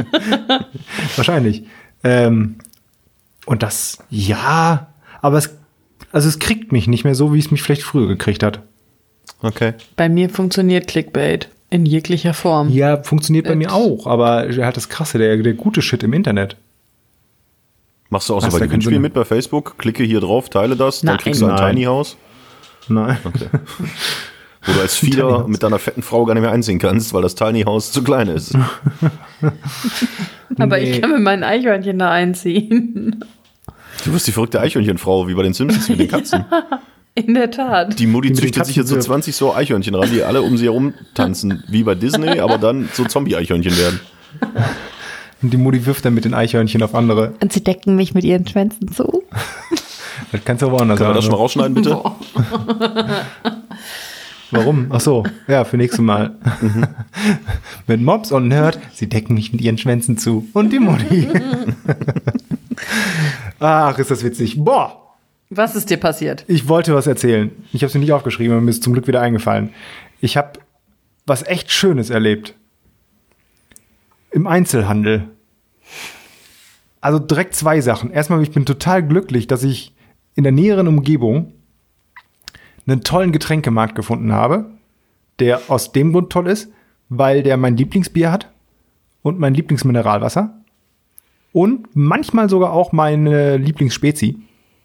Wahrscheinlich. 1.16 1.64
Ähm, 2.02 2.56
und 3.46 3.62
das, 3.62 3.98
ja, 4.10 4.88
aber 5.20 5.38
es, 5.38 5.56
also 6.10 6.28
es 6.28 6.40
kriegt 6.40 6.72
mich 6.72 6.88
nicht 6.88 7.04
mehr 7.04 7.14
so, 7.14 7.32
wie 7.32 7.38
es 7.38 7.52
mich 7.52 7.62
vielleicht 7.62 7.82
früher 7.82 8.08
gekriegt 8.08 8.42
hat. 8.42 8.60
Okay. 9.40 9.74
Bei 9.96 10.08
mir 10.08 10.28
funktioniert 10.30 10.88
Clickbait 10.88 11.48
in 11.72 11.86
jeglicher 11.86 12.34
Form. 12.34 12.68
Ja, 12.68 13.02
funktioniert 13.02 13.46
bei 13.46 13.56
mir 13.56 13.72
auch, 13.72 14.06
aber 14.06 14.46
halt 14.48 14.76
das 14.76 14.88
Krasse, 14.88 15.18
der, 15.18 15.36
der 15.38 15.54
gute 15.54 15.82
Shit 15.82 16.02
im 16.02 16.12
Internet. 16.12 16.56
Machst 18.10 18.28
du 18.28 18.34
auch 18.34 18.42
so 18.42 18.50
bei 18.50 18.66
Gewinnspielen 18.66 19.00
mit 19.00 19.14
bei 19.14 19.24
Facebook? 19.24 19.78
Klicke 19.78 20.04
hier 20.04 20.20
drauf, 20.20 20.50
teile 20.50 20.76
das, 20.76 21.00
dann 21.00 21.14
Nein. 21.14 21.18
kriegst 21.18 21.40
du 21.40 21.46
ein 21.46 21.54
Nein. 21.54 21.74
Tiny 21.74 21.84
House. 21.84 22.16
Nein. 22.88 23.16
Wo 24.64 24.72
du 24.74 24.80
als 24.80 24.96
Fieder 24.96 25.48
mit 25.48 25.62
deiner 25.62 25.78
fetten 25.78 26.02
Frau 26.02 26.24
gar 26.24 26.34
nicht 26.34 26.42
mehr 26.42 26.52
einziehen 26.52 26.78
kannst, 26.78 27.12
weil 27.14 27.22
das 27.22 27.34
Tiny 27.34 27.62
House 27.62 27.90
zu 27.90 28.04
klein 28.04 28.28
ist. 28.28 28.54
Aber 30.58 30.76
Nee. 30.76 30.90
ich 30.90 31.00
kann 31.00 31.10
mit 31.10 31.22
meinen 31.22 31.42
Eichhörnchen 31.42 31.98
da 31.98 32.10
einziehen. 32.10 33.24
Du 34.04 34.12
wirst 34.12 34.26
die 34.26 34.32
verrückte 34.32 34.60
Eichhörnchenfrau, 34.60 35.26
wie 35.26 35.34
bei 35.34 35.42
den 35.42 35.54
Simpsons 35.54 35.88
mit 35.88 36.00
den 36.00 36.08
Katzen. 36.08 36.44
In 37.14 37.34
der 37.34 37.50
Tat. 37.50 37.98
Die 37.98 38.06
Mutti 38.06 38.32
züchtet 38.32 38.64
sich 38.64 38.76
jetzt 38.76 38.88
so 38.88 38.94
Katzen 38.94 39.10
20 39.10 39.36
so 39.36 39.54
Eichhörnchen 39.54 39.94
ran, 39.94 40.08
die 40.10 40.22
alle 40.22 40.40
um 40.40 40.56
sie 40.56 40.64
herum 40.64 40.94
tanzen, 41.14 41.62
wie 41.68 41.82
bei 41.82 41.94
Disney, 41.94 42.40
aber 42.40 42.56
dann 42.56 42.88
so 42.92 43.04
Zombie-Eichhörnchen 43.04 43.76
werden. 43.76 44.00
Und 45.42 45.52
die 45.52 45.58
Mutti 45.58 45.84
wirft 45.84 46.06
dann 46.06 46.14
mit 46.14 46.24
den 46.24 46.32
Eichhörnchen 46.32 46.82
auf 46.82 46.94
andere. 46.94 47.34
Und 47.40 47.52
sie 47.52 47.62
decken 47.62 47.96
mich 47.96 48.14
mit 48.14 48.24
ihren 48.24 48.46
Schwänzen 48.46 48.88
zu. 48.92 49.22
Das 50.30 50.44
kannst 50.44 50.62
du 50.62 50.66
aber 50.68 50.80
anders 50.80 50.98
Können 50.98 51.10
wir 51.10 51.14
das 51.14 51.24
schon 51.24 51.32
mal 51.32 51.48
sagen. 51.48 51.74
rausschneiden, 51.74 51.74
bitte? 51.74 52.00
Warum? 54.50 54.86
Ach 54.90 55.00
so, 55.00 55.24
ja, 55.48 55.64
für 55.64 55.76
nächstes 55.76 56.00
Mal. 56.00 56.36
mit 57.86 58.00
Mops 58.00 58.30
und 58.30 58.48
Nerd, 58.48 58.78
sie 58.94 59.08
decken 59.08 59.34
mich 59.34 59.52
mit 59.52 59.60
ihren 59.60 59.78
Schwänzen 59.78 60.16
zu. 60.16 60.46
Und 60.52 60.72
die 60.72 60.78
Mutti. 60.78 61.28
Ach, 63.58 63.98
ist 63.98 64.10
das 64.10 64.22
witzig. 64.22 64.62
Boah, 64.62 65.01
Was 65.54 65.74
ist 65.76 65.90
dir 65.90 65.98
passiert? 65.98 66.44
ich 66.48 66.66
wollte 66.66 66.94
was 66.94 67.06
erzählen. 67.06 67.50
Ich 67.74 67.82
habe 67.82 67.88
es 67.88 67.94
mir 67.94 68.00
nicht 68.00 68.12
aufgeschrieben, 68.12 68.54
aber 68.54 68.62
mir 68.62 68.70
ist 68.70 68.82
zum 68.82 68.94
Glück 68.94 69.06
wieder 69.06 69.20
eingefallen. 69.20 69.70
Ich 70.22 70.38
habe 70.38 70.60
was 71.26 71.46
echt 71.46 71.70
Schönes 71.70 72.08
erlebt. 72.08 72.54
Im 74.30 74.46
Einzelhandel. 74.46 75.28
Also 77.02 77.18
direkt 77.18 77.54
zwei 77.54 77.82
Sachen. 77.82 78.10
Erstmal, 78.10 78.42
ich 78.42 78.50
bin 78.50 78.64
total 78.64 79.06
glücklich, 79.06 79.46
dass 79.46 79.62
ich 79.62 79.94
in 80.34 80.44
der 80.44 80.52
näheren 80.52 80.88
Umgebung 80.88 81.52
einen 82.86 83.02
tollen 83.02 83.30
Getränkemarkt 83.30 83.94
gefunden 83.94 84.32
habe, 84.32 84.70
der 85.38 85.60
aus 85.68 85.92
dem 85.92 86.12
Grund 86.12 86.30
toll 86.30 86.46
ist, 86.46 86.72
weil 87.10 87.42
der 87.42 87.58
mein 87.58 87.76
Lieblingsbier 87.76 88.32
hat 88.32 88.50
und 89.20 89.38
mein 89.38 89.52
Lieblingsmineralwasser 89.52 90.62
und 91.52 91.88
manchmal 91.94 92.48
sogar 92.48 92.72
auch 92.72 92.92
meine 92.92 93.58
Lieblingsspezi. 93.58 94.38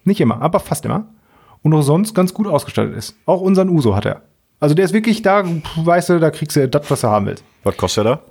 Nicht 0.07 0.21
immer, 0.21 0.41
aber 0.41 0.61
fast 0.61 0.85
immer. 0.85 1.05
Und 1.63 1.73
auch 1.73 1.81
sonst 1.81 2.13
ganz 2.13 2.33
gut 2.33 2.47
ausgestattet 2.47 2.95
ist. 2.95 3.17
Auch 3.25 3.41
unseren 3.41 3.67
Uso 3.67 3.93
hat 3.93 4.05
er. 4.05 4.21
Also 4.61 4.73
der 4.73 4.85
ist 4.85 4.93
wirklich 4.93 5.21
da, 5.21 5.43
weißt 5.75 6.09
du, 6.09 6.19
da 6.19 6.31
kriegst 6.31 6.55
du 6.55 6.65
das, 6.65 6.89
was 6.89 7.01
du 7.01 7.07
haben 7.09 7.25
willst. 7.25 7.43
Was 7.63 7.75
kostet 7.75 8.05
der 8.05 8.15
da? 8.15 8.21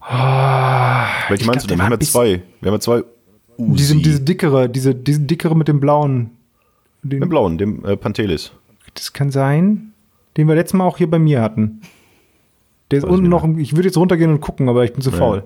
Welche 0.00 0.12
Ah, 0.12 1.06
ich 1.34 1.44
meinst 1.44 1.46
glaub, 1.46 1.60
du 1.62 1.66
denn? 1.66 1.78
Wir 1.78 1.84
haben 1.84 1.92
ja 1.92 2.00
zwei. 2.00 2.42
Wir 2.60 2.70
haben 2.70 2.76
ja 2.76 2.80
zwei 2.80 3.02
Uzi. 3.56 3.76
Diese, 3.76 3.96
diese 3.96 4.20
dickere, 4.20 4.68
diese, 4.68 4.94
diese 4.94 5.20
dickere 5.20 5.56
mit 5.56 5.66
dem 5.66 5.80
blauen. 5.80 6.30
Den, 7.02 7.20
Den 7.20 7.28
blauen, 7.28 7.58
dem 7.58 7.84
äh, 7.84 7.96
Pantelis. 7.96 8.52
Das 8.94 9.12
kann 9.12 9.32
sein, 9.32 9.92
den 10.36 10.46
wir 10.46 10.54
letztes 10.54 10.74
Mal 10.74 10.84
auch 10.84 10.98
hier 10.98 11.10
bei 11.10 11.18
mir 11.18 11.42
hatten. 11.42 11.80
Der 12.92 12.98
ist 12.98 13.04
unten 13.04 13.28
noch, 13.28 13.44
ich 13.56 13.74
würde 13.74 13.88
jetzt 13.88 13.96
runtergehen 13.96 14.30
und 14.30 14.40
gucken, 14.40 14.68
aber 14.68 14.84
ich 14.84 14.92
bin 14.92 15.02
zu 15.02 15.10
faul. 15.10 15.42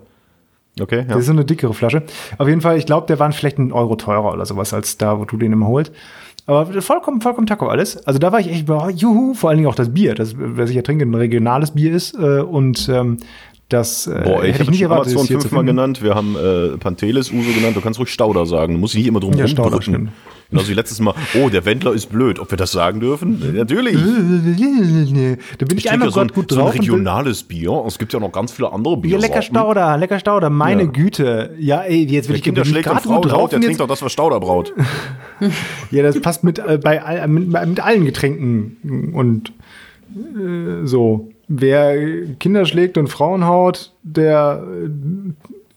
Okay, 0.80 0.98
ja. 0.98 1.04
Das 1.04 1.18
ist 1.18 1.26
so 1.26 1.32
eine 1.32 1.44
dickere 1.44 1.72
Flasche. 1.72 2.02
Auf 2.38 2.48
jeden 2.48 2.60
Fall, 2.60 2.76
ich 2.78 2.86
glaube, 2.86 3.06
der 3.06 3.18
war 3.18 3.30
vielleicht 3.32 3.58
einen 3.58 3.72
Euro 3.72 3.94
teurer 3.96 4.32
oder 4.32 4.44
sowas 4.44 4.74
als 4.74 4.98
da, 4.98 5.18
wo 5.18 5.24
du 5.24 5.36
den 5.36 5.52
immer 5.52 5.68
holst. 5.68 5.92
Aber 6.46 6.66
vollkommen, 6.82 7.20
vollkommen 7.20 7.46
Taco 7.46 7.68
alles. 7.68 8.06
Also 8.06 8.18
da 8.18 8.30
war 8.32 8.40
ich 8.40 8.50
echt, 8.50 8.66
boah, 8.66 8.90
juhu, 8.90 9.34
vor 9.34 9.50
allen 9.50 9.58
Dingen 9.58 9.68
auch 9.68 9.74
das 9.74 9.94
Bier, 9.94 10.14
das, 10.14 10.34
was 10.36 10.68
ich 10.68 10.76
ja 10.76 10.82
trinke, 10.82 11.04
ein 11.04 11.14
regionales 11.14 11.70
Bier 11.70 11.92
ist. 11.92 12.14
Äh, 12.14 12.40
und 12.40 12.88
ähm, 12.92 13.18
das 13.68 14.06
äh, 14.06 14.20
Boah, 14.24 14.44
ich 14.44 14.54
hätte 14.54 14.64
ich 14.64 14.70
nicht 14.70 14.82
erwartet, 14.82 15.14
Amazon 15.14 15.40
fünfmal 15.40 15.64
genannt. 15.64 16.02
Wir 16.02 16.14
haben 16.14 16.36
äh, 16.36 16.76
Pantelis, 16.76 17.30
Uso 17.30 17.50
genannt. 17.54 17.76
Du 17.76 17.80
kannst 17.80 17.98
ruhig 17.98 18.10
Stauder 18.10 18.44
sagen. 18.44 18.74
Du 18.74 18.80
musst 18.80 18.94
nicht 18.94 19.06
immer 19.06 19.20
drum 19.20 19.32
Ja, 19.34 19.48
Stauder. 19.48 19.80
Genauso 20.50 20.68
wie 20.68 20.74
letztes 20.74 21.00
Mal. 21.00 21.14
Oh, 21.42 21.48
der 21.48 21.64
Wendler 21.64 21.92
ist 21.94 22.06
blöd. 22.10 22.38
Ob 22.38 22.50
wir 22.50 22.56
das 22.58 22.70
sagen 22.72 23.00
dürfen? 23.00 23.42
Äh, 23.42 23.52
Natürlich. 23.58 23.94
Da 23.96 25.66
bin 25.66 25.78
ich, 25.78 25.84
Ich 25.86 25.90
einmal 25.90 26.10
trinke 26.10 26.14
so 26.14 26.20
ein, 26.20 26.28
gut 26.28 26.50
so 26.50 26.56
ein 26.56 26.60
drauf. 26.62 26.74
und 26.74 26.86
will- 26.86 26.90
regionales 26.92 27.42
Bier. 27.42 27.82
Es 27.86 27.98
gibt 27.98 28.12
ja 28.12 28.20
noch 28.20 28.30
ganz 28.32 28.52
viele 28.52 28.72
andere 28.72 28.94
Ja, 28.94 29.00
Bier. 29.00 29.18
lecker 29.18 29.42
Stauder, 29.42 29.96
lecker 29.96 30.18
Stauder, 30.18 30.50
meine 30.50 30.82
Ja. 30.84 30.90
Güte. 30.90 31.54
Ja, 31.58 31.80
ey, 31.82 32.04
jetzt 32.04 32.28
will 32.28 32.34
Der 32.34 32.36
ich 32.36 32.42
Kinder 32.42 32.64
schlägt 32.64 32.86
und 32.86 32.92
grad 32.94 33.02
Frau 33.02 33.20
drauf, 33.20 33.50
der 33.50 33.60
trinkt 33.60 33.80
doch 33.80 33.88
das, 33.88 34.02
was 34.02 34.12
Stauder 34.12 34.40
braut. 34.40 34.72
Ja, 35.90 36.02
das 36.02 36.20
passt 36.20 36.44
mit, 36.44 36.58
äh, 36.58 36.78
bei, 36.82 37.02
all- 37.02 37.26
mit, 37.28 37.48
mit 37.48 37.80
allen 37.80 38.04
Getränken 38.04 39.12
und 39.14 39.52
äh, 40.14 40.86
so. 40.86 41.28
Wer 41.48 42.26
Kinder 42.40 42.64
schlägt 42.64 42.96
und 42.96 43.08
Frauen 43.08 43.44
haut, 43.46 43.92
der 44.02 44.64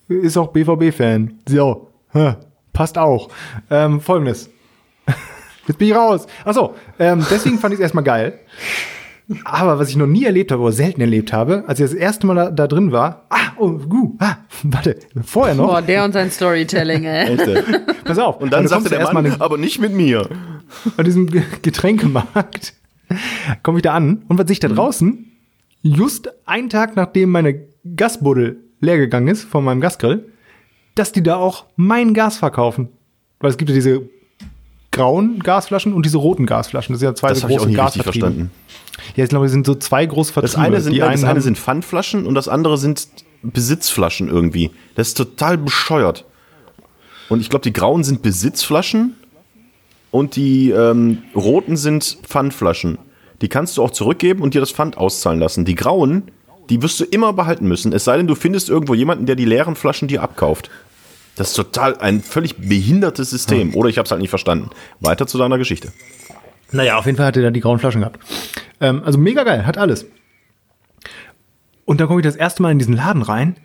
äh, 0.10 0.13
ist 0.13 0.38
auch 0.38 0.49
BVB-Fan. 0.53 1.34
So, 1.47 1.88
passt 2.71 2.97
auch. 2.97 3.30
Ähm, 3.69 3.99
Folgendes. 3.99 4.49
Jetzt 5.67 5.78
bin 5.78 5.89
ich 5.89 5.96
raus. 5.96 6.28
Achso, 6.46 6.76
ähm, 7.00 7.26
deswegen 7.30 7.60
fand 7.60 7.74
ich 7.74 7.80
es 7.80 7.84
erstmal 7.84 8.04
geil. 8.04 8.39
Aber 9.43 9.78
was 9.78 9.89
ich 9.89 9.98
noch 9.98 10.08
nie 10.08 10.24
erlebt 10.24 10.54
habe 10.54 10.62
oder 10.62 10.72
selten 10.72 11.02
erlebt 11.02 11.34
habe, 11.34 11.65
als 11.67 11.80
ich 11.82 11.86
das 11.86 11.93
erste 11.93 12.26
Mal 12.28 12.36
da, 12.36 12.50
da 12.52 12.65
drin 12.67 12.93
war, 12.93 13.26
ah, 13.30 13.52
oh, 13.58 13.72
gu, 13.72 14.15
ah, 14.20 14.38
warte, 14.63 14.96
vorher 15.26 15.54
noch, 15.54 15.67
Boah, 15.67 15.82
der 15.82 16.06
und 16.06 16.13
sein 16.13 16.32
Storytelling, 16.32 17.04
ey. 17.04 17.34
Echt, 17.34 17.41
ey. 17.48 17.62
pass 18.06 18.17
auf. 18.20 18.39
Und 18.39 18.54
dann 18.54 18.60
kommst 18.62 18.70
sagte 18.70 18.84
du 18.86 18.89
der 18.91 19.00
erstmal 19.02 19.24
Mann, 19.24 19.41
aber 19.41 19.58
nicht 19.58 19.80
mit 19.82 19.91
mir. 19.91 20.30
an 20.96 21.04
diesem 21.04 21.28
Ge- 21.28 21.43
Getränkemarkt 21.62 22.74
komme 23.63 23.80
ich 23.80 23.82
da 23.84 23.93
an 23.93 24.24
und 24.30 24.38
was 24.38 24.48
sich 24.48 24.62
da 24.62 24.70
draußen, 24.70 25.30
just 25.82 26.30
einen 26.46 26.70
Tag 26.70 26.96
nachdem 26.96 27.30
meine 27.30 27.67
Gasbuddel 27.98 28.63
leer 28.80 28.98
gegangen 28.98 29.28
ist 29.28 29.43
von 29.43 29.63
meinem 29.65 29.82
Gasgrill, 29.82 30.32
dass 30.96 31.12
die 31.12 31.24
da 31.24 31.36
auch 31.36 31.65
mein 31.76 32.13
Gas 32.13 32.38
verkaufen. 32.38 32.89
Weil 33.39 33.50
es 33.52 33.58
gibt 33.58 33.70
ja 33.70 33.76
diese 33.76 34.10
grauen 34.97 35.39
Gasflaschen 35.39 35.93
und 35.93 36.05
diese 36.05 36.17
roten 36.17 36.45
Gasflaschen. 36.45 36.93
Das 36.93 36.99
sind 36.99 37.10
ja 37.10 37.15
zwei 37.15 37.29
Das 37.29 37.39
so 37.39 37.47
große 37.47 37.71
Gasvertriebe. 37.71 38.03
verstanden. 38.03 38.51
Ja, 39.15 39.23
ich 39.23 39.29
glaube, 39.29 39.45
es 39.45 39.51
sind 39.51 39.65
so 39.65 39.75
zwei 39.75 40.05
große 40.05 40.33
Vertriebe. 40.33 40.53
Das 40.53 40.63
eine 40.63 40.81
sind, 40.81 40.93
die 40.93 40.99
das 40.99 41.10
einen 41.10 41.25
eine 41.25 41.41
sind 41.41 41.57
Pfandflaschen 41.57 42.25
und 42.25 42.36
das 42.36 42.47
andere 42.47 42.77
sind 42.77 43.07
Besitzflaschen 43.43 44.27
irgendwie. 44.27 44.71
Das 44.95 45.10
ist 45.10 45.17
total 45.17 45.57
bescheuert. 45.57 46.25
Und 47.29 47.41
ich 47.41 47.49
glaube, 47.49 47.63
die 47.63 47.73
grauen 47.73 48.03
sind 48.03 48.21
Besitzflaschen 48.21 49.15
und 50.12 50.36
die 50.36 50.71
ähm, 50.71 51.19
roten 51.36 51.77
sind 51.77 52.17
Pfandflaschen. 52.23 52.97
Die 53.41 53.49
kannst 53.49 53.77
du 53.77 53.83
auch 53.83 53.91
zurückgeben 53.91 54.41
und 54.41 54.53
dir 54.53 54.62
das 54.62 54.71
Pfand 54.71 54.97
auszahlen 54.97 55.39
lassen. 55.39 55.65
Die 55.65 55.75
grauen, 55.75 56.31
die 56.69 56.81
wirst 56.81 56.99
du 56.99 57.03
immer 57.03 57.33
behalten 57.33 57.67
müssen. 57.67 57.93
Es 57.93 58.03
sei 58.03 58.17
denn, 58.17 58.27
du 58.27 58.36
findest 58.36 58.69
irgendwo 58.69 58.93
jemanden, 58.93 59.25
der 59.25 59.36
die 59.36 59.45
leeren 59.45 59.75
Flaschen 59.75 60.07
dir 60.07 60.23
abkauft. 60.23 60.69
Das 61.38 61.50
ist 61.50 61.54
total 61.56 61.97
ein 62.00 62.21
völlig 62.21 62.58
behindertes 62.58 63.30
System. 63.30 63.76
Oder 63.76 63.89
ich 63.89 63.97
habe 63.97 64.06
es 64.06 64.12
halt 64.12 64.21
nicht 64.21 64.30
verstanden. 64.30 64.69
Weiter 65.00 65.28
zu 65.28 65.38
deiner 65.38 65.58
Geschichte. 65.58 65.93
Naja, 66.71 66.97
auf 66.97 67.06
jeden 67.06 67.17
Fall 67.17 67.28
hat 67.28 67.38
er 67.38 67.43
da 67.43 67.52
die 67.52 67.60
grauen 67.62 67.80
Flaschen 67.80 68.02
gehabt. 68.02 68.19
Ähm, 68.82 69.02
also 69.06 69.17
mega 69.17 69.43
geil, 69.43 69.65
hat 69.65 69.78
alles. 69.78 70.06
Und 71.86 72.02
dann 72.02 72.08
komme 72.08 72.19
ich 72.19 72.26
das 72.26 72.36
erste 72.36 72.62
Mal 72.62 72.71
in 72.71 72.80
diesen 72.80 72.95
Laden 72.95 73.21
rein. 73.21 73.56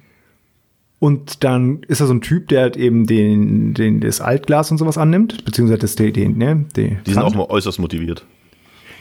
Und 0.98 1.42
dann 1.42 1.82
ist 1.88 2.00
da 2.00 2.06
so 2.06 2.14
ein 2.14 2.20
Typ, 2.20 2.46
der 2.48 2.60
halt 2.60 2.76
eben 2.76 3.06
den, 3.08 3.74
den, 3.74 4.00
das 4.00 4.20
Altglas 4.20 4.70
und 4.70 4.78
sowas 4.78 4.98
annimmt, 4.98 5.44
beziehungsweise 5.44 5.80
das, 5.80 5.96
den, 5.96 6.12
den, 6.12 6.38
ne, 6.38 6.64
den 6.76 6.98
Die 7.04 7.10
sind 7.10 7.14
Pfand. 7.14 7.26
auch 7.26 7.34
mal 7.34 7.46
äußerst 7.50 7.80
motiviert. 7.80 8.24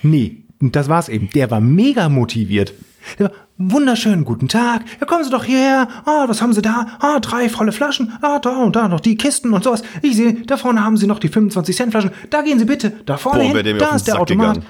Nee, 0.01 0.37
und 0.59 0.75
das 0.75 0.89
war's 0.89 1.09
eben. 1.09 1.29
Der 1.29 1.51
war 1.51 1.61
mega 1.61 2.09
motiviert. 2.09 2.73
Der 3.19 3.29
war, 3.29 3.35
wunderschönen 3.57 4.25
guten 4.25 4.47
Tag. 4.47 4.83
Ja, 4.99 5.05
kommen 5.05 5.23
Sie 5.23 5.29
doch 5.29 5.43
hierher. 5.43 5.87
Ah, 6.05 6.25
was 6.27 6.41
haben 6.41 6.53
Sie 6.53 6.61
da? 6.61 6.87
Ah, 6.99 7.19
drei 7.19 7.49
volle 7.49 7.71
Flaschen. 7.71 8.13
Ah, 8.21 8.39
da 8.39 8.57
und 8.57 8.75
da 8.75 8.87
noch 8.87 8.99
die 8.99 9.17
Kisten 9.17 9.53
und 9.53 9.63
sowas. 9.63 9.83
Ich 10.01 10.15
sehe, 10.15 10.33
da 10.45 10.57
vorne 10.57 10.83
haben 10.83 10.97
Sie 10.97 11.07
noch 11.07 11.19
die 11.19 11.27
25 11.29 11.75
Cent 11.75 11.91
Flaschen. 11.91 12.11
Da 12.29 12.41
gehen 12.41 12.59
Sie 12.59 12.65
bitte. 12.65 12.91
Da 13.05 13.17
vorne 13.17 13.49
Boah, 13.51 13.61
hin. 13.63 13.77
Da 13.77 13.95
ist 13.95 14.07
der 14.07 14.13
Sack 14.13 14.21
Automat. 14.21 14.55
gegangen. 14.55 14.67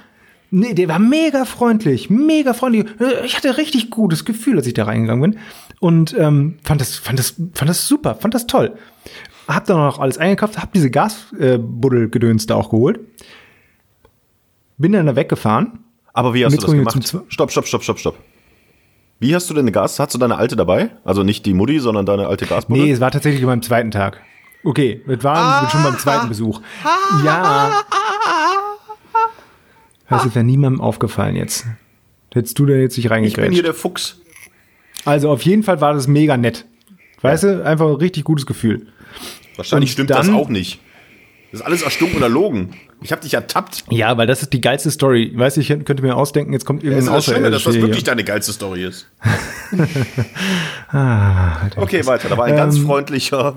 Nee, 0.54 0.74
der 0.74 0.90
war 0.90 1.00
mega 1.00 1.46
freundlich, 1.46 2.10
mega 2.10 2.54
freundlich. 2.54 2.86
Äh, 3.00 3.26
Ich 3.26 3.38
hatte 3.38 3.58
richtig 3.58 3.90
gutes 3.90 4.26
Gefühl, 4.26 4.58
als 4.58 4.68
ich 4.68 4.74
da 4.74 4.84
reingegangen 4.84 5.32
bin. 5.32 5.40
Und 5.80 6.14
ähm, 6.20 6.58
fand, 6.64 6.82
das, 6.82 6.96
fand, 6.98 7.18
das, 7.20 7.36
fand 7.54 7.70
das 7.70 7.88
super, 7.88 8.16
fand 8.16 8.34
das 8.34 8.48
toll. 8.48 8.74
Hab 9.48 9.66
dann 9.66 9.78
auch 9.78 10.00
alles 10.00 10.18
eingekauft, 10.18 10.62
hab 10.62 10.74
diese 10.74 10.92
Gasbuddel-Gedöns 10.92 12.46
da 12.48 12.56
auch 12.56 12.70
geholt. 12.70 13.00
Bin 14.78 14.92
dann 14.92 15.06
da 15.06 15.16
weggefahren. 15.16 15.80
Aber 16.14 16.34
wie 16.34 16.44
hast 16.46 16.54
Und 16.54 16.64
du 16.64 16.68
das 16.84 16.94
gemacht? 17.12 17.26
Stopp, 17.30 17.52
stopp, 17.52 17.68
stopp, 17.68 17.84
stopp, 17.84 18.00
stopp. 18.00 18.18
Wie 19.20 19.36
hast 19.36 19.50
du 19.50 19.54
denn 19.54 19.72
Gas? 19.72 20.00
Hast 20.00 20.14
du 20.14 20.18
deine 20.18 20.38
alte 20.38 20.56
dabei? 20.56 20.90
Also 21.06 21.24
nicht 21.24 21.46
die 21.46 21.54
Mutti, 21.54 21.80
sondern 21.80 22.06
deine 22.06 22.28
alte 22.28 22.46
Gasbuddel? 22.48 22.86
Nee, 22.86 22.92
es 22.92 23.00
war 23.00 23.12
tatsächlich 23.12 23.46
beim 23.46 23.62
zweiten 23.62 23.92
Tag. 23.92 24.20
Okay, 24.64 25.02
es 25.08 25.24
war 25.24 25.70
schon 25.70 25.84
beim 25.84 25.98
zweiten 25.98 26.28
Besuch. 26.28 26.62
Ja. 27.24 27.84
Das 30.10 30.26
wäre 30.36 30.44
niemandem 30.44 30.82
aufgefallen 30.82 31.36
jetzt. 31.36 31.66
Hättest 32.34 32.58
du 32.60 32.66
da 32.66 32.74
jetzt 32.74 32.98
nicht 32.98 33.06
ich 33.06 33.10
bin 33.12 33.24
hier 33.24 33.34
reingekriegt. 33.38 33.66
der 33.66 33.74
Fuchs. 33.74 34.20
Also 35.06 35.30
auf 35.30 35.42
jeden 35.44 35.64
Fall 35.64 35.82
war 35.82 35.94
das 35.94 36.08
mega 36.08 36.38
nett. 36.38 36.66
Weißt 37.22 37.44
du, 37.44 37.66
einfach 37.66 37.88
ein 37.88 37.96
richtig 37.96 38.24
gutes 38.24 38.46
Gefühl. 38.46 38.88
Wahrscheinlich 39.56 39.90
Und 39.90 39.94
stimmt 39.94 40.10
dann- 40.10 40.28
das 40.28 40.30
auch 40.36 40.50
nicht. 40.50 40.80
Das 41.52 41.60
ist 41.62 41.66
alles 41.66 41.82
erstunken 41.82 42.18
oder 42.18 42.30
logen. 42.30 42.74
Ich 43.04 43.12
habe 43.12 43.22
dich 43.22 43.34
ertappt. 43.34 43.84
Ja, 43.90 44.16
weil 44.18 44.28
das 44.28 44.44
ist 44.44 44.54
die 44.54 44.62
geilste 44.62 44.92
Story. 44.92 45.32
Weißt 45.36 45.58
du, 45.58 45.62
ich 45.62 45.68
könnte 45.70 46.02
mir 46.04 46.16
ausdenken, 46.16 46.54
jetzt 46.54 46.66
kommt 46.66 46.84
Das 46.84 46.90
ist 46.90 46.94
irgendein 46.94 47.16
das 47.16 47.26
Schlimme, 47.26 47.52
dass 47.52 47.64
das 47.64 47.76
wirklich 47.76 47.96
hier. 47.98 48.04
deine 48.06 48.24
geilste 48.24 48.54
Story 48.54 48.86
ist. 48.86 49.08
Ah, 50.92 51.70
Okay, 51.78 52.06
weiter. 52.06 52.30
Da 52.30 52.38
war 52.38 52.46
ein 52.46 52.56
ganz 52.56 52.76
Ähm, 52.78 52.86
freundlicher 52.86 53.56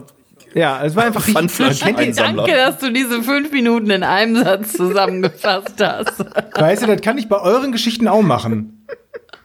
Ja, 0.54 0.84
es 0.84 0.94
war 0.94 1.04
einfach 1.04 1.26
Einsammler. 1.34 2.14
Danke, 2.14 2.52
dass 2.52 2.78
du 2.78 2.92
diese 2.92 3.22
fünf 3.22 3.50
Minuten 3.52 3.90
in 3.90 4.02
einem 4.04 4.36
Satz 4.36 4.72
zusammengefasst 4.74 5.74
hast. 5.82 6.24
Weißt 6.54 6.82
du, 6.82 6.86
das 6.86 7.00
kann 7.00 7.18
ich 7.18 7.28
bei 7.28 7.40
euren 7.40 7.72
Geschichten 7.72 8.06
auch 8.08 8.22
machen. 8.22 8.86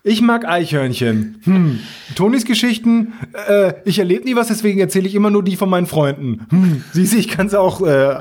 Ich 0.03 0.21
mag 0.21 0.47
Eichhörnchen. 0.47 1.41
Hm. 1.43 1.79
Tonis 2.15 2.45
Geschichten, 2.45 3.13
äh, 3.47 3.73
ich 3.85 3.99
erlebe 3.99 4.23
nie 4.23 4.35
was, 4.35 4.47
deswegen 4.47 4.79
erzähle 4.79 5.07
ich 5.07 5.15
immer 5.15 5.29
nur 5.29 5.43
die 5.43 5.55
von 5.57 5.69
meinen 5.69 5.87
Freunden. 5.87 6.45
Hm. 6.51 6.83
Siehst 6.93 7.13
du, 7.13 7.17
ich 7.17 7.27
kann 7.27 7.47
es 7.47 7.53
auch. 7.55 7.81
Äh, 7.81 8.15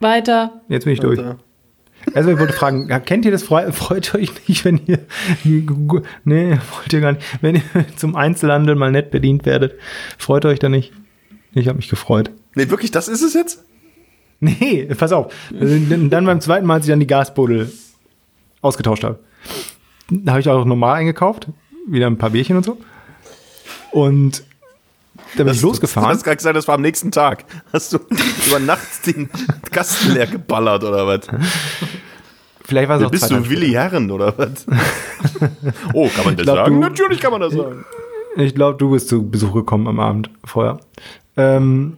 Weiter. 0.00 0.60
jetzt 0.68 0.84
bin 0.84 0.92
ich 0.92 1.00
durch. 1.00 1.20
Also 2.14 2.30
ich 2.30 2.38
wollte 2.38 2.52
fragen, 2.52 2.88
kennt 3.04 3.24
ihr 3.24 3.32
das? 3.32 3.42
Freu, 3.42 3.72
freut 3.72 4.14
euch 4.14 4.30
nicht, 4.48 4.64
wenn 4.64 4.80
ihr. 4.86 5.00
Nee, 6.24 6.58
wollt 6.74 6.92
ihr 6.92 7.00
gar 7.00 7.12
nicht. 7.12 7.24
Wenn 7.40 7.56
ihr 7.56 7.62
zum 7.96 8.14
Einzelhandel 8.14 8.76
mal 8.76 8.92
nett 8.92 9.10
bedient 9.10 9.44
werdet. 9.44 9.74
Freut 10.18 10.44
euch 10.44 10.58
da 10.58 10.68
nicht? 10.68 10.92
Ich 11.52 11.68
habe 11.68 11.76
mich 11.76 11.88
gefreut. 11.88 12.30
Nee, 12.54 12.70
wirklich, 12.70 12.90
das 12.90 13.08
ist 13.08 13.22
es 13.22 13.34
jetzt? 13.34 13.64
Nee, 14.40 14.84
pass 14.96 15.12
auf. 15.12 15.32
Dann 15.50 16.26
beim 16.26 16.40
zweiten 16.40 16.66
Mal, 16.66 16.74
als 16.74 16.84
ich 16.86 16.90
dann 16.90 17.00
die 17.00 17.06
Gasbuddel 17.06 17.72
ausgetauscht 18.60 19.04
habe. 19.04 19.18
Da 20.10 20.32
habe 20.32 20.40
ich 20.40 20.48
auch 20.48 20.64
normal 20.64 20.96
eingekauft. 20.96 21.48
Wieder 21.88 22.06
ein 22.06 22.18
paar 22.18 22.30
Bierchen 22.30 22.56
und 22.56 22.64
so. 22.64 22.78
Und 23.92 24.44
da 25.36 25.44
bin 25.44 25.52
ich 25.54 25.60
Du 25.60 25.66
losgefahren. 25.68 26.08
hast 26.10 26.22
gerade 26.24 26.36
gesagt, 26.36 26.56
das 26.56 26.68
war 26.68 26.74
am 26.76 26.82
nächsten 26.82 27.10
Tag. 27.10 27.44
Hast 27.72 27.92
du 27.92 27.98
über 28.46 28.58
Nacht 28.58 29.06
den 29.06 29.28
Kasten 29.70 30.12
leer 30.12 30.26
geballert 30.26 30.84
oder 30.84 31.06
was? 31.06 31.20
Vielleicht 32.64 32.88
war 32.88 32.98
es 33.00 33.06
auch 33.06 33.10
bist 33.10 33.30
du 33.30 33.48
Willi 33.48 33.70
Herren 33.72 34.10
oder 34.10 34.36
was? 34.38 34.66
Oh, 35.94 36.08
kann 36.08 36.24
man 36.24 36.36
das 36.36 36.44
glaub, 36.44 36.56
sagen? 36.56 36.74
du- 36.74 36.80
Natürlich 36.80 37.20
kann 37.20 37.32
man 37.32 37.40
das 37.40 37.52
sagen. 37.52 37.84
Ich 38.36 38.54
glaube, 38.54 38.76
du 38.78 38.90
bist 38.90 39.08
zu 39.08 39.28
Besuch 39.28 39.52
gekommen 39.54 39.86
am 39.88 39.98
Abend 40.00 40.30
vorher. 40.44 40.78
Ähm, 41.36 41.96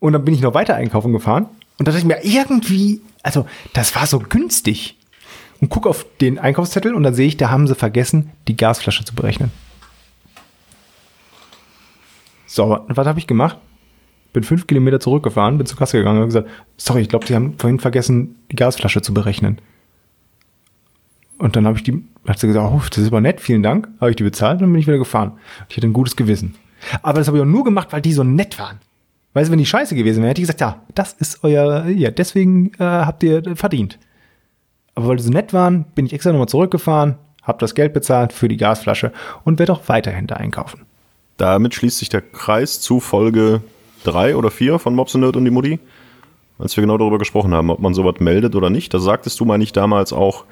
und 0.00 0.12
dann 0.12 0.24
bin 0.24 0.34
ich 0.34 0.40
noch 0.40 0.54
weiter 0.54 0.74
einkaufen 0.76 1.12
gefahren. 1.12 1.46
Und 1.78 1.86
da 1.88 1.92
dachte 1.92 1.98
ich 1.98 2.04
mir, 2.04 2.24
irgendwie, 2.24 3.00
also 3.22 3.46
das 3.74 3.94
war 3.94 4.06
so 4.06 4.18
günstig. 4.20 4.96
Und 5.60 5.68
guck 5.70 5.86
auf 5.86 6.06
den 6.20 6.38
Einkaufszettel 6.38 6.94
und 6.94 7.02
dann 7.02 7.14
sehe 7.14 7.26
ich, 7.26 7.36
da 7.36 7.50
haben 7.50 7.66
sie 7.66 7.74
vergessen, 7.74 8.30
die 8.46 8.56
Gasflasche 8.56 9.04
zu 9.04 9.14
berechnen. 9.14 9.50
So, 12.58 12.76
was 12.88 13.06
habe 13.06 13.20
ich 13.20 13.28
gemacht? 13.28 13.56
Bin 14.32 14.42
fünf 14.42 14.66
Kilometer 14.66 14.98
zurückgefahren, 14.98 15.58
bin 15.58 15.66
zur 15.68 15.78
Kasse 15.78 15.96
gegangen 15.96 16.22
und 16.22 16.26
gesagt, 16.26 16.48
sorry, 16.76 17.02
ich 17.02 17.08
glaube, 17.08 17.24
sie 17.24 17.36
haben 17.36 17.54
vorhin 17.56 17.78
vergessen, 17.78 18.34
die 18.50 18.56
Gasflasche 18.56 19.00
zu 19.00 19.14
berechnen. 19.14 19.60
Und 21.38 21.54
dann 21.54 21.68
habe 21.68 21.76
ich 21.76 21.84
die, 21.84 22.02
hat 22.26 22.40
sie 22.40 22.48
gesagt, 22.48 22.68
oh, 22.68 22.82
das 22.90 22.98
ist 22.98 23.06
aber 23.06 23.20
nett, 23.20 23.40
vielen 23.40 23.62
Dank. 23.62 23.86
Habe 24.00 24.10
ich 24.10 24.16
die 24.16 24.24
bezahlt 24.24 24.54
und 24.54 24.62
dann 24.62 24.72
bin 24.72 24.80
ich 24.80 24.88
wieder 24.88 24.98
gefahren. 24.98 25.34
Ich 25.68 25.76
hatte 25.76 25.86
ein 25.86 25.92
gutes 25.92 26.16
Gewissen. 26.16 26.56
Aber 27.00 27.20
das 27.20 27.28
habe 27.28 27.36
ich 27.36 27.42
auch 27.44 27.46
nur 27.46 27.62
gemacht, 27.62 27.92
weil 27.92 28.02
die 28.02 28.12
so 28.12 28.24
nett 28.24 28.58
waren. 28.58 28.80
Weißt 29.34 29.46
du, 29.46 29.52
wenn 29.52 29.60
die 29.60 29.66
scheiße 29.66 29.94
gewesen 29.94 30.22
wäre, 30.22 30.30
hätte 30.30 30.40
ich 30.40 30.48
gesagt, 30.48 30.60
ja, 30.60 30.82
das 30.96 31.12
ist 31.12 31.44
euer, 31.44 31.86
ja, 31.86 32.10
deswegen 32.10 32.72
äh, 32.80 32.82
habt 32.82 33.22
ihr 33.22 33.54
verdient. 33.54 34.00
Aber 34.96 35.06
weil 35.06 35.16
die 35.16 35.22
so 35.22 35.30
nett 35.30 35.52
waren, 35.52 35.84
bin 35.94 36.06
ich 36.06 36.12
extra 36.12 36.32
nochmal 36.32 36.48
zurückgefahren, 36.48 37.18
habe 37.40 37.60
das 37.60 37.76
Geld 37.76 37.92
bezahlt 37.92 38.32
für 38.32 38.48
die 38.48 38.56
Gasflasche 38.56 39.12
und 39.44 39.60
werde 39.60 39.74
auch 39.74 39.82
weiterhin 39.86 40.26
da 40.26 40.34
einkaufen. 40.34 40.87
Damit 41.38 41.74
schließt 41.74 41.98
sich 41.98 42.08
der 42.08 42.20
Kreis 42.20 42.80
zu 42.80 43.00
Folge 43.00 43.62
3 44.04 44.36
oder 44.36 44.50
4 44.50 44.78
von 44.78 44.94
Mobs 44.94 45.14
und 45.14 45.22
Nerd 45.22 45.36
und 45.36 45.44
die 45.44 45.50
Mutti. 45.50 45.78
Als 46.58 46.76
wir 46.76 46.82
genau 46.82 46.98
darüber 46.98 47.18
gesprochen 47.18 47.54
haben, 47.54 47.70
ob 47.70 47.78
man 47.78 47.94
sowas 47.94 48.16
meldet 48.18 48.56
oder 48.56 48.68
nicht. 48.68 48.92
Da 48.92 48.98
sagtest 48.98 49.38
du, 49.38 49.44
meine 49.44 49.62
ich, 49.62 49.72
damals 49.72 50.12
auch, 50.12 50.44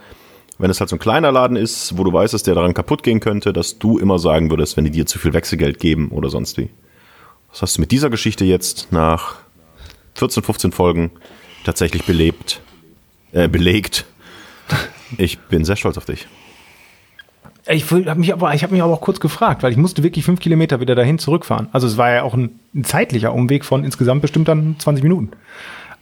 wenn 0.58 0.70
es 0.70 0.78
halt 0.78 0.88
so 0.88 0.94
ein 0.96 1.00
kleiner 1.00 1.32
Laden 1.32 1.56
ist, 1.56 1.98
wo 1.98 2.04
du 2.04 2.12
weißt, 2.12 2.32
dass 2.32 2.44
der 2.44 2.54
daran 2.54 2.72
kaputt 2.72 3.02
gehen 3.02 3.18
könnte, 3.18 3.52
dass 3.52 3.80
du 3.80 3.98
immer 3.98 4.20
sagen 4.20 4.48
würdest, 4.48 4.76
wenn 4.76 4.84
die 4.84 4.92
dir 4.92 5.06
zu 5.06 5.18
viel 5.18 5.34
Wechselgeld 5.34 5.80
geben 5.80 6.10
oder 6.12 6.30
sonst 6.30 6.56
wie. 6.56 6.70
Was 7.50 7.62
hast 7.62 7.76
du 7.76 7.80
mit 7.80 7.90
dieser 7.90 8.08
Geschichte 8.08 8.44
jetzt 8.44 8.92
nach 8.92 9.34
14, 10.14 10.44
15 10.44 10.70
Folgen 10.70 11.10
tatsächlich 11.64 12.04
belebt, 12.06 12.60
äh, 13.32 13.48
belegt? 13.48 14.06
Ich 15.18 15.38
bin 15.38 15.64
sehr 15.64 15.76
stolz 15.76 15.98
auf 15.98 16.04
dich. 16.04 16.28
Ich 17.68 17.90
habe 17.90 18.14
mich 18.14 18.32
aber, 18.32 18.54
ich 18.54 18.62
habe 18.62 18.72
mich 18.72 18.82
aber 18.82 18.92
auch 18.92 19.00
kurz 19.00 19.18
gefragt, 19.18 19.62
weil 19.62 19.72
ich 19.72 19.76
musste 19.76 20.04
wirklich 20.04 20.24
fünf 20.24 20.38
Kilometer 20.38 20.80
wieder 20.80 20.94
dahin 20.94 21.18
zurückfahren. 21.18 21.68
Also 21.72 21.86
es 21.88 21.96
war 21.96 22.12
ja 22.12 22.22
auch 22.22 22.34
ein, 22.34 22.60
ein 22.74 22.84
zeitlicher 22.84 23.32
Umweg 23.32 23.64
von 23.64 23.84
insgesamt 23.84 24.22
bestimmt 24.22 24.46
dann 24.46 24.76
20 24.78 25.02
Minuten. 25.02 25.30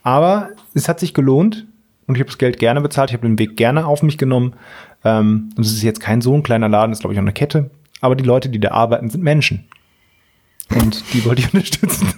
Aber 0.03 0.51
es 0.75 0.89
hat 0.89 1.01
sich 1.01 1.15
gelohnt 1.15 1.67
und 2.07 2.17
ich 2.17 2.21
habe 2.21 2.29
das 2.29 2.37
Geld 2.37 2.59
gerne 2.59 2.83
bezahlt. 2.83 3.11
Ich 3.11 3.15
habe 3.17 3.27
den 3.27 3.39
Weg 3.39 3.57
gerne 3.57 3.87
auf 3.87 4.03
mich 4.03 4.19
genommen. 4.19 4.55
Ähm, 5.05 5.51
und 5.57 5.65
es 5.65 5.73
ist 5.73 5.83
jetzt 5.83 6.01
kein 6.01 6.21
so 6.21 6.35
ein 6.35 6.43
kleiner 6.43 6.69
Laden, 6.69 6.93
ist 6.93 7.01
glaube 7.01 7.15
ich 7.15 7.19
auch 7.19 7.25
eine 7.25 7.33
Kette. 7.33 7.71
Aber 8.03 8.15
die 8.15 8.25
Leute, 8.25 8.51
die 8.51 8.61
da 8.61 8.73
arbeiten, 8.73 9.09
sind 9.09 9.25
Menschen. 9.25 9.65
Und 10.75 11.03
die 11.15 11.25
wollte 11.25 11.41
ich 11.41 11.55
unterstützen. 11.55 12.13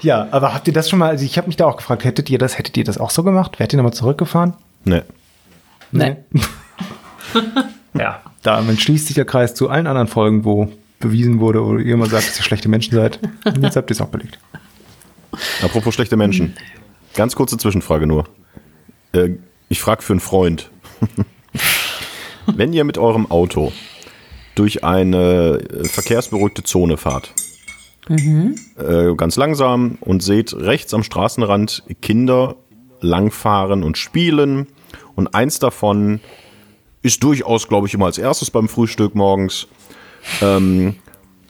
ja, 0.00 0.28
aber 0.30 0.54
habt 0.54 0.66
ihr 0.66 0.72
das 0.72 0.88
schon 0.88 0.98
mal, 0.98 1.10
also 1.10 1.26
ich 1.26 1.36
habe 1.36 1.48
mich 1.48 1.56
da 1.56 1.66
auch 1.66 1.76
gefragt, 1.76 2.04
hättet 2.04 2.30
ihr 2.30 2.38
das, 2.38 2.56
hättet 2.56 2.74
ihr 2.78 2.84
das 2.84 2.96
auch 2.96 3.10
so 3.10 3.22
gemacht? 3.22 3.58
Wärt 3.58 3.74
ihr 3.74 3.76
nochmal 3.76 3.92
zurückgefahren? 3.92 4.54
Nee. 4.86 5.02
Nee. 5.90 6.16
Ja, 7.94 8.22
damit 8.42 8.80
schließt 8.80 9.06
sich 9.06 9.14
der 9.14 9.24
Kreis 9.24 9.54
zu 9.54 9.68
allen 9.68 9.86
anderen 9.86 10.08
Folgen, 10.08 10.44
wo 10.44 10.72
bewiesen 10.98 11.40
wurde 11.40 11.62
oder 11.62 11.80
ihr 11.80 11.94
immer 11.94 12.06
sagt, 12.06 12.28
dass 12.28 12.38
ihr 12.38 12.44
schlechte 12.44 12.68
Menschen 12.68 12.94
seid. 12.94 13.18
Und 13.44 13.62
jetzt 13.62 13.76
habt 13.76 13.90
ihr 13.90 13.94
es 13.94 14.00
auch 14.00 14.08
belegt. 14.08 14.38
Apropos 15.62 15.94
schlechte 15.94 16.16
Menschen. 16.16 16.54
Ganz 17.14 17.34
kurze 17.34 17.58
Zwischenfrage 17.58 18.06
nur. 18.06 18.24
Äh, 19.12 19.30
ich 19.68 19.80
frage 19.80 20.02
für 20.02 20.14
einen 20.14 20.20
Freund. 20.20 20.70
Wenn 22.46 22.72
ihr 22.72 22.84
mit 22.84 22.98
eurem 22.98 23.30
Auto 23.30 23.72
durch 24.54 24.84
eine 24.84 25.58
äh, 25.58 25.84
verkehrsberuhigte 25.84 26.62
Zone 26.62 26.96
fahrt, 26.96 27.32
äh, 28.08 29.14
ganz 29.16 29.36
langsam 29.36 29.96
und 30.00 30.22
seht 30.22 30.52
rechts 30.54 30.92
am 30.92 31.02
Straßenrand 31.02 31.84
Kinder 32.00 32.56
langfahren 33.00 33.82
und 33.82 33.96
spielen 33.96 34.66
und 35.14 35.34
eins 35.34 35.58
davon 35.58 36.20
ist 37.02 37.22
durchaus, 37.22 37.68
glaube 37.68 37.86
ich, 37.86 37.94
immer 37.94 38.06
als 38.06 38.18
erstes 38.18 38.50
beim 38.50 38.68
Frühstück 38.68 39.14
morgens 39.14 39.66
ähm, 40.40 40.96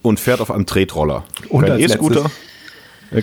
und 0.02 0.18
fährt 0.18 0.40
auf 0.40 0.50
einem 0.50 0.66
Tretroller. 0.66 1.24
Und 1.48 1.66
Kein 1.66 1.80
E-Scooter. 1.80 2.30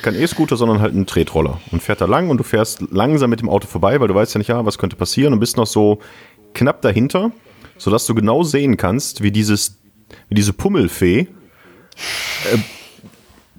Kein 0.01 0.15
E-Scooter, 0.15 0.55
sondern 0.55 0.81
halt 0.81 0.93
ein 0.93 1.07
Tretroller. 1.07 1.59
Und 1.71 1.81
fährt 1.81 2.01
da 2.01 2.05
lang 2.05 2.29
und 2.29 2.37
du 2.37 2.43
fährst 2.43 2.83
langsam 2.91 3.31
mit 3.31 3.41
dem 3.41 3.49
Auto 3.49 3.67
vorbei, 3.67 3.99
weil 3.99 4.07
du 4.07 4.13
weißt 4.13 4.35
ja 4.35 4.37
nicht, 4.37 4.49
ja, 4.49 4.63
was 4.63 4.77
könnte 4.77 4.95
passieren 4.95 5.33
und 5.33 5.39
bist 5.39 5.57
noch 5.57 5.65
so 5.65 5.99
knapp 6.53 6.83
dahinter, 6.83 7.31
sodass 7.77 8.05
du 8.05 8.13
genau 8.13 8.43
sehen 8.43 8.77
kannst, 8.77 9.23
wie 9.23 9.31
dieses, 9.31 9.79
wie 10.29 10.35
diese 10.35 10.53
Pummelfee 10.53 11.21
äh, 11.21 12.57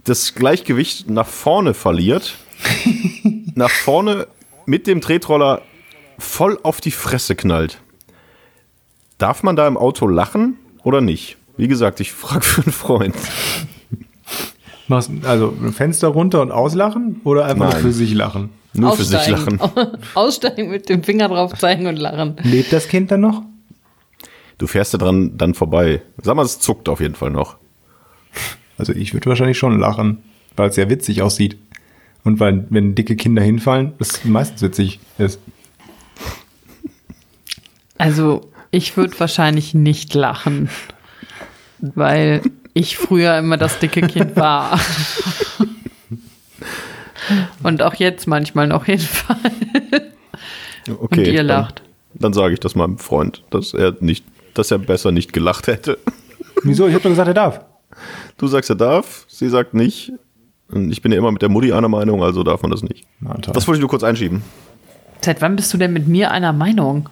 das 0.05 0.35
Gleichgewicht 0.35 1.11
nach 1.11 1.27
vorne 1.27 1.75
verliert, 1.75 2.39
nach 3.55 3.71
vorne 3.71 4.29
mit 4.67 4.87
dem 4.87 5.01
Tretroller 5.01 5.63
voll 6.19 6.59
auf 6.63 6.81
die 6.81 6.91
Fresse 6.93 7.35
knallt. 7.35 7.81
Darf 9.21 9.43
man 9.43 9.55
da 9.55 9.69
im 9.69 9.77
Auto 9.77 10.09
lachen 10.09 10.57
oder 10.83 11.03
nicht? 11.03 11.37
Wie 11.59 11.69
gesagt, 11.69 12.01
ich 12.01 12.11
frage 12.11 12.41
für 12.41 12.63
einen 12.63 12.73
Freund. 12.73 13.15
Also 15.25 15.55
ein 15.63 15.73
Fenster 15.73 16.09
runter 16.09 16.41
und 16.41 16.51
auslachen 16.51 17.21
oder 17.23 17.45
einfach 17.45 17.67
nur 17.67 17.75
Nein. 17.75 17.83
für 17.83 17.93
sich 17.93 18.15
lachen? 18.15 18.49
Nur 18.73 18.97
für 18.97 19.05
sich 19.05 19.29
lachen. 19.29 19.61
Aussteigen 20.15 20.71
mit 20.71 20.89
dem 20.89 21.05
Finger 21.05 21.29
drauf 21.29 21.53
zeigen 21.55 21.87
und 21.87 21.97
lachen. 21.97 22.37
Lebt 22.43 22.73
das 22.73 22.89
Kind 22.89 23.11
dann 23.11 23.21
noch? 23.21 23.43
Du 24.57 24.67
fährst 24.67 24.95
da 24.95 24.99
dran 24.99 25.37
dann 25.37 25.53
vorbei. 25.53 26.01
Sag 26.23 26.35
mal, 26.35 26.45
es 26.45 26.59
zuckt 26.59 26.89
auf 26.89 27.01
jeden 27.01 27.15
Fall 27.15 27.31
noch. 27.31 27.57
Also 28.79 28.95
ich 28.95 29.13
würde 29.13 29.27
wahrscheinlich 29.27 29.59
schon 29.59 29.79
lachen, 29.79 30.23
weil 30.57 30.71
es 30.71 30.77
ja 30.77 30.89
witzig 30.89 31.21
aussieht. 31.21 31.59
Und 32.25 32.41
weil, 32.41 32.67
wenn 32.71 32.95
dicke 32.95 33.17
Kinder 33.17 33.43
hinfallen, 33.43 33.93
das 33.99 34.25
meistens 34.25 34.63
witzig 34.63 34.99
ist. 35.19 35.41
Also, 37.99 38.50
ich 38.71 38.97
würde 38.97 39.19
wahrscheinlich 39.19 39.75
nicht 39.75 40.15
lachen, 40.15 40.69
weil 41.81 42.43
ich 42.75 42.97
früher 42.97 43.39
immer 43.39 43.57
das 43.57 43.79
dicke 43.79 44.03
Kind 44.03 44.37
war. 44.37 44.79
Und 47.63 47.83
auch 47.83 47.95
jetzt 47.95 48.27
manchmal 48.27 48.67
noch 48.67 48.85
hinfallen. 48.87 49.41
Okay. 50.89 51.21
Und 51.21 51.27
ihr 51.27 51.37
dann- 51.39 51.47
lacht. 51.47 51.83
Dann 52.15 52.33
sage 52.33 52.55
ich 52.55 52.61
das 52.61 52.75
meinem 52.75 52.99
Freund, 52.99 53.45
dass 53.51 53.73
er 53.73 53.95
nicht, 54.01 54.25
dass 54.55 54.73
er 54.73 54.79
besser 54.79 55.13
nicht 55.13 55.33
gelacht 55.33 55.69
hätte. 55.69 55.97
Wieso? 56.65 56.89
Ich 56.89 56.95
habe 56.95 57.03
doch 57.05 57.11
gesagt, 57.11 57.29
er 57.29 57.35
darf. 57.35 57.61
Du 58.37 58.49
sagst, 58.49 58.69
er 58.69 58.75
darf, 58.77 59.25
sie 59.29 59.49
sagt 59.49 59.75
nicht. 59.75 60.13
Und 60.69 60.91
ich 60.91 61.03
bin 61.03 61.13
ja 61.13 61.19
immer 61.19 61.31
mit 61.31 61.41
der 61.43 61.49
Mutti 61.49 61.73
einer 61.73 61.89
Meinung, 61.89 62.23
also 62.25 62.43
darf 62.43 62.63
man 62.63 62.71
das 62.73 62.83
nicht. 62.83 63.05
Na, 63.21 63.35
toll. 63.35 63.55
Das 63.55 63.69
wollte 63.69 63.77
ich 63.79 63.81
nur 63.81 63.89
kurz 63.91 64.03
einschieben. 64.03 64.43
Seit 65.21 65.41
wann 65.41 65.55
bist 65.55 65.73
du 65.73 65.79
denn 65.79 65.93
mit 65.93 66.09
mir 66.09 66.33
einer 66.33 66.53
Meinung? 66.53 67.09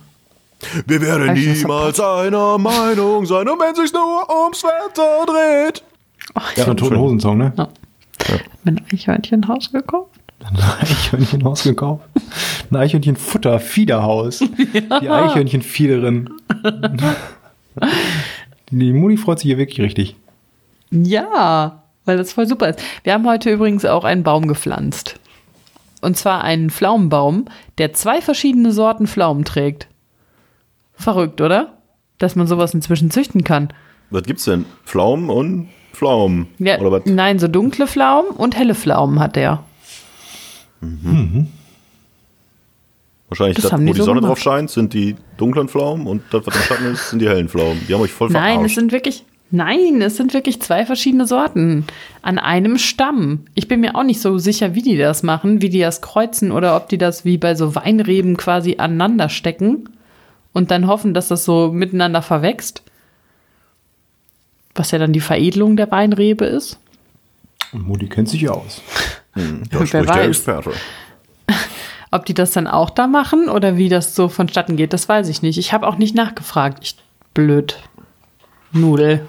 Wir 0.86 0.98
das 0.98 1.34
niemals 1.34 2.00
einer 2.00 2.58
Meinung 2.58 3.26
sein, 3.26 3.48
und 3.48 3.60
wenn 3.60 3.74
sich 3.74 3.92
nur 3.92 4.44
ums 4.44 4.64
Wetter 4.64 5.26
dreht. 5.26 5.82
Ach, 6.34 6.56
ja, 6.56 6.66
ein 6.66 6.76
toten 6.76 6.98
Hosensong, 6.98 7.38
ne? 7.38 7.52
Ja. 7.56 7.68
Ein 8.64 8.80
Eichhörnchenhaus 8.92 9.70
gekauft? 9.72 10.10
Ein 10.44 10.56
Eichhörnchenhaus 10.56 11.62
gekauft. 11.62 12.04
Ein 12.70 12.76
Eichhörnchenfutter, 12.76 13.60
Fiederhaus. 13.60 14.38
Die 15.00 15.08
Eichhörnchenfiederin. 15.08 16.30
Die 18.70 18.92
Mutti 18.92 19.16
freut 19.16 19.38
sich 19.38 19.46
hier 19.46 19.58
wirklich 19.58 19.80
richtig. 19.80 20.16
Ja, 20.90 21.82
weil 22.04 22.16
das 22.16 22.32
voll 22.32 22.46
super 22.46 22.68
ist. 22.68 22.80
Wir 23.04 23.14
haben 23.14 23.26
heute 23.26 23.50
übrigens 23.50 23.84
auch 23.84 24.04
einen 24.04 24.22
Baum 24.22 24.48
gepflanzt. 24.48 25.18
Und 26.00 26.16
zwar 26.16 26.44
einen 26.44 26.70
Pflaumenbaum, 26.70 27.46
der 27.78 27.92
zwei 27.92 28.20
verschiedene 28.20 28.72
Sorten 28.72 29.06
Pflaumen 29.06 29.44
trägt. 29.44 29.88
Verrückt, 30.98 31.40
oder? 31.40 31.74
Dass 32.18 32.36
man 32.36 32.46
sowas 32.46 32.74
inzwischen 32.74 33.10
züchten 33.10 33.44
kann. 33.44 33.68
Was 34.10 34.24
gibt's 34.24 34.44
denn? 34.44 34.64
Pflaumen 34.84 35.30
und 35.30 35.68
Pflaumen. 35.92 36.46
Ja, 36.58 36.78
Oder 36.78 36.92
was? 36.92 37.02
nein, 37.06 37.38
so 37.38 37.48
dunkle 37.48 37.86
Pflaumen 37.86 38.30
und 38.32 38.56
helle 38.56 38.74
Pflaumen 38.74 39.18
hat 39.20 39.36
der. 39.36 39.64
Wahrscheinlich 43.28 43.56
Das 43.56 43.64
das, 43.64 43.72
haben 43.72 43.82
wo 43.82 43.86
die 43.88 43.92
die 43.94 43.98
so 43.98 44.04
Sonne 44.04 44.20
gemacht. 44.20 44.30
drauf 44.32 44.40
scheint, 44.42 44.70
sind 44.70 44.94
die 44.94 45.16
dunklen 45.36 45.68
Pflaumen 45.68 46.06
und 46.06 46.22
das, 46.30 46.46
was 46.46 46.54
im 46.56 46.62
Schatten 46.62 46.92
ist, 46.92 47.10
sind 47.10 47.18
die 47.20 47.28
hellen 47.28 47.48
Pflaumen. 47.48 47.80
Die 47.88 47.94
haben 47.94 48.00
euch 48.00 48.12
voll 48.12 48.30
Nein, 48.30 48.50
es 48.50 48.54
verarscht. 48.56 48.74
sind 48.76 48.92
wirklich. 48.92 49.24
Nein, 49.50 50.02
es 50.02 50.16
sind 50.18 50.34
wirklich 50.34 50.60
zwei 50.60 50.84
verschiedene 50.84 51.26
Sorten 51.26 51.86
an 52.20 52.38
einem 52.38 52.76
Stamm. 52.76 53.46
Ich 53.54 53.66
bin 53.66 53.80
mir 53.80 53.94
auch 53.96 54.02
nicht 54.02 54.20
so 54.20 54.36
sicher, 54.36 54.74
wie 54.74 54.82
die 54.82 54.98
das 54.98 55.22
machen, 55.22 55.62
wie 55.62 55.70
die 55.70 55.78
das 55.80 56.02
kreuzen 56.02 56.52
oder 56.52 56.76
ob 56.76 56.90
die 56.90 56.98
das 56.98 57.24
wie 57.24 57.38
bei 57.38 57.54
so 57.54 57.74
Weinreben 57.74 58.36
quasi 58.36 58.76
aneinander 58.76 59.30
stecken 59.30 59.88
und 60.52 60.70
dann 60.70 60.86
hoffen, 60.86 61.14
dass 61.14 61.28
das 61.28 61.44
so 61.44 61.70
miteinander 61.72 62.22
verwächst. 62.22 62.82
Was 64.74 64.90
ja 64.90 64.98
dann 64.98 65.12
die 65.12 65.20
Veredelung 65.20 65.76
der 65.76 65.90
Weinrebe 65.90 66.44
ist. 66.44 66.78
Und 67.72 67.86
Mutti 67.86 68.08
kennt 68.08 68.28
sich 68.28 68.42
ja 68.42 68.50
aus. 68.52 68.82
Da 69.70 69.80
Wer 69.92 70.08
weiß. 70.08 70.26
Experte. 70.26 70.72
Ob 72.10 72.26
die 72.26 72.34
das 72.34 72.50
dann 72.50 72.66
auch 72.66 72.90
da 72.90 73.06
machen 73.06 73.48
oder 73.48 73.76
wie 73.76 73.88
das 73.88 74.16
so 74.16 74.28
vonstatten 74.28 74.74
geht, 74.74 74.92
das 74.92 75.08
weiß 75.08 75.28
ich 75.28 75.42
nicht. 75.42 75.58
Ich 75.58 75.72
habe 75.72 75.86
auch 75.86 75.96
nicht 75.96 76.16
nachgefragt. 76.16 76.78
Ich, 76.82 76.96
blöd. 77.34 77.78
Nudel. 78.72 79.24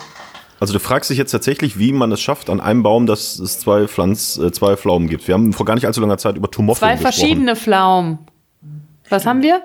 Also 0.59 0.73
du 0.73 0.79
fragst 0.79 1.09
dich 1.11 1.17
jetzt 1.19 1.31
tatsächlich, 1.31 1.77
wie 1.77 1.91
man 1.91 2.11
es 2.11 2.21
schafft, 2.21 2.49
an 2.49 2.59
einem 2.59 2.81
Baum, 2.81 3.05
dass 3.05 3.37
es 3.37 3.59
zwei 3.59 3.87
Pflanz, 3.87 4.37
äh, 4.37 4.51
zwei 4.51 4.75
Pflaumen 4.75 5.07
gibt. 5.09 5.27
Wir 5.27 5.35
haben 5.35 5.53
vor 5.53 5.65
gar 5.65 5.75
nicht 5.75 5.85
allzu 5.85 6.01
langer 6.01 6.17
Zeit 6.17 6.35
über 6.35 6.49
Tomoffeln 6.49 6.79
Zwei 6.89 6.95
gesprochen. 6.95 7.13
verschiedene 7.13 7.55
Pflaumen. 7.55 8.19
Was 9.09 9.25
haben 9.25 9.41
wir? 9.43 9.61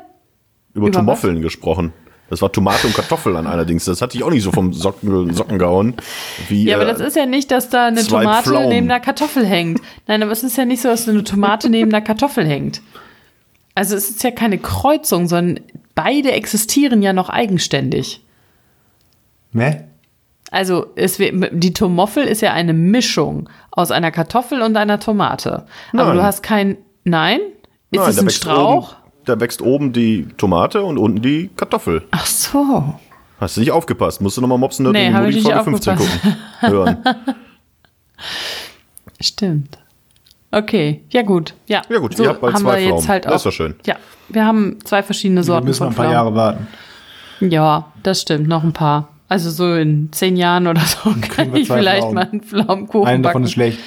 Über, 0.74 0.88
über 0.88 0.92
Tomoffeln 0.92 1.40
gesprochen. 1.40 1.92
Das 2.30 2.40
war 2.40 2.50
Tomate 2.50 2.86
und 2.86 2.94
Kartoffel 2.94 3.36
an 3.36 3.46
allerdings. 3.46 3.84
Das 3.84 4.00
hatte 4.00 4.16
ich 4.16 4.24
auch 4.24 4.30
nicht 4.30 4.42
so 4.42 4.50
vom 4.50 4.72
Socken, 4.72 5.32
Socken 5.34 5.58
gehauen. 5.58 5.94
Wie, 6.48 6.64
Ja, 6.64 6.76
aber 6.76 6.86
äh, 6.88 6.92
das 6.92 7.00
ist 7.00 7.16
ja 7.16 7.26
nicht, 7.26 7.50
dass 7.50 7.68
da 7.68 7.86
eine 7.86 8.04
Tomate 8.04 8.48
Pflaumen. 8.48 8.70
neben 8.70 8.90
einer 8.90 9.00
Kartoffel 9.00 9.44
hängt. 9.46 9.80
Nein, 10.06 10.22
aber 10.22 10.32
es 10.32 10.42
ist 10.42 10.56
ja 10.56 10.64
nicht 10.64 10.80
so, 10.80 10.88
dass 10.88 11.08
eine 11.08 11.22
Tomate 11.22 11.68
neben 11.68 11.92
einer 11.92 12.02
Kartoffel 12.02 12.46
hängt. 12.46 12.80
Also 13.74 13.94
es 13.94 14.08
ist 14.08 14.22
ja 14.22 14.30
keine 14.30 14.58
Kreuzung, 14.58 15.28
sondern 15.28 15.64
beide 15.94 16.32
existieren 16.32 17.02
ja 17.02 17.12
noch 17.12 17.28
eigenständig. 17.28 18.22
Ne? 19.52 19.84
Also 20.50 20.86
es, 20.94 21.18
die 21.18 21.72
Tomoffel 21.72 22.24
ist 22.24 22.40
ja 22.40 22.52
eine 22.52 22.74
Mischung 22.74 23.48
aus 23.70 23.90
einer 23.90 24.12
Kartoffel 24.12 24.62
und 24.62 24.76
einer 24.76 25.00
Tomate. 25.00 25.66
Aber 25.92 26.04
Nein. 26.06 26.16
du 26.16 26.22
hast 26.22 26.42
kein. 26.42 26.78
Nein? 27.04 27.40
Ist 27.90 28.00
nein, 28.00 28.10
es 28.10 28.18
ein 28.18 28.30
Strauch? 28.30 28.92
Oben, 28.92 29.03
da 29.24 29.38
wächst 29.40 29.62
oben 29.62 29.92
die 29.92 30.26
Tomate 30.36 30.82
und 30.82 30.98
unten 30.98 31.22
die 31.22 31.50
Kartoffel. 31.56 32.02
Ach 32.10 32.26
so. 32.26 32.94
Hast 33.40 33.56
du 33.56 33.60
nicht 33.60 33.72
aufgepasst? 33.72 34.20
Musst 34.20 34.36
du 34.36 34.40
nochmal 34.40 34.58
Mopsen 34.58 34.90
Nee, 34.92 35.06
in 35.08 35.12
Folge 35.14 35.32
15 35.32 35.54
aufgepasst. 35.58 35.86
gucken. 36.20 36.36
Hören. 36.60 36.96
Stimmt. 39.20 39.78
Okay, 40.50 41.00
ja 41.10 41.22
gut. 41.22 41.54
Ja, 41.66 41.82
Ja 41.88 41.98
gut, 41.98 42.18
ihr 42.18 42.28
habt 42.28 42.40
bald 42.40 42.54
haben 42.54 42.62
zwei 42.62 42.72
wir 42.76 42.80
jetzt 42.80 42.88
Pflaumen. 42.90 43.08
halt 43.08 43.24
Das 43.24 43.32
auch. 43.32 43.36
ist 43.36 43.44
doch 43.46 43.52
schön. 43.52 43.74
Ja, 43.86 43.96
wir 44.28 44.44
haben 44.46 44.78
zwei 44.84 45.02
verschiedene 45.02 45.40
Wir 45.40 45.44
Sorten 45.44 45.66
müssen 45.66 45.84
noch 45.84 45.92
von 45.92 46.04
ein 46.06 46.10
paar 46.12 46.24
Pflaumen. 46.24 46.36
Jahre 46.36 46.66
warten. 47.40 47.52
Ja, 47.52 47.92
das 48.02 48.20
stimmt, 48.22 48.46
noch 48.48 48.62
ein 48.62 48.72
paar. 48.72 49.08
Also 49.28 49.50
so 49.50 49.74
in 49.74 50.10
zehn 50.12 50.36
Jahren 50.36 50.66
oder 50.68 50.80
so 50.82 51.10
kann 51.10 51.20
kriegen 51.22 51.52
wir 51.54 51.60
ich 51.62 51.66
vielleicht 51.68 51.98
Pflaumen. 52.02 52.14
mal 52.14 52.28
einen 52.30 52.40
Pflaumenkuchen 52.42 53.08
Einer 53.08 53.22
davon 53.24 53.42
ist 53.44 53.52
schlecht. 53.52 53.80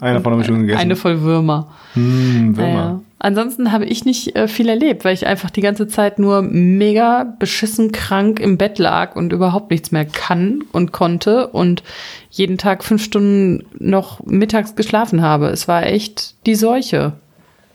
Einer 0.00 0.14
davon 0.14 0.32
habe 0.32 0.42
ich 0.42 0.46
schon 0.48 0.58
gegessen. 0.60 0.78
Eine 0.80 0.96
voll 0.96 1.20
Würmer. 1.22 1.68
Hm, 1.94 2.56
Würmer. 2.56 3.00
Ansonsten 3.20 3.72
habe 3.72 3.84
ich 3.84 4.04
nicht 4.04 4.36
äh, 4.36 4.46
viel 4.46 4.68
erlebt, 4.68 5.04
weil 5.04 5.14
ich 5.14 5.26
einfach 5.26 5.50
die 5.50 5.60
ganze 5.60 5.88
Zeit 5.88 6.20
nur 6.20 6.40
mega 6.42 7.24
beschissen 7.24 7.90
krank 7.90 8.38
im 8.38 8.58
Bett 8.58 8.78
lag 8.78 9.16
und 9.16 9.32
überhaupt 9.32 9.72
nichts 9.72 9.90
mehr 9.90 10.04
kann 10.04 10.62
und 10.70 10.92
konnte 10.92 11.48
und 11.48 11.82
jeden 12.30 12.58
Tag 12.58 12.84
fünf 12.84 13.02
Stunden 13.02 13.66
noch 13.78 14.24
mittags 14.24 14.76
geschlafen 14.76 15.20
habe. 15.20 15.48
Es 15.48 15.66
war 15.66 15.84
echt 15.84 16.34
die 16.46 16.54
Seuche. 16.54 17.14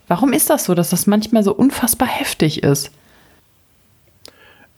Warum 0.08 0.32
ist 0.32 0.48
das 0.48 0.64
so, 0.64 0.74
dass 0.74 0.90
das 0.90 1.06
manchmal 1.06 1.42
so 1.42 1.54
unfassbar 1.54 2.08
heftig 2.08 2.62
ist? 2.62 2.90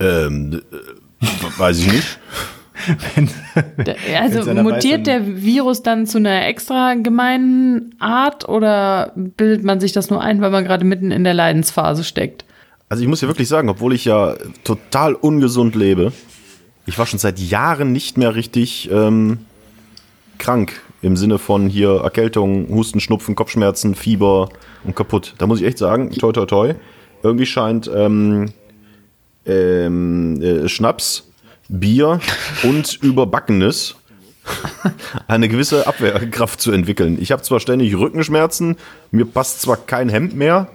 Ähm, 0.01 0.63
äh, 0.73 1.27
weiß 1.59 1.79
ich 1.79 1.93
nicht. 1.93 2.19
Der- 3.87 3.97
Also 4.21 4.53
mutiert 4.63 5.07
der 5.07 5.43
Virus 5.43 5.83
dann 5.83 6.07
zu 6.07 6.19
einer 6.19 6.47
extra 6.47 6.95
gemeinen 6.95 7.95
Art 7.99 8.49
oder 8.49 9.13
bildet 9.15 9.65
man 9.65 9.81
sich 9.81 9.93
das 9.93 10.11
nur 10.11 10.21
ein, 10.21 10.41
weil 10.41 10.51
man 10.51 10.65
gerade 10.65 10.85
mitten 10.85 11.11
in 11.11 11.25
der 11.25 11.35
Leidensphase 11.35 12.05
steckt? 12.05 12.45
Also 12.89 13.03
ich 13.03 13.09
muss 13.09 13.21
ja 13.21 13.29
wirklich 13.29 13.49
sagen, 13.49 13.69
obwohl 13.69 13.93
ich 13.95 14.05
ja 14.05 14.35
total 14.65 15.15
ungesund 15.15 15.75
lebe, 15.75 16.13
ich 16.87 16.97
war 16.99 17.07
schon 17.07 17.19
seit 17.19 17.39
Jahren 17.41 17.91
nicht 17.93 18.17
mehr 18.17 18.35
richtig 18.37 18.89
ähm, 18.93 19.39
krank. 20.39 20.81
Im 21.03 21.17
Sinne 21.17 21.39
von 21.39 21.69
hier 21.69 22.01
Erkältung, 22.03 22.69
Husten, 22.71 23.01
Schnupfen, 23.01 23.35
Kopfschmerzen, 23.35 23.95
Fieber 23.95 24.49
und 24.85 24.97
kaputt. 24.97 25.35
Da 25.39 25.47
muss 25.47 25.61
ich 25.61 25.67
echt 25.67 25.79
sagen, 25.79 26.11
toi 26.11 26.33
toi 26.33 26.47
toi. 26.47 26.75
Irgendwie 27.23 27.47
scheint 27.47 27.91
ähm, 27.95 28.47
ähm, 29.47 30.41
äh, 30.43 30.69
Schnaps, 30.69 31.29
Bier 31.69 32.21
und 32.63 32.95
Überbackenes 33.03 33.97
eine 35.27 35.49
gewisse 35.49 35.87
Abwehrkraft 35.87 36.61
zu 36.61 36.71
entwickeln. 36.73 37.19
Ich 37.21 37.33
habe 37.33 37.43
zwar 37.43 37.59
ständig 37.61 37.97
Rückenschmerzen, 37.97 38.77
mir 39.11 39.25
passt 39.27 39.61
zwar 39.63 39.77
kein 39.77 40.09
Hemd 40.09 40.35
mehr, 40.37 40.69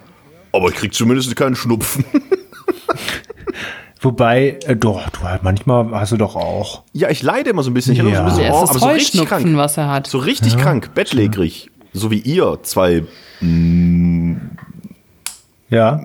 aber 0.52 0.70
ich 0.70 0.76
krieg 0.76 0.94
zumindest 0.94 1.34
keinen 1.36 1.56
Schnupfen. 1.56 2.04
Wobei, 4.02 4.58
äh, 4.66 4.76
doch, 4.76 5.08
du 5.12 5.22
halt 5.22 5.44
manchmal 5.44 5.92
hast 5.92 6.12
du 6.12 6.18
doch 6.18 6.36
auch. 6.36 6.82
Ja, 6.92 7.10
ich 7.12 7.22
leide 7.22 7.52
immer 7.52 7.62
so 7.64 7.70
ein 7.70 7.76
bisschen. 7.76 7.94
Ich 7.94 8.00
Ja. 8.00 8.06
so 8.06 8.10
ein 8.22 8.26
bisschen, 8.26 8.52
oh, 8.52 8.64
ist 8.64 8.70
aber 8.72 8.80
so 8.80 8.88
richtig 8.88 9.26
krank. 9.28 9.46
was 9.56 9.78
er 9.78 9.90
hat. 9.90 10.08
So 10.08 10.18
richtig 10.18 10.58
krank, 10.58 10.94
bettlägerig. 10.96 11.70
So 11.94 12.10
wie 12.10 12.18
ihr, 12.20 12.60
zwei 12.64 13.04
Ja. 15.70 16.02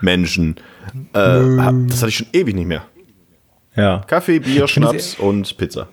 Menschen. 0.00 0.56
Äh, 1.12 1.40
das 1.88 1.98
hatte 2.02 2.08
ich 2.08 2.16
schon 2.16 2.26
ewig 2.32 2.54
nicht 2.54 2.66
mehr. 2.66 2.82
Ja. 3.76 4.02
Kaffee, 4.06 4.38
Bier, 4.38 4.66
Schnaps 4.66 5.14
und 5.14 5.56
Pizza. 5.56 5.88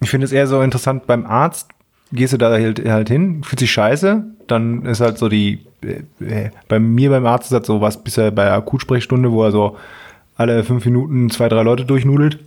Ich 0.00 0.10
finde 0.10 0.26
es 0.26 0.32
eher 0.32 0.46
so 0.46 0.60
interessant 0.60 1.06
beim 1.06 1.26
Arzt. 1.26 1.68
Gehst 2.12 2.34
du 2.34 2.36
da 2.36 2.50
halt, 2.50 2.84
halt 2.86 3.08
hin, 3.08 3.42
fühlt 3.42 3.60
sich 3.60 3.72
scheiße, 3.72 4.22
dann 4.46 4.84
ist 4.84 5.00
halt 5.00 5.16
so 5.16 5.30
die, 5.30 5.60
äh, 5.82 6.24
äh, 6.24 6.50
bei 6.68 6.78
mir 6.78 7.08
beim 7.08 7.24
Arzt 7.24 7.46
ist 7.46 7.52
halt 7.52 7.64
so 7.64 7.80
was 7.80 8.04
bisher 8.04 8.30
bei 8.30 8.44
der 8.44 8.54
Akutsprechstunde, 8.54 9.32
wo 9.32 9.42
er 9.44 9.50
so 9.50 9.78
alle 10.36 10.62
fünf 10.62 10.84
Minuten 10.84 11.30
zwei, 11.30 11.48
drei 11.48 11.62
Leute 11.62 11.86
durchnudelt, 11.86 12.38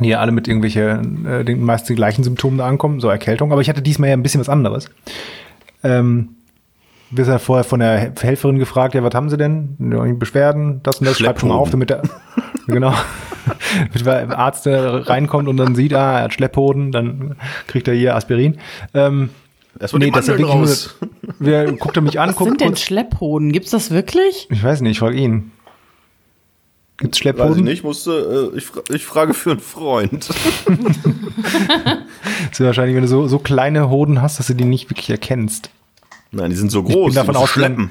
die 0.00 0.08
ja 0.08 0.20
alle 0.20 0.32
mit 0.32 0.48
irgendwelchen, 0.48 1.26
äh, 1.26 1.44
den 1.44 1.62
meisten 1.62 1.94
gleichen 1.96 2.24
Symptomen 2.24 2.58
da 2.58 2.66
ankommen, 2.66 3.00
so 3.00 3.08
Erkältung. 3.08 3.52
Aber 3.52 3.60
ich 3.60 3.68
hatte 3.68 3.82
diesmal 3.82 4.08
ja 4.08 4.16
ein 4.16 4.22
bisschen 4.22 4.40
was 4.40 4.48
anderes. 4.48 4.88
Ähm, 5.82 6.30
wir 7.10 7.24
ja 7.24 7.38
vorher 7.38 7.64
von 7.64 7.80
der 7.80 8.12
Helferin 8.20 8.58
gefragt, 8.58 8.94
ja, 8.94 9.02
was 9.02 9.14
haben 9.14 9.30
Sie 9.30 9.36
denn? 9.36 9.76
Ja, 9.78 10.02
Beschwerden, 10.14 10.80
das 10.82 10.98
und 10.98 11.06
das, 11.06 11.18
schreibt 11.18 11.40
schon 11.40 11.48
mal 11.48 11.56
auf, 11.56 11.70
damit 11.70 11.90
er, 11.90 12.02
genau, 12.68 12.94
damit 13.92 14.06
der 14.06 14.38
Arzt 14.38 14.66
reinkommt 14.66 15.48
und 15.48 15.56
dann 15.56 15.74
sieht, 15.74 15.94
ah, 15.94 16.18
er 16.18 16.24
hat 16.24 16.34
Schlepphoden, 16.34 16.92
dann 16.92 17.36
kriegt 17.66 17.88
er 17.88 17.94
hier 17.94 18.14
Aspirin. 18.16 18.58
Ähm, 18.94 19.30
Erstmal 19.80 20.00
die 20.00 20.10
das 20.10 20.28
ist 20.28 20.42
raus. 20.44 20.96
nur, 21.00 21.10
wer 21.38 21.72
guckt 21.72 21.96
er 21.96 22.02
mich 22.02 22.18
an, 22.18 22.30
Was 22.30 22.36
guckt 22.36 22.50
sind 22.50 22.60
denn 22.60 22.68
kurz, 22.68 22.80
Schlepphoden? 22.82 23.52
Gibt's 23.52 23.70
das 23.70 23.90
wirklich? 23.90 24.48
ich 24.50 24.62
weiß 24.64 24.80
nicht, 24.80 24.92
ich 24.92 24.98
frage 24.98 25.16
ihn. 25.16 25.52
Gibt's 27.00 27.18
Weiß 27.18 27.26
ich 27.28 27.36
Schlepphoden? 27.36 27.64
nicht, 27.64 27.84
musste, 27.84 28.50
äh, 28.54 28.58
ich, 28.58 28.64
fra 28.64 28.80
ich 28.92 29.06
frage 29.06 29.34
für 29.34 29.52
einen 29.52 29.60
Freund. 29.60 30.28
Das 30.30 30.36
ist 32.52 32.60
wahrscheinlich, 32.60 32.96
wenn 32.96 33.02
du 33.02 33.08
so, 33.08 33.28
so 33.28 33.38
kleine 33.38 33.88
Hoden 33.88 34.20
hast, 34.20 34.38
dass 34.40 34.48
du 34.48 34.54
die 34.54 34.64
nicht 34.64 34.90
wirklich 34.90 35.08
erkennst. 35.10 35.70
Nein, 36.32 36.50
die 36.50 36.56
sind 36.56 36.70
so 36.72 36.82
bin 36.82 36.94
groß. 36.94 37.14
davon 37.14 37.34
die 37.34 37.40
musst 37.40 37.56
du 37.56 37.60
ausgegangen- 37.60 37.90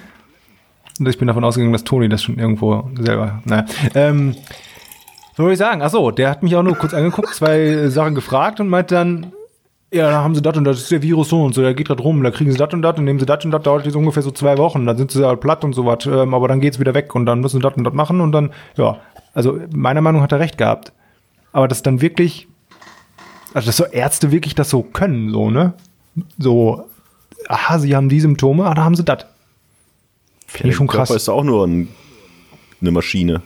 Und 0.99 1.07
ich 1.07 1.17
bin 1.17 1.27
davon 1.27 1.43
ausgegangen, 1.45 1.71
dass 1.73 1.85
Toni 1.85 2.09
das 2.09 2.21
schon 2.23 2.37
irgendwo 2.37 2.89
selber. 2.99 3.41
Naja. 3.45 3.65
Ähm, 3.95 4.35
was 5.37 5.43
soll 5.43 5.51
ich 5.51 5.59
sagen? 5.59 5.83
Achso, 5.83 6.09
der 6.09 6.31
hat 6.31 6.41
mich 6.41 6.55
auch 6.55 6.63
nur 6.63 6.75
kurz 6.75 6.95
angeguckt, 6.95 7.33
zwei 7.35 7.59
äh, 7.59 7.89
Sachen 7.89 8.15
gefragt 8.15 8.59
und 8.59 8.69
meint 8.69 8.91
dann, 8.91 9.33
ja, 9.93 10.09
da 10.09 10.23
haben 10.23 10.33
sie 10.33 10.41
das 10.41 10.57
und 10.57 10.63
das, 10.63 10.79
ist 10.79 10.91
der 10.91 11.03
Virus 11.03 11.29
so 11.29 11.43
und 11.43 11.53
so, 11.53 11.61
der 11.61 11.75
geht 11.75 11.87
gerade 11.87 12.01
rum, 12.01 12.23
da 12.23 12.31
kriegen 12.31 12.51
sie 12.51 12.57
das 12.57 12.73
und 12.73 12.81
das 12.81 12.97
und 12.97 13.05
nehmen 13.05 13.19
sie 13.19 13.27
das 13.27 13.45
und 13.45 13.51
das, 13.51 13.61
dauert 13.61 13.85
jetzt 13.85 13.95
ungefähr 13.95 14.23
so 14.23 14.31
zwei 14.31 14.57
Wochen, 14.57 14.87
dann 14.87 14.97
sind 14.97 15.11
sie 15.11 15.25
halt 15.25 15.39
platt 15.39 15.63
und 15.63 15.73
so 15.73 15.85
was, 15.85 16.07
ähm, 16.07 16.33
aber 16.33 16.47
dann 16.47 16.59
geht's 16.59 16.79
wieder 16.79 16.95
weg 16.95 17.13
und 17.13 17.27
dann 17.27 17.41
müssen 17.41 17.57
sie 17.57 17.61
das 17.61 17.75
und 17.75 17.83
das 17.83 17.93
machen 17.93 18.19
und 18.19 18.31
dann, 18.31 18.51
ja, 18.77 18.97
also 19.35 19.59
meiner 19.71 20.01
Meinung 20.01 20.21
nach 20.21 20.23
hat 20.23 20.31
er 20.31 20.39
recht 20.39 20.57
gehabt. 20.57 20.91
Aber 21.51 21.67
das 21.67 21.83
dann 21.83 22.01
wirklich, 22.01 22.47
also 23.53 23.67
dass 23.67 23.77
so 23.77 23.85
Ärzte 23.85 24.31
wirklich 24.31 24.55
das 24.55 24.71
so 24.71 24.81
können, 24.81 25.31
so, 25.31 25.51
ne? 25.51 25.73
So, 26.39 26.85
aha, 27.47 27.77
sie 27.77 27.95
haben 27.95 28.09
die 28.09 28.19
Symptome, 28.19 28.65
ah, 28.65 28.73
da 28.73 28.83
haben 28.83 28.95
sie 28.95 29.03
das. 29.03 29.27
Finde 30.47 30.69
ich 30.69 30.75
schon 30.75 30.87
Körper 30.87 31.05
krass. 31.05 31.15
ist 31.15 31.29
auch 31.29 31.43
nur 31.43 31.67
ein, 31.67 31.89
eine 32.81 32.91
Maschine. 32.91 33.43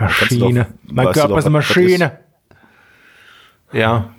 Maschine. 0.00 0.66
doch- 0.86 0.92
mein 0.94 1.12
Körper 1.12 1.28
doch, 1.28 1.38
ist 1.38 1.44
eine 1.46 1.52
Maschine. 1.52 2.18
Ja. 3.72 4.10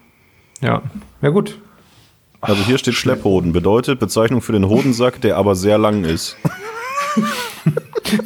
Ja. 0.62 0.82
Ja, 1.22 1.30
gut. 1.30 1.60
Also 2.42 2.64
hier 2.64 2.78
steht 2.78 2.94
Schlepphoden, 2.94 3.52
bedeutet 3.54 4.00
Bezeichnung 4.00 4.42
für 4.42 4.52
den 4.54 4.68
Hodensack, 4.68 5.20
der 5.22 5.38
aber 5.38 5.56
sehr 5.56 5.78
lang 5.78 6.04
ist. 6.04 6.38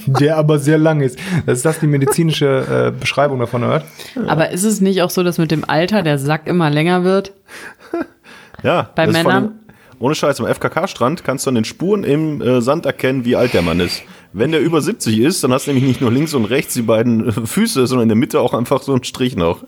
Der 0.05 0.37
aber 0.37 0.59
sehr 0.59 0.77
lang 0.77 1.01
ist. 1.01 1.17
Das 1.47 1.57
ist 1.57 1.65
das 1.65 1.79
die 1.79 1.87
medizinische 1.87 2.91
äh, 2.95 2.99
Beschreibung 2.99 3.39
davon, 3.39 3.63
oder? 3.63 3.83
Aber 4.27 4.51
ist 4.51 4.63
es 4.63 4.79
nicht 4.79 5.01
auch 5.01 5.09
so, 5.09 5.23
dass 5.23 5.39
mit 5.39 5.49
dem 5.49 5.67
Alter 5.67 6.03
der 6.03 6.19
Sack 6.19 6.45
immer 6.45 6.69
länger 6.69 7.03
wird? 7.03 7.33
Ja, 8.61 8.91
Bei 8.95 9.07
Männern? 9.07 9.59
ohne 9.97 10.13
Scheiß, 10.13 10.39
am 10.39 10.45
FKK-Strand 10.45 11.23
kannst 11.23 11.45
du 11.45 11.49
an 11.49 11.55
den 11.55 11.65
Spuren 11.65 12.03
im 12.03 12.41
äh, 12.41 12.61
Sand 12.61 12.85
erkennen, 12.85 13.25
wie 13.25 13.35
alt 13.35 13.53
der 13.55 13.63
Mann 13.63 13.79
ist. 13.79 14.03
Wenn 14.33 14.51
der 14.51 14.61
über 14.61 14.81
70 14.81 15.19
ist, 15.19 15.43
dann 15.43 15.51
hast 15.51 15.67
du 15.67 15.71
nämlich 15.71 15.87
nicht 15.87 16.01
nur 16.01 16.11
links 16.11 16.33
und 16.33 16.45
rechts 16.45 16.73
die 16.73 16.81
beiden 16.81 17.31
Füße, 17.47 17.85
sondern 17.87 18.03
in 18.03 18.09
der 18.09 18.15
Mitte 18.17 18.39
auch 18.39 18.53
einfach 18.53 18.81
so 18.81 18.93
einen 18.93 19.03
Strich 19.03 19.35
noch. 19.35 19.63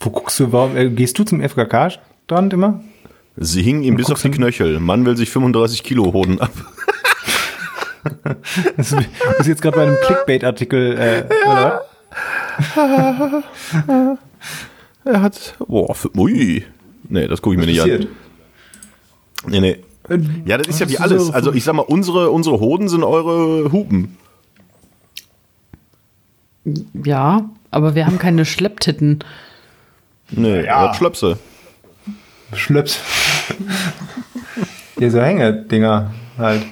Wo 0.00 0.10
guckst 0.10 0.38
du, 0.40 0.52
warum, 0.52 0.76
äh, 0.76 0.90
gehst 0.90 1.18
du 1.18 1.24
zum 1.24 1.40
FKK-Strand 1.40 2.52
immer? 2.52 2.82
Sie 3.36 3.62
hingen 3.62 3.82
ihm 3.82 3.96
bis 3.96 4.10
auf 4.10 4.20
die 4.20 4.30
Knöchel. 4.30 4.80
Mann 4.80 5.06
will 5.06 5.16
sich 5.16 5.30
35 5.30 5.82
Kilo 5.82 6.12
Hoden 6.12 6.40
ab. 6.40 6.52
Das 8.76 8.90
ist, 8.90 9.46
jetzt 9.46 9.62
gerade 9.62 9.76
bei 9.76 9.84
einem 9.84 9.96
Clickbait-Artikel, 10.04 10.98
äh, 10.98 11.24
oder? 11.48 11.82
Er 15.04 15.20
hat, 15.22 15.54
boah, 15.66 15.94
für, 15.94 16.10
ui. 16.16 16.64
Nee, 17.08 17.28
das 17.28 17.42
gucke 17.42 17.54
ich 17.54 17.60
mir 17.60 17.66
nicht 17.66 17.78
Passiert. 17.78 18.06
an. 18.06 19.50
Nee, 19.50 19.60
nee. 19.60 19.76
Ja, 20.44 20.58
das 20.58 20.66
ist 20.68 20.80
ja 20.80 20.88
wie 20.88 20.94
ist 20.94 21.00
alles. 21.00 21.26
so- 21.28 21.32
Also 21.32 21.52
ich 21.52 21.64
sag 21.64 21.74
mal, 21.74 21.82
unsere, 21.82 22.30
unsere 22.30 22.58
Hoden 22.60 22.88
sind 22.88 23.04
eure 23.04 23.70
Hupen. 23.72 24.16
Ja, 27.04 27.48
aber 27.70 27.94
wir 27.94 28.06
haben 28.06 28.18
keine 28.18 28.44
Schlepptitten. 28.44 29.20
Nee, 30.30 30.64
Ja. 30.64 30.86
ja. 30.86 30.94
Schlöpse. 30.94 31.38
Schlöps. 32.54 33.00
Hier 34.98 35.10
so 35.10 35.20
Hänge-Dinger 35.20 36.12
halt, 36.38 36.62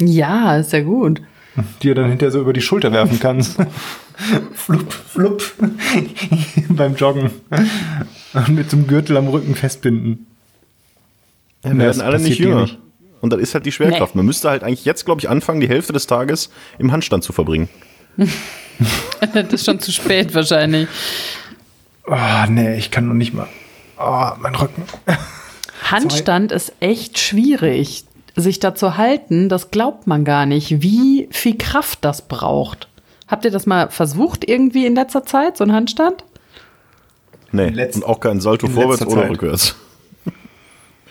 Ja, 0.00 0.56
ist 0.56 0.72
ja 0.72 0.80
gut. 0.82 1.22
die 1.82 1.88
du 1.88 1.94
dann 1.94 2.08
hinterher 2.08 2.32
so 2.32 2.40
über 2.40 2.52
die 2.52 2.60
Schulter 2.62 2.92
werfen 2.92 3.20
kannst. 3.20 3.56
flupp, 4.54 4.92
flupp. 4.92 5.42
Beim 6.70 6.94
Joggen. 6.96 7.30
Und 8.34 8.48
mit 8.50 8.70
so 8.70 8.76
einem 8.76 8.86
Gürtel 8.86 9.16
am 9.16 9.28
Rücken 9.28 9.54
festbinden. 9.54 10.26
Wir 11.66 11.74
Nee, 11.74 11.84
das 11.84 11.98
werden 11.98 12.06
alle 12.08 12.18
nicht 12.22 12.38
jünger. 12.38 12.62
nicht. 12.62 12.78
Und 13.20 13.32
das 13.32 13.40
ist 13.40 13.54
halt 13.54 13.66
die 13.66 13.72
Schwerkraft. 13.72 14.14
Nee. 14.14 14.18
Man 14.20 14.26
müsste 14.26 14.50
halt 14.50 14.62
eigentlich 14.62 14.84
jetzt, 14.84 15.04
glaube 15.04 15.20
ich, 15.20 15.28
anfangen, 15.28 15.60
die 15.60 15.68
Hälfte 15.68 15.92
des 15.92 16.06
Tages 16.06 16.50
im 16.78 16.92
Handstand 16.92 17.24
zu 17.24 17.32
verbringen. 17.32 17.68
Das 19.32 19.50
ist 19.54 19.64
schon 19.64 19.80
zu 19.80 19.90
spät 19.90 20.34
wahrscheinlich. 20.34 20.86
Oh, 22.06 22.14
nee, 22.50 22.76
ich 22.76 22.90
kann 22.90 23.08
noch 23.08 23.14
nicht 23.14 23.32
mal. 23.32 23.48
Oh, 23.98 24.30
mein 24.38 24.54
Rücken. 24.54 24.82
Handstand 25.90 26.52
ist 26.52 26.72
echt 26.80 27.18
schwierig. 27.18 28.04
Sich 28.36 28.60
da 28.60 28.74
zu 28.74 28.98
halten, 28.98 29.48
das 29.48 29.70
glaubt 29.70 30.06
man 30.06 30.24
gar 30.26 30.44
nicht, 30.44 30.82
wie 30.82 31.26
viel 31.30 31.56
Kraft 31.56 32.00
das 32.04 32.28
braucht. 32.28 32.88
Habt 33.28 33.46
ihr 33.46 33.50
das 33.50 33.64
mal 33.64 33.88
versucht 33.88 34.46
irgendwie 34.46 34.84
in 34.84 34.94
letzter 34.94 35.24
Zeit, 35.24 35.56
so 35.56 35.64
ein 35.64 35.72
Handstand? 35.72 36.22
Nee, 37.52 37.68
letz- 37.68 37.96
und 37.96 38.04
auch 38.04 38.20
kein 38.20 38.40
Salto 38.40 38.66
vorwärts 38.68 39.06
oder 39.06 39.28
Zeit. 39.28 39.74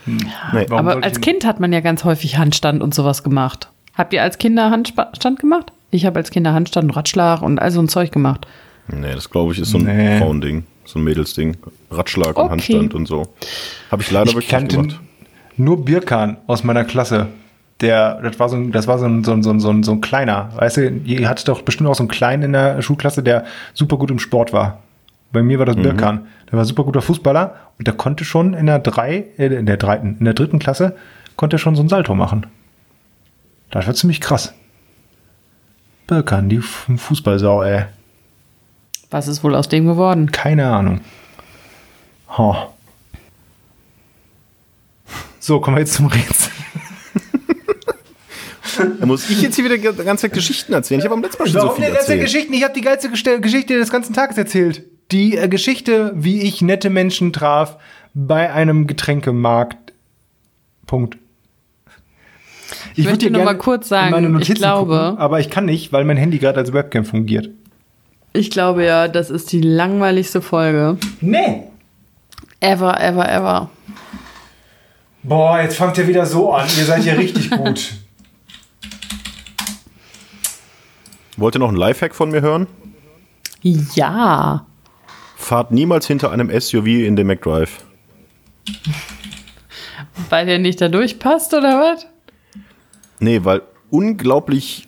Rückwärts. 0.08 0.70
nee. 0.72 0.76
Aber 0.78 1.04
als 1.04 1.22
Kind 1.22 1.46
hat 1.46 1.60
man 1.60 1.74
ja 1.74 1.80
ganz 1.82 2.04
häufig 2.04 2.38
Handstand 2.38 2.82
und 2.82 2.94
sowas 2.94 3.24
gemacht. 3.24 3.70
Habt 3.96 4.14
ihr 4.14 4.22
als 4.22 4.38
Kinder 4.38 4.72
Handstand 4.72 5.40
gemacht? 5.40 5.72
Ich 5.92 6.06
habe 6.06 6.20
als 6.20 6.32
Kinder 6.32 6.54
Handstand 6.54 6.86
und 6.90 6.96
Ratschlag 6.96 7.42
und 7.42 7.60
all 7.62 7.72
so 7.72 7.80
ein 7.82 7.88
Zeug 7.88 8.12
gemacht. 8.12 8.46
Nee, 8.88 9.14
das 9.14 9.30
glaube 9.30 9.54
ich 9.54 9.60
ist 9.60 9.72
so 9.72 9.78
ein 9.78 9.86
Nee. 9.86 10.20
Frauending, 10.20 10.64
so 10.84 11.00
ein 11.00 11.04
Mädelsding. 11.04 11.58
Ratschlag 11.92 12.38
und 12.38 12.44
Okay. 12.46 12.52
Handstand 12.52 12.94
und 12.94 13.06
so. 13.08 13.24
Habe 13.92 14.02
ich 14.04 14.12
leider 14.12 14.30
Ich 14.30 14.36
wirklich 14.36 14.50
kannte 14.50 14.78
nicht 14.78 14.90
gemacht. 14.98 15.04
nur 15.58 15.84
Birkan 15.86 16.38
aus 16.48 16.64
meiner 16.64 16.84
Klasse. 16.84 17.28
Der, 17.82 18.22
das 18.22 18.40
war 18.40 18.48
so 18.50 18.56
ein, 18.56 18.72
das 18.72 18.88
war 18.88 18.98
so 19.00 19.06
ein, 19.06 19.24
so 19.24 19.32
ein, 19.34 19.44
so 19.44 19.50
ein, 19.52 19.60
so 19.60 19.70
ein, 19.70 19.84
so 19.84 19.92
ein 19.94 20.02
kleiner. 20.02 20.50
Weißt 20.56 20.78
du, 20.78 20.90
ihr 21.06 21.28
hattet 21.28 21.48
doch 21.48 21.62
bestimmt 21.62 21.90
auch 21.90 21.96
so 21.96 22.04
einen 22.04 22.10
kleinen 22.10 22.44
in 22.44 22.54
der 22.54 22.82
Schulklasse, 22.82 23.22
der 23.24 23.44
super 23.74 23.98
gut 23.98 24.12
im 24.12 24.20
Sport 24.20 24.54
war. 24.54 24.80
Bei 25.36 25.44
mir 25.44 25.60
war 25.60 25.66
das 25.66 25.76
Birkan. 25.76 26.28
Der 26.50 26.58
war 26.58 26.64
super 26.64 26.86
guter 26.86 27.02
Fußballer 27.02 27.56
und 27.78 27.86
der 27.86 27.94
konnte 27.94 28.24
schon 28.24 28.54
in 28.54 28.68
der 28.68 28.80
drei, 28.80 29.26
äh, 29.38 29.48
in 29.48 29.66
der 29.66 29.76
dritten, 29.76 30.16
in 30.18 30.24
der 30.24 30.34
dritten 30.34 30.60
Klasse, 30.60 30.96
konnte 31.36 31.58
er 31.58 31.60
schon 31.60 31.76
so 31.76 31.84
ein 31.84 31.90
Salto 31.90 32.16
machen. 32.16 32.48
Das 33.70 33.86
war 33.86 33.94
ziemlich 33.94 34.22
krass. 34.22 34.54
Birkan, 36.08 36.48
die 36.48 36.62
Fußballsau, 36.62 37.64
ey. 37.64 37.84
Was 39.12 39.28
ist 39.28 39.44
wohl 39.44 39.56
aus 39.56 39.68
dem 39.68 39.86
geworden? 39.88 40.32
Keine 40.32 40.68
Ahnung. 40.68 41.02
Ha. 42.30 42.70
So, 45.42 45.60
kommen 45.60 45.76
wir 45.76 45.82
jetzt 45.82 45.96
zum 45.96 46.06
Rätsel. 46.08 46.52
Da 49.00 49.06
muss 49.06 49.30
ich 49.30 49.42
jetzt 49.42 49.56
hier 49.56 49.64
wieder 49.66 49.78
die 49.78 50.04
ganze 50.04 50.24
Zeit 50.24 50.34
Geschichten 50.34 50.74
erzählen. 50.74 51.00
Ich 51.00 51.06
habe 51.06 51.16
am 51.16 51.22
letzten 51.22 51.44
Mal 51.44 51.50
schon 51.50 51.62
so 51.62 51.70
viel 51.72 51.86
erzählt. 51.86 52.22
Geschichten? 52.22 52.54
Ich 52.54 52.64
habe 52.64 52.74
die 52.74 52.82
geilste 52.82 53.10
Geschichte 53.10 53.78
des 53.78 53.90
ganzen 53.90 54.14
Tages 54.14 54.38
erzählt. 54.38 54.84
Die 55.12 55.38
äh, 55.38 55.48
Geschichte, 55.48 56.12
wie 56.16 56.42
ich 56.42 56.62
nette 56.62 56.90
Menschen 56.90 57.32
traf 57.34 57.78
bei 58.14 58.52
einem 58.52 58.88
Getränkemarkt. 58.88 59.94
Punkt. 60.88 61.18
Ich, 62.96 63.06
möchte 63.06 63.12
würd 63.12 63.22
dir 63.22 63.30
nur 63.32 63.40
gerne 63.42 63.52
mal 63.54 63.58
kurz 63.58 63.90
sagen, 63.90 64.12
meine 64.12 64.28
ich 64.28 64.34
Notizen 64.34 64.56
glaube- 64.56 64.98
gucken, 65.10 65.18
aber 65.20 65.40
ich 65.40 65.50
kann 65.50 65.66
nicht, 65.66 65.92
weil 65.94 66.04
mein 66.06 66.18
Handy 66.18 66.40
gerade 66.40 66.58
als 66.60 66.74
Webcam 66.74 67.06
fungiert. 67.06 67.50
Ich 68.34 68.50
glaube 68.52 68.84
ja, 68.86 69.08
das 69.08 69.30
ist 69.30 69.52
die 69.52 69.62
langweiligste 69.62 70.42
Folge. 70.42 70.98
Nee. 71.22 71.64
Ever, 72.60 73.00
ever, 73.00 73.30
ever. 73.32 73.70
Boah, 75.24 75.62
jetzt 75.62 75.78
fangt 75.78 75.98
ihr 75.98 76.08
wieder 76.08 76.26
so 76.26 76.54
an. 76.54 76.68
Ihr 76.78 76.86
seid 76.86 77.06
ja 77.06 77.14
richtig 77.14 77.50
gut. 77.58 77.94
Wollt 81.38 81.56
ihr 81.56 81.60
noch 81.60 81.68
einen 81.70 81.78
Lifehack 81.78 82.16
von 82.16 82.32
mir 82.32 82.42
hören? 82.42 82.68
Ja. 83.62 84.66
Fahrt 85.46 85.70
niemals 85.70 86.08
hinter 86.08 86.32
einem 86.32 86.50
SUV 86.50 86.88
in 86.88 87.16
den 87.16 87.28
McDrive. 87.28 87.86
Weil 90.30 90.48
der 90.48 90.58
nicht 90.58 90.82
da 90.82 90.90
durchpasst, 90.90 91.54
oder 91.54 91.80
was? 91.80 92.08
Nee, 93.20 93.42
weil 93.44 93.62
unglaublich, 93.92 94.88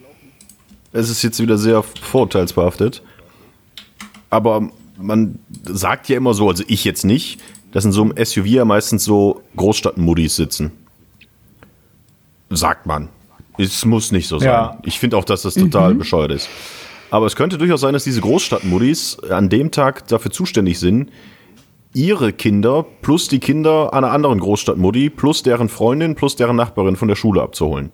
es 0.93 1.11
ist 1.11 1.21
jetzt 1.21 1.39
wieder 1.39 1.59
sehr 1.59 1.83
vorurteilsbehaftet, 1.83 3.03
aber 4.31 4.71
man 4.97 5.37
sagt 5.63 6.09
ja 6.09 6.17
immer 6.17 6.33
so, 6.33 6.49
also 6.49 6.63
ich 6.67 6.83
jetzt 6.85 7.05
nicht, 7.05 7.39
dass 7.71 7.85
in 7.85 7.91
so 7.91 8.01
einem 8.01 8.25
SUV 8.25 8.47
ja 8.47 8.65
meistens 8.65 9.03
so 9.03 9.43
Großstadtmuddis 9.57 10.37
sitzen. 10.37 10.71
Sagt 12.49 12.87
man. 12.87 13.09
Es 13.59 13.85
muss 13.85 14.11
nicht 14.11 14.27
so 14.27 14.39
sein. 14.39 14.47
Ja. 14.47 14.79
Ich 14.83 14.97
finde 14.97 15.17
auch, 15.17 15.25
dass 15.25 15.43
das 15.43 15.53
total 15.53 15.93
bescheuert 15.93 16.31
ist. 16.31 16.49
Aber 17.09 17.25
es 17.25 17.35
könnte 17.35 17.57
durchaus 17.57 17.81
sein, 17.81 17.93
dass 17.93 18.03
diese 18.03 18.21
Großstadtmuddis 18.21 19.19
an 19.29 19.49
dem 19.49 19.71
Tag 19.71 20.07
dafür 20.07 20.31
zuständig 20.31 20.79
sind, 20.79 21.11
ihre 21.93 22.33
Kinder 22.33 22.85
plus 23.01 23.27
die 23.27 23.39
Kinder 23.39 23.93
einer 23.93 24.11
anderen 24.11 24.39
Großstadtmutti 24.39 25.09
plus 25.09 25.41
deren 25.43 25.69
Freundin 25.69 26.15
plus 26.15 26.35
deren 26.35 26.55
Nachbarin 26.55 26.95
von 26.95 27.07
der 27.07 27.15
Schule 27.15 27.41
abzuholen. 27.41 27.91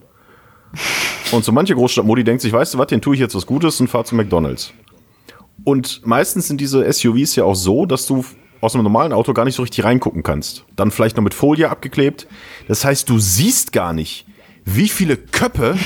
Und 1.31 1.45
so 1.45 1.51
manche 1.51 1.75
Großstadtmutti 1.75 2.23
denkt 2.23 2.41
sich, 2.41 2.51
weißt 2.51 2.73
du 2.73 2.77
was, 2.79 2.87
den 2.87 3.01
tue 3.01 3.15
ich 3.15 3.21
jetzt 3.21 3.35
was 3.35 3.45
Gutes 3.45 3.79
und 3.79 3.87
fahr 3.87 4.03
zu 4.03 4.15
McDonalds. 4.15 4.73
Und 5.63 6.05
meistens 6.05 6.47
sind 6.47 6.59
diese 6.59 6.91
SUVs 6.91 7.35
ja 7.35 7.43
auch 7.43 7.55
so, 7.55 7.85
dass 7.85 8.07
du 8.07 8.25
aus 8.61 8.75
einem 8.75 8.83
normalen 8.83 9.13
Auto 9.13 9.33
gar 9.33 9.45
nicht 9.45 9.55
so 9.55 9.61
richtig 9.61 9.83
reingucken 9.83 10.23
kannst. 10.23 10.65
Dann 10.75 10.91
vielleicht 10.91 11.17
noch 11.17 11.23
mit 11.23 11.33
Folie 11.33 11.69
abgeklebt. 11.69 12.27
Das 12.67 12.83
heißt, 12.83 13.09
du 13.09 13.19
siehst 13.19 13.71
gar 13.71 13.93
nicht, 13.93 14.25
wie 14.65 14.87
viele 14.87 15.17
Köppe 15.17 15.77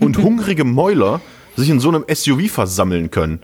und 0.00 0.18
hungrige 0.18 0.64
Mäuler 0.64 1.20
sich 1.56 1.68
in 1.68 1.80
so 1.80 1.88
einem 1.88 2.04
SUV 2.12 2.50
versammeln 2.50 3.10
können. 3.10 3.40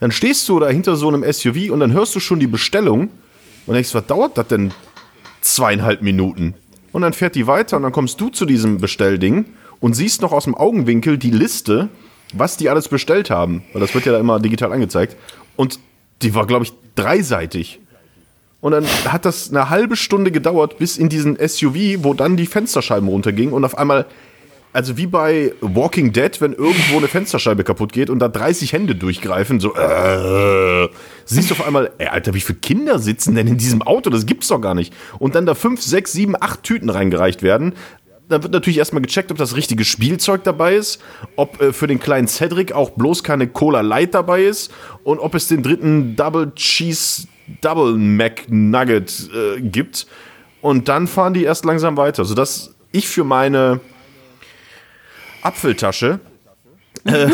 Dann 0.00 0.12
stehst 0.12 0.48
du 0.48 0.58
da 0.58 0.68
hinter 0.68 0.96
so 0.96 1.08
einem 1.08 1.30
SUV 1.30 1.70
und 1.70 1.80
dann 1.80 1.92
hörst 1.92 2.14
du 2.14 2.20
schon 2.20 2.40
die 2.40 2.46
Bestellung 2.46 3.10
und 3.66 3.74
denkst, 3.74 3.94
was 3.94 4.06
dauert 4.06 4.38
das 4.38 4.48
denn? 4.48 4.72
Zweieinhalb 5.42 6.02
Minuten. 6.02 6.54
Und 6.92 7.02
dann 7.02 7.12
fährt 7.12 7.34
die 7.34 7.46
weiter 7.46 7.76
und 7.76 7.82
dann 7.82 7.92
kommst 7.92 8.20
du 8.20 8.30
zu 8.30 8.46
diesem 8.46 8.78
Bestellding 8.78 9.46
und 9.80 9.94
siehst 9.94 10.22
noch 10.22 10.32
aus 10.32 10.44
dem 10.44 10.54
Augenwinkel 10.54 11.18
die 11.18 11.30
Liste, 11.30 11.88
was 12.32 12.56
die 12.56 12.68
alles 12.68 12.88
bestellt 12.88 13.30
haben. 13.30 13.62
Weil 13.72 13.80
das 13.80 13.94
wird 13.94 14.06
ja 14.06 14.12
da 14.12 14.18
immer 14.18 14.40
digital 14.40 14.72
angezeigt. 14.72 15.16
Und 15.56 15.78
die 16.22 16.34
war, 16.34 16.46
glaube 16.46 16.64
ich, 16.64 16.72
dreiseitig. 16.94 17.80
Und 18.60 18.72
dann 18.72 18.86
hat 18.86 19.24
das 19.24 19.50
eine 19.50 19.70
halbe 19.70 19.96
Stunde 19.96 20.30
gedauert, 20.30 20.78
bis 20.78 20.98
in 20.98 21.08
diesen 21.08 21.36
SUV, 21.36 22.04
wo 22.04 22.12
dann 22.12 22.36
die 22.36 22.46
Fensterscheiben 22.46 23.08
runtergingen 23.08 23.54
und 23.54 23.64
auf 23.64 23.78
einmal, 23.78 24.06
also 24.72 24.96
wie 24.96 25.06
bei 25.06 25.52
Walking 25.60 26.12
Dead, 26.12 26.40
wenn 26.40 26.52
irgendwo 26.52 26.98
eine 26.98 27.08
Fensterscheibe 27.08 27.64
kaputt 27.64 27.92
geht 27.92 28.08
und 28.08 28.20
da 28.20 28.28
30 28.28 28.72
Hände 28.72 28.94
durchgreifen, 28.94 29.58
so, 29.58 29.74
äh, 29.74 30.88
siehst 31.24 31.50
du 31.50 31.54
auf 31.54 31.66
einmal, 31.66 31.90
ey, 31.98 32.06
Alter, 32.08 32.34
wie 32.34 32.40
viele 32.40 32.60
Kinder 32.60 32.98
sitzen 32.98 33.34
denn 33.34 33.48
in 33.48 33.56
diesem 33.56 33.82
Auto? 33.82 34.10
Das 34.10 34.26
gibt's 34.26 34.48
doch 34.48 34.60
gar 34.60 34.74
nicht. 34.74 34.92
Und 35.18 35.34
dann 35.34 35.46
da 35.46 35.54
fünf, 35.54 35.82
sechs, 35.82 36.12
sieben, 36.12 36.34
acht 36.40 36.62
Tüten 36.62 36.88
reingereicht 36.88 37.42
werden. 37.42 37.74
Da 38.28 38.44
wird 38.44 38.52
natürlich 38.52 38.78
erstmal 38.78 39.02
gecheckt, 39.02 39.32
ob 39.32 39.38
das 39.38 39.56
richtige 39.56 39.84
Spielzeug 39.84 40.44
dabei 40.44 40.76
ist, 40.76 41.02
ob 41.34 41.60
äh, 41.60 41.72
für 41.72 41.88
den 41.88 41.98
kleinen 41.98 42.28
Cedric 42.28 42.70
auch 42.72 42.90
bloß 42.90 43.24
keine 43.24 43.48
Cola 43.48 43.80
Light 43.80 44.14
dabei 44.14 44.44
ist 44.44 44.72
und 45.02 45.18
ob 45.18 45.34
es 45.34 45.48
den 45.48 45.64
dritten 45.64 46.14
Double 46.14 46.52
Cheese 46.54 47.26
Double 47.60 47.96
McNugget 47.96 49.30
äh, 49.34 49.60
gibt. 49.60 50.06
Und 50.60 50.88
dann 50.88 51.08
fahren 51.08 51.34
die 51.34 51.42
erst 51.42 51.64
langsam 51.64 51.96
weiter, 51.96 52.24
sodass 52.24 52.74
ich 52.92 53.08
für 53.08 53.24
meine 53.24 53.80
Apfeltasche 55.42 56.20
äh, 57.04 57.28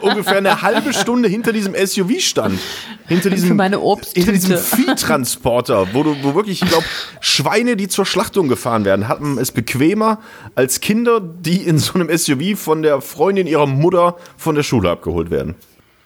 ungefähr 0.00 0.38
eine 0.38 0.62
halbe 0.62 0.92
Stunde 0.92 1.28
hinter 1.28 1.52
diesem 1.52 1.74
SUV 1.74 2.20
stand. 2.20 2.58
Hinter 3.06 3.30
diesem, 3.30 3.60
hinter 3.60 4.32
diesem 4.32 4.56
Viehtransporter, 4.56 5.94
wo 5.94 6.02
du, 6.02 6.16
wo 6.22 6.34
wirklich, 6.34 6.62
ich 6.62 6.68
glaube, 6.68 6.84
Schweine, 7.20 7.76
die 7.76 7.88
zur 7.88 8.06
Schlachtung 8.06 8.48
gefahren 8.48 8.84
werden, 8.84 9.08
hatten 9.08 9.38
es 9.38 9.52
bequemer 9.52 10.18
als 10.54 10.80
Kinder, 10.80 11.20
die 11.20 11.56
in 11.56 11.78
so 11.78 11.94
einem 11.94 12.16
SUV 12.16 12.58
von 12.58 12.82
der 12.82 13.00
Freundin 13.00 13.46
ihrer 13.46 13.66
Mutter 13.66 14.16
von 14.36 14.54
der 14.54 14.62
Schule 14.62 14.90
abgeholt 14.90 15.30
werden. 15.30 15.54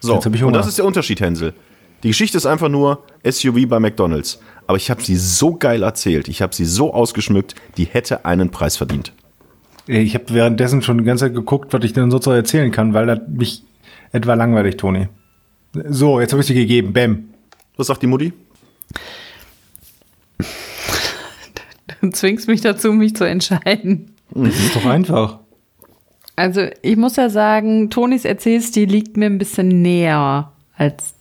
So, 0.01 0.15
Jetzt 0.15 0.27
hab 0.27 0.35
ich 0.35 0.43
und 0.43 0.53
das 0.53 0.67
ist 0.67 0.79
der 0.79 0.85
Unterschied, 0.85 1.21
Hänsel. 1.21 1.55
Die 2.03 2.09
Geschichte 2.09 2.37
ist 2.37 2.47
einfach 2.47 2.69
nur 2.69 3.05
SUV 3.29 3.69
bei 3.69 3.79
McDonalds. 3.79 4.41
Aber 4.67 4.77
ich 4.77 4.91
habe 4.91 5.03
sie 5.03 5.17
so 5.17 5.55
geil 5.55 5.83
erzählt, 5.83 6.29
ich 6.29 6.43
habe 6.43 6.55
sie 6.55 6.65
so 6.65 6.95
ausgeschmückt, 6.95 7.55
die 7.77 7.85
hätte 7.85 8.25
einen 8.25 8.51
Preis 8.51 8.77
verdient. 8.77 9.13
Ich 9.87 10.15
habe 10.15 10.25
währenddessen 10.29 10.83
schon 10.83 10.99
die 10.99 11.05
ganze 11.05 11.27
Zeit 11.27 11.35
geguckt, 11.35 11.73
was 11.73 11.85
ich 11.85 11.93
denn 11.93 12.11
sozusagen 12.11 12.37
erzählen 12.37 12.71
kann, 12.71 12.95
weil 12.95 13.07
das 13.07 13.21
mich 13.29 13.63
etwa 14.13 14.35
langweilig, 14.35 14.77
Toni. 14.77 15.09
So, 15.89 16.21
jetzt 16.21 16.33
habe 16.33 16.43
ich 16.43 16.47
sie 16.47 16.55
gegeben. 16.55 16.93
Bäm. 16.93 17.31
Was 17.77 17.87
sagt 17.89 18.03
die 18.03 18.07
Mutti? 18.07 18.33
Du 22.01 22.11
zwingst 22.11 22.49
mich 22.49 22.61
dazu, 22.61 22.93
mich 22.93 23.17
zu 23.17 23.25
entscheiden. 23.25 24.15
Das 24.31 24.59
ist 24.59 24.77
doch 24.77 24.87
einfach. 24.87 25.39
Also, 26.37 26.67
ich 26.83 26.97
muss 26.97 27.17
ja 27.17 27.29
sagen, 27.29 27.91
Tonis 27.91 28.25
Erzählstil 28.25 28.89
liegt 28.89 29.17
mir 29.17 29.27
ein 29.27 29.39
bisschen 29.39 29.83
näher 29.83 30.53
als 30.77 31.15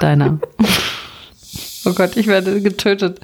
deiner. 0.00 0.40
Oh 1.86 1.92
Gott, 1.94 2.16
ich 2.16 2.26
werde 2.26 2.60
getötet. 2.60 3.20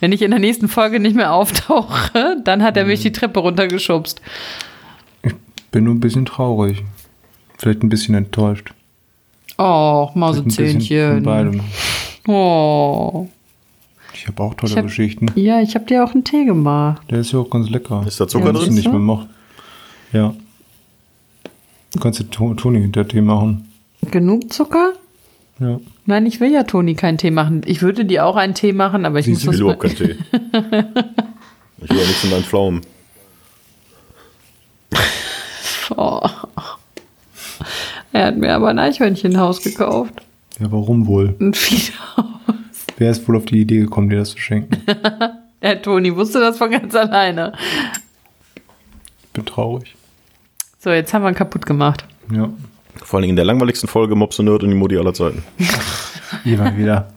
Wenn 0.00 0.12
ich 0.12 0.22
in 0.22 0.30
der 0.30 0.40
nächsten 0.40 0.68
Folge 0.68 0.98
nicht 1.00 1.14
mehr 1.16 1.32
auftauche, 1.32 2.36
dann 2.44 2.62
hat 2.62 2.76
er 2.76 2.84
mich 2.86 3.00
die 3.02 3.12
Treppe 3.12 3.40
runtergeschubst. 3.40 4.20
Bin 5.70 5.84
nur 5.84 5.94
ein 5.94 6.00
bisschen 6.00 6.26
traurig. 6.26 6.82
Vielleicht 7.58 7.82
ein 7.82 7.88
bisschen 7.88 8.14
enttäuscht. 8.14 8.72
Oh, 9.58 10.08
Mausezähnchen. 10.14 11.24
Oh. 12.26 13.28
Ich 14.14 14.26
habe 14.26 14.42
auch 14.42 14.54
tolle 14.54 14.72
Ich 14.72 14.76
hab- 14.78 14.84
Geschichten. 14.86 15.26
Ja, 15.36 15.60
ich 15.60 15.74
habe 15.74 15.84
dir 15.86 16.02
auch 16.04 16.12
einen 16.12 16.24
Tee 16.24 16.44
gemacht. 16.44 17.02
Der 17.10 17.20
ist 17.20 17.32
ja 17.32 17.38
auch 17.38 17.48
ganz 17.50 17.70
lecker. 17.70 18.04
Ist 18.06 18.20
da 18.20 18.26
Zucker 18.26 18.46
Ja, 18.46 18.52
drin? 18.52 18.68
du 18.70 18.74
nicht 18.74 18.84
so? 18.84 18.90
mehr 18.90 18.98
mocht. 18.98 19.28
Ja. 20.12 20.34
Du 21.92 22.00
kannst 22.00 22.24
To- 22.30 22.54
Toni 22.54 22.90
der 22.90 23.06
Tee 23.06 23.20
machen. 23.20 23.70
Genug 24.10 24.52
Zucker? 24.52 24.92
Ja. 25.60 25.78
Nein, 26.10 26.26
ich 26.26 26.40
will 26.40 26.50
ja 26.50 26.64
Toni 26.64 26.96
keinen 26.96 27.18
Tee 27.18 27.30
machen. 27.30 27.62
Ich 27.66 27.82
würde 27.82 28.04
dir 28.04 28.26
auch 28.26 28.34
einen 28.34 28.54
Tee 28.54 28.72
machen, 28.72 29.04
aber 29.04 29.20
ich 29.20 29.26
Siehst 29.26 29.46
muss 29.46 29.54
Ich 29.54 29.60
das 29.60 29.66
will 29.66 29.74
überhaupt 29.74 29.82
keinen 29.82 29.96
Tee. 29.96 30.16
Ich 31.82 31.88
will 31.88 31.98
auch 31.98 32.06
nichts 32.06 32.24
in 32.24 32.30
deinen 32.30 32.44
Pflaumen. 32.44 32.80
Oh. 35.96 36.20
Er 38.12 38.26
hat 38.26 38.36
mir 38.36 38.54
aber 38.54 38.68
ein 38.68 38.78
Eichhörnchenhaus 38.78 39.60
gekauft. 39.60 40.22
Ja, 40.60 40.70
warum 40.70 41.08
wohl? 41.08 41.34
Ein 41.40 41.52
Viehhaus. 41.52 42.26
Wer 42.96 43.10
ist 43.10 43.26
wohl 43.26 43.36
auf 43.36 43.44
die 43.46 43.62
Idee 43.62 43.80
gekommen, 43.80 44.08
dir 44.08 44.18
das 44.18 44.30
zu 44.30 44.38
schenken? 44.38 44.80
Der 45.62 45.82
Toni 45.82 46.14
wusste 46.14 46.38
das 46.38 46.58
von 46.58 46.70
ganz 46.70 46.94
alleine. 46.94 47.54
Ich 49.24 49.30
bin 49.32 49.44
traurig. 49.44 49.96
So, 50.78 50.90
jetzt 50.90 51.12
haben 51.12 51.22
wir 51.22 51.28
ihn 51.30 51.34
kaputt 51.34 51.66
gemacht. 51.66 52.04
Ja. 52.32 52.50
Vor 53.02 53.18
allen 53.18 53.22
Dingen 53.22 53.32
in 53.32 53.36
der 53.36 53.44
langweiligsten 53.44 53.88
Folge 53.88 54.14
Mops 54.14 54.38
und 54.38 54.46
Nerd 54.46 54.62
und 54.62 54.70
die 54.70 54.76
Mutti 54.76 54.96
aller 54.96 55.14
Zeiten. 55.14 55.42
Immer 56.44 56.76
wieder. 56.76 57.08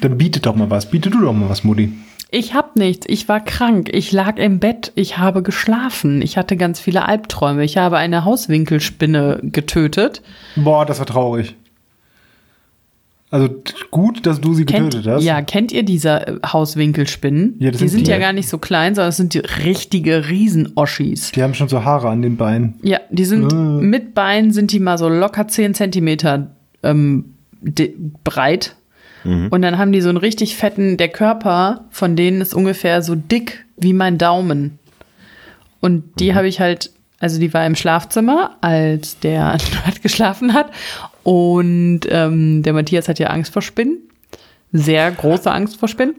Dann 0.00 0.18
bietet 0.18 0.46
doch 0.46 0.54
mal 0.54 0.70
was. 0.70 0.90
Biete 0.90 1.10
du 1.10 1.20
doch 1.20 1.32
mal 1.32 1.48
was, 1.48 1.64
Mutti. 1.64 1.92
Ich 2.30 2.52
hab 2.52 2.76
nichts. 2.76 3.06
Ich 3.08 3.28
war 3.28 3.40
krank. 3.40 3.90
Ich 3.92 4.10
lag 4.10 4.38
im 4.38 4.58
Bett. 4.58 4.90
Ich 4.96 5.18
habe 5.18 5.42
geschlafen. 5.42 6.20
Ich 6.20 6.36
hatte 6.36 6.56
ganz 6.56 6.80
viele 6.80 7.06
Albträume. 7.06 7.64
Ich 7.64 7.76
habe 7.76 7.96
eine 7.96 8.24
Hauswinkelspinne 8.24 9.40
getötet. 9.42 10.20
Boah, 10.56 10.84
das 10.84 10.98
war 10.98 11.06
traurig. 11.06 11.54
Also 13.30 13.48
gut, 13.90 14.26
dass 14.26 14.40
du 14.40 14.54
sie 14.54 14.64
Kennt, 14.64 14.92
getötet 14.92 15.12
hast. 15.12 15.24
ja, 15.24 15.42
kennt 15.42 15.72
ihr 15.72 15.82
diese 15.82 16.26
äh, 16.26 16.38
Hauswinkelspinnen? 16.46 17.56
Ja, 17.58 17.70
das 17.72 17.80
die 17.80 17.88
sind 17.88 17.98
sind 17.98 18.06
die. 18.06 18.10
ja 18.12 18.18
gar 18.18 18.32
nicht 18.32 18.48
so 18.48 18.58
klein, 18.58 18.94
sondern 18.94 19.08
es 19.08 19.16
sind 19.16 19.34
die 19.34 19.38
richtige 19.40 20.28
Riesenoschis. 20.28 21.32
Die 21.32 21.42
haben 21.42 21.54
schon 21.54 21.68
so 21.68 21.84
Haare 21.84 22.08
an 22.10 22.22
den 22.22 22.36
Beinen. 22.36 22.74
Ja, 22.82 23.00
die 23.10 23.24
sind 23.24 23.52
Äh. 23.52 23.56
mit 23.56 24.14
Beinen 24.14 24.52
sind 24.52 24.70
die 24.70 24.78
mal 24.78 24.98
so 24.98 25.08
locker 25.08 25.48
10 25.48 25.74
Zentimeter 25.74 26.52
ähm, 26.82 27.34
breit. 28.24 28.76
Und 29.24 29.62
dann 29.62 29.78
haben 29.78 29.90
die 29.90 30.02
so 30.02 30.10
einen 30.10 30.18
richtig 30.18 30.54
fetten, 30.54 30.98
der 30.98 31.08
Körper 31.08 31.86
von 31.88 32.14
denen 32.14 32.42
ist 32.42 32.52
ungefähr 32.52 33.00
so 33.00 33.14
dick 33.14 33.64
wie 33.78 33.94
mein 33.94 34.18
Daumen. 34.18 34.78
Und 35.80 36.20
die 36.20 36.34
habe 36.34 36.46
ich 36.46 36.60
halt, 36.60 36.90
also 37.20 37.40
die 37.40 37.54
war 37.54 37.64
im 37.66 37.74
Schlafzimmer, 37.74 38.56
als 38.60 39.18
der 39.20 39.52
Nerd 39.86 40.02
geschlafen 40.02 40.52
hat. 40.52 40.66
Und 41.24 42.00
ähm, 42.08 42.62
der 42.62 42.72
Matthias 42.72 43.08
hat 43.08 43.18
ja 43.18 43.28
Angst 43.28 43.52
vor 43.52 43.62
Spinnen. 43.62 43.98
Sehr 44.72 45.10
große 45.10 45.50
Angst 45.50 45.76
vor 45.76 45.88
Spinnen. 45.88 46.14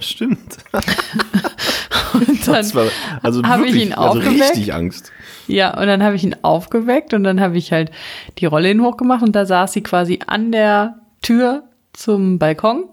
Stimmt. 0.00 0.38
Und 2.14 2.46
dann 2.46 2.54
Das 2.54 2.74
war, 2.74 2.86
also 3.22 3.42
habe 3.44 3.66
ich 3.66 3.72
wirklich, 3.74 3.86
ihn 3.90 3.92
also 3.94 4.18
aufgeweckt. 4.18 4.40
richtig 4.56 4.74
Angst. 4.74 5.12
Ja, 5.46 5.78
und 5.78 5.86
dann 5.86 6.02
habe 6.02 6.14
ich 6.16 6.24
ihn 6.24 6.36
aufgeweckt 6.42 7.14
und 7.14 7.24
dann 7.24 7.40
habe 7.40 7.56
ich 7.56 7.72
halt 7.72 7.90
die 8.38 8.44
Rolle 8.46 8.68
hin 8.68 8.82
hochgemacht 8.82 9.22
und 9.22 9.34
da 9.34 9.46
saß 9.46 9.72
sie 9.72 9.82
quasi 9.82 10.18
an 10.26 10.52
der 10.52 10.98
Tür 11.22 11.62
zum 11.94 12.38
Balkon 12.38 12.84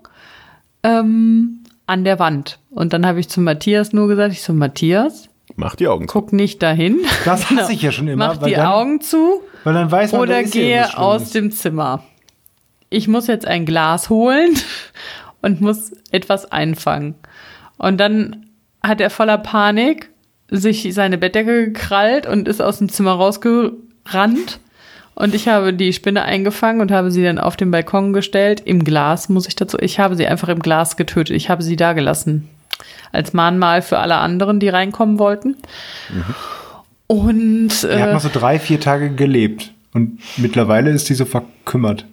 ähm, 0.83 1.63
an 1.87 2.03
der 2.03 2.19
Wand. 2.19 2.59
Und 2.69 2.93
dann 2.93 3.05
habe 3.05 3.19
ich 3.19 3.29
zu 3.29 3.41
Matthias 3.41 3.93
nur 3.93 4.07
gesagt, 4.07 4.33
ich 4.33 4.41
so, 4.41 4.53
Matthias, 4.53 5.29
Mach 5.57 5.75
die 5.75 5.87
Augen 5.87 6.07
zu. 6.07 6.13
guck 6.13 6.33
nicht 6.33 6.61
dahin. 6.63 6.99
Das 7.23 7.49
hasse 7.49 7.73
ich 7.73 7.81
ja 7.81 7.91
schon 7.93 8.07
immer. 8.07 8.27
Mach 8.27 8.41
weil 8.41 8.49
die 8.49 8.55
dann, 8.55 8.67
Augen 8.67 9.01
zu 9.01 9.41
Weil 9.65 9.73
dann 9.73 9.91
weiß 9.91 10.11
man, 10.11 10.21
oder 10.21 10.43
gehe 10.43 10.97
aus 10.97 11.31
dem 11.31 11.51
Zimmer. 11.51 12.03
Ich 12.91 13.07
muss 13.07 13.25
jetzt 13.25 13.47
ein 13.47 13.65
Glas 13.65 14.09
holen 14.11 14.55
und 15.41 15.59
muss 15.59 15.91
etwas 16.11 16.51
einfangen. 16.51 17.15
Und 17.77 17.97
dann 17.97 18.45
hat 18.83 19.01
er 19.01 19.09
voller 19.09 19.39
Panik 19.39 20.11
sich 20.49 20.93
seine 20.93 21.17
Bettdecke 21.17 21.65
gekrallt 21.65 22.27
und 22.27 22.47
ist 22.47 22.61
aus 22.61 22.77
dem 22.77 22.89
Zimmer 22.89 23.13
rausgerannt. 23.13 24.59
Und 25.15 25.33
ich 25.33 25.47
habe 25.47 25.73
die 25.73 25.93
Spinne 25.93 26.21
eingefangen 26.21 26.81
und 26.81 26.91
habe 26.91 27.09
sie 27.09 27.23
dann 27.23 27.39
auf 27.39 27.57
den 27.57 27.71
Balkon 27.71 28.13
gestellt. 28.13 28.61
Im 28.65 28.83
Glas 28.83 29.29
muss 29.29 29.47
ich 29.47 29.55
dazu. 29.55 29.79
Ich 29.79 29.99
habe 29.99 30.15
sie 30.15 30.27
einfach 30.27 30.49
im 30.49 30.59
Glas 30.59 30.95
getötet. 30.95 31.35
Ich 31.35 31.49
habe 31.49 31.63
sie 31.63 31.75
da 31.75 31.93
gelassen. 31.93 32.49
Als 33.11 33.33
Mahnmal 33.33 33.81
für 33.81 33.97
alle 33.97 34.17
anderen, 34.17 34.59
die 34.59 34.69
reinkommen 34.69 35.17
wollten. 35.17 35.55
Und 37.07 37.83
Er 37.83 38.01
hat 38.01 38.09
äh, 38.09 38.13
noch 38.13 38.21
so 38.21 38.29
drei, 38.31 38.59
vier 38.59 38.79
Tage 38.79 39.11
gelebt. 39.11 39.71
Und 39.93 40.19
mittlerweile 40.37 40.91
ist 40.91 41.07
die 41.09 41.13
so 41.13 41.25
verkümmert. 41.25 42.05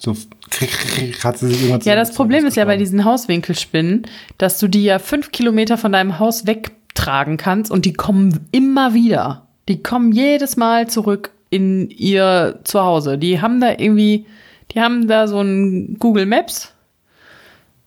So 0.00 0.12
hat 0.12 1.38
sie 1.38 1.48
sich 1.48 1.62
irgendwann 1.62 1.80
Ja, 1.82 1.94
das 1.94 2.14
Problem 2.14 2.44
ist 2.46 2.56
ja 2.56 2.64
bei 2.64 2.76
diesen 2.76 3.04
Hauswinkelspinnen, 3.04 4.06
dass 4.38 4.58
du 4.58 4.66
die 4.66 4.84
ja 4.84 4.98
fünf 4.98 5.30
Kilometer 5.30 5.78
von 5.78 5.92
deinem 5.92 6.18
Haus 6.18 6.46
wegtragen 6.46 7.36
kannst 7.36 7.70
und 7.70 7.84
die 7.84 7.92
kommen 7.92 8.46
immer 8.50 8.94
wieder. 8.94 9.46
Die 9.68 9.82
kommen 9.82 10.12
jedes 10.12 10.56
Mal 10.56 10.88
zurück 10.88 11.30
in 11.50 11.88
ihr 11.90 12.60
Zuhause. 12.64 13.16
Die 13.16 13.40
haben 13.40 13.60
da 13.60 13.70
irgendwie, 13.70 14.26
die 14.72 14.80
haben 14.80 15.06
da 15.06 15.28
so 15.28 15.40
ein 15.40 15.96
Google 16.00 16.26
Maps 16.26 16.74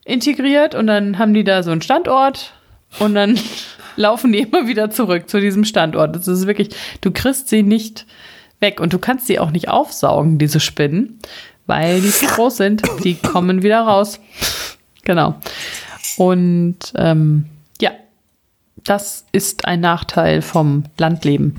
integriert 0.06 0.74
und 0.74 0.88
dann 0.88 1.20
haben 1.20 1.34
die 1.34 1.44
da 1.44 1.62
so 1.64 1.72
einen 1.72 1.82
Standort 1.82 2.54
und 3.00 3.14
dann 3.14 3.38
laufen 3.98 4.32
die 4.32 4.40
immer 4.40 4.68
wieder 4.68 4.90
zurück 4.90 5.30
zu 5.30 5.40
diesem 5.42 5.66
Standort. 5.66 6.16
Das 6.16 6.28
ist 6.28 6.48
wirklich, 6.48 6.70
du 7.02 7.12
kriegst 7.12 7.50
sie 7.50 7.64
nicht 7.64 8.06
weg 8.60 8.80
und 8.80 8.94
du 8.94 9.00
kannst 9.00 9.28
sie 9.28 9.40
auch 9.40 9.52
nicht 9.52 9.68
aufsaugen, 9.70 10.38
diese 10.40 10.60
Spinnen, 10.60 11.20
weil 11.66 12.00
die 12.02 12.10
zu 12.10 12.26
groß 12.26 12.58
sind. 12.58 12.82
Die 13.04 13.16
kommen 13.16 13.62
wieder 13.64 13.82
raus. 13.82 14.20
Genau. 15.04 15.36
Und 16.18 16.78
ähm, 16.96 17.46
ja, 17.82 17.92
das 18.84 19.26
ist 19.32 19.66
ein 19.66 19.82
Nachteil 19.82 20.42
vom 20.42 20.84
Landleben. 20.98 21.56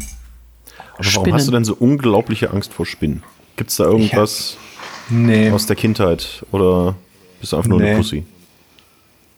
Aber 0.95 0.99
warum 0.99 1.05
Spinnen. 1.05 1.35
hast 1.35 1.47
du 1.47 1.53
denn 1.53 1.65
so 1.65 1.75
unglaubliche 1.75 2.51
Angst 2.51 2.73
vor 2.73 2.87
Spinnen? 2.87 3.23
Gibt 3.57 3.71
es 3.71 3.77
da 3.77 3.85
irgendwas 3.85 4.57
Nee. 5.11 5.51
aus 5.51 5.67
der 5.67 5.77
Kindheit 5.77 6.45
oder 6.51 6.95
bist 7.41 7.53
du 7.53 7.57
einfach 7.57 7.69
nur 7.69 7.81
Nee. 7.81 7.89
eine 7.91 7.97
Pussy? 7.99 8.25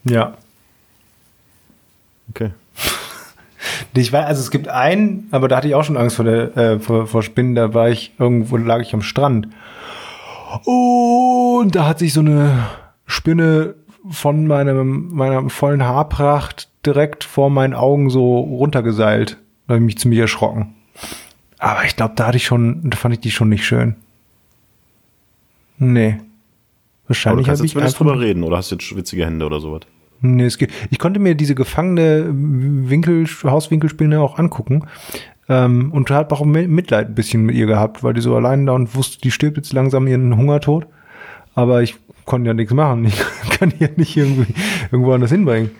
Ja. 0.05 0.37
Okay. 2.31 2.51
Ich 3.95 4.13
weiß, 4.13 4.25
also 4.25 4.41
es 4.41 4.51
gibt 4.51 4.69
einen, 4.69 5.29
aber 5.31 5.49
da 5.49 5.57
hatte 5.57 5.69
ich 5.69 5.75
auch 5.75 5.83
schon 5.85 5.97
Angst 5.97 6.17
vor, 6.17 6.25
der, 6.25 6.57
äh, 6.57 6.79
vor, 6.79 7.07
vor 7.07 7.23
Spinnen. 7.23 7.55
Da 7.55 7.75
war 7.75 7.89
ich 7.89 8.13
irgendwo, 8.19 8.57
lag 8.57 8.81
ich 8.81 8.95
am 8.95 9.03
Strand. 9.03 9.49
Und 10.65 11.75
da 11.75 11.87
hat 11.87 11.99
sich 11.99 12.13
so 12.13 12.21
eine 12.21 12.67
Spinne 13.07 13.75
von 14.09 14.47
meinem, 14.47 15.13
meiner 15.13 15.49
vollen 15.51 15.85
Haarpracht 15.85 16.69
direkt 16.87 17.25
vor 17.25 17.51
meinen 17.51 17.75
Augen 17.75 18.11
so 18.11 18.39
runtergeseilt. 18.39 19.39
Da 19.67 19.75
habe 19.75 19.83
ich 19.83 19.87
mich 19.87 19.99
ziemlich 19.99 20.21
erschrocken. 20.21 20.75
Aber 21.59 21.85
ich 21.85 21.97
glaube, 21.97 22.15
da 22.17 22.29
hatte 22.29 22.37
ich 22.37 22.45
schon, 22.45 22.89
da 22.89 22.97
fand 22.97 23.15
ich 23.15 23.21
die 23.21 23.31
schon 23.31 23.51
nicht 23.51 23.67
schön. 23.67 23.97
Nee. 25.79 26.13
Aber 26.13 26.19
du 26.19 27.09
Wahrscheinlich 27.09 27.47
kannst 27.47 27.61
habe 27.61 27.67
jetzt 27.67 27.73
zumindest 27.73 28.01
drüber 28.01 28.21
reden 28.21 28.43
oder 28.45 28.57
hast 28.57 28.71
jetzt 28.71 28.85
schwitzige 28.85 29.27
Hände 29.27 29.45
oder 29.45 29.61
sowas. 29.61 29.83
Nee, 30.23 30.45
es 30.45 30.59
geht. 30.59 30.71
Ich 30.91 30.99
konnte 30.99 31.19
mir 31.21 31.35
diese 31.35 31.55
gefangene 31.55 32.27
Winkel, 32.31 33.27
Hauswinkelspinne 33.45 34.21
auch 34.21 34.39
angucken. 34.39 34.85
Ähm, 35.49 35.91
und 35.93 36.11
habe 36.11 36.35
auch 36.35 36.43
Mi- 36.45 36.69
Mitleid 36.69 37.09
ein 37.09 37.15
bisschen 37.15 37.45
mit 37.45 37.57
ihr 37.57 37.67
gehabt, 37.67 38.05
weil 38.05 38.15
die 38.15 38.21
so 38.21 38.37
allein 38.37 38.67
da 38.67 38.73
und 38.73 38.95
wusste, 38.95 39.21
die 39.21 39.31
stirbt 39.31 39.57
jetzt 39.57 39.73
langsam 39.73 40.07
ihren 40.07 40.37
Hungertod. 40.37 40.87
Aber 41.55 41.83
ich 41.83 41.97
konnte 42.27 42.49
ja 42.49 42.55
nichts 42.55 42.73
machen. 42.73 43.05
Ich 43.07 43.19
kann 43.59 43.71
die 43.71 43.83
ja 43.85 43.89
nicht 43.97 44.17
irgendwie 44.17 44.53
irgendwo 44.93 45.13
anders 45.13 45.31
hinbringen. 45.33 45.71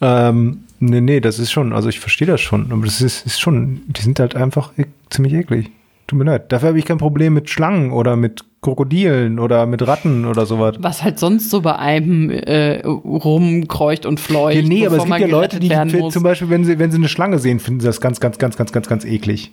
Ähm, 0.00 0.64
nee, 0.80 1.00
nee, 1.00 1.20
das 1.20 1.38
ist 1.38 1.52
schon, 1.52 1.72
also 1.72 1.88
ich 1.88 2.00
verstehe 2.00 2.26
das 2.26 2.40
schon, 2.40 2.72
aber 2.72 2.84
das 2.84 3.00
ist, 3.00 3.24
ist 3.26 3.40
schon, 3.40 3.82
die 3.86 4.02
sind 4.02 4.18
halt 4.20 4.34
einfach 4.34 4.72
e 4.76 4.86
ziemlich 5.08 5.34
eklig. 5.34 5.70
Tut 6.06 6.18
mir 6.18 6.24
leid. 6.24 6.52
Dafür 6.52 6.68
habe 6.68 6.78
ich 6.78 6.84
kein 6.84 6.98
Problem 6.98 7.32
mit 7.32 7.48
Schlangen 7.48 7.90
oder 7.90 8.16
mit 8.16 8.44
Krokodilen 8.60 9.38
oder 9.38 9.66
mit 9.66 9.86
Ratten 9.86 10.26
oder 10.26 10.44
sowas. 10.44 10.76
Was 10.78 11.02
halt 11.02 11.18
sonst 11.18 11.50
so 11.50 11.62
bei 11.62 11.76
einem 11.76 12.30
äh, 12.30 12.84
rumkreucht 12.86 14.04
und 14.04 14.20
fleucht. 14.20 14.56
Ja, 14.56 14.62
nee, 14.62 14.86
aber 14.86 14.96
es 14.96 15.04
gibt 15.04 15.18
ja 15.18 15.26
Leute, 15.26 15.60
die 15.60 15.70
zum 16.10 16.22
Beispiel, 16.22 16.50
wenn 16.50 16.64
sie, 16.64 16.78
wenn 16.78 16.90
sie 16.90 16.98
eine 16.98 17.08
Schlange 17.08 17.38
sehen, 17.38 17.58
finden 17.58 17.80
sie 17.80 17.86
das 17.86 18.00
ganz, 18.00 18.20
ganz, 18.20 18.38
ganz, 18.38 18.56
ganz, 18.56 18.72
ganz, 18.72 18.88
ganz 18.88 19.04
eklig. 19.04 19.52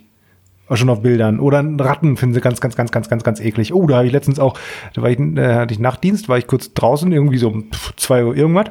Auch 0.68 0.76
schon 0.76 0.90
auf 0.90 1.02
Bildern. 1.02 1.40
Oder 1.40 1.58
einen 1.58 1.80
Ratten 1.80 2.16
finden 2.16 2.34
sie 2.34 2.40
ganz, 2.40 2.60
ganz, 2.60 2.76
ganz, 2.76 2.90
ganz, 2.90 3.08
ganz, 3.08 3.24
ganz 3.24 3.40
eklig. 3.40 3.74
Oh, 3.74 3.86
da 3.86 3.96
habe 3.96 4.06
ich 4.06 4.12
letztens 4.12 4.38
auch, 4.38 4.58
da 4.94 5.02
war 5.02 5.10
ich, 5.10 5.18
äh, 5.18 5.54
hatte 5.54 5.72
ich 5.72 5.80
Nachtdienst, 5.80 6.28
war 6.28 6.38
ich 6.38 6.46
kurz 6.46 6.74
draußen, 6.74 7.10
irgendwie 7.12 7.38
so 7.38 7.48
um 7.48 7.70
zwei 7.96 8.24
Uhr 8.24 8.36
irgendwas. 8.36 8.70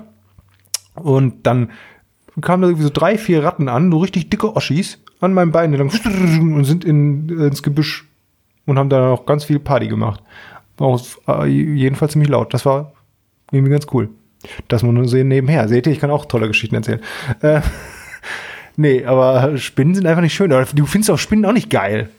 Und 0.95 1.47
dann 1.47 1.71
kamen 2.41 2.61
da 2.61 2.69
irgendwie 2.69 2.85
so 2.85 2.91
drei, 2.93 3.17
vier 3.17 3.43
Ratten 3.43 3.69
an, 3.69 3.91
so 3.91 3.97
richtig 3.97 4.29
dicke 4.29 4.55
Oschis 4.55 4.99
an 5.21 5.33
meinem 5.33 5.51
Bein 5.51 5.73
entlang 5.73 5.89
und 6.55 6.65
sind 6.65 6.83
in, 6.83 7.29
ins 7.29 7.63
Gebüsch 7.63 8.07
und 8.65 8.77
haben 8.77 8.89
da 8.89 9.11
auch 9.11 9.25
ganz 9.25 9.45
viel 9.45 9.59
Party 9.59 9.87
gemacht. 9.87 10.21
War 10.77 10.87
auch 10.87 11.01
äh, 11.27 11.47
jedenfalls 11.47 12.13
ziemlich 12.13 12.29
laut. 12.29 12.53
Das 12.53 12.65
war 12.65 12.93
irgendwie 13.51 13.71
ganz 13.71 13.87
cool. 13.93 14.09
Das 14.67 14.81
muss 14.81 14.87
man 14.87 14.95
nur 14.95 15.07
sehen 15.07 15.27
nebenher. 15.27 15.67
Seht 15.67 15.85
ihr, 15.85 15.93
ich 15.93 15.99
kann 15.99 16.09
auch 16.09 16.25
tolle 16.25 16.47
Geschichten 16.47 16.75
erzählen. 16.75 17.01
Äh, 17.41 17.61
nee, 18.75 19.05
aber 19.05 19.57
Spinnen 19.57 19.93
sind 19.93 20.07
einfach 20.07 20.21
nicht 20.21 20.33
schön. 20.33 20.51
Aber 20.51 20.65
du 20.65 20.85
findest 20.85 21.11
auch 21.11 21.19
Spinnen 21.19 21.45
auch 21.45 21.53
nicht 21.53 21.69
geil. 21.69 22.09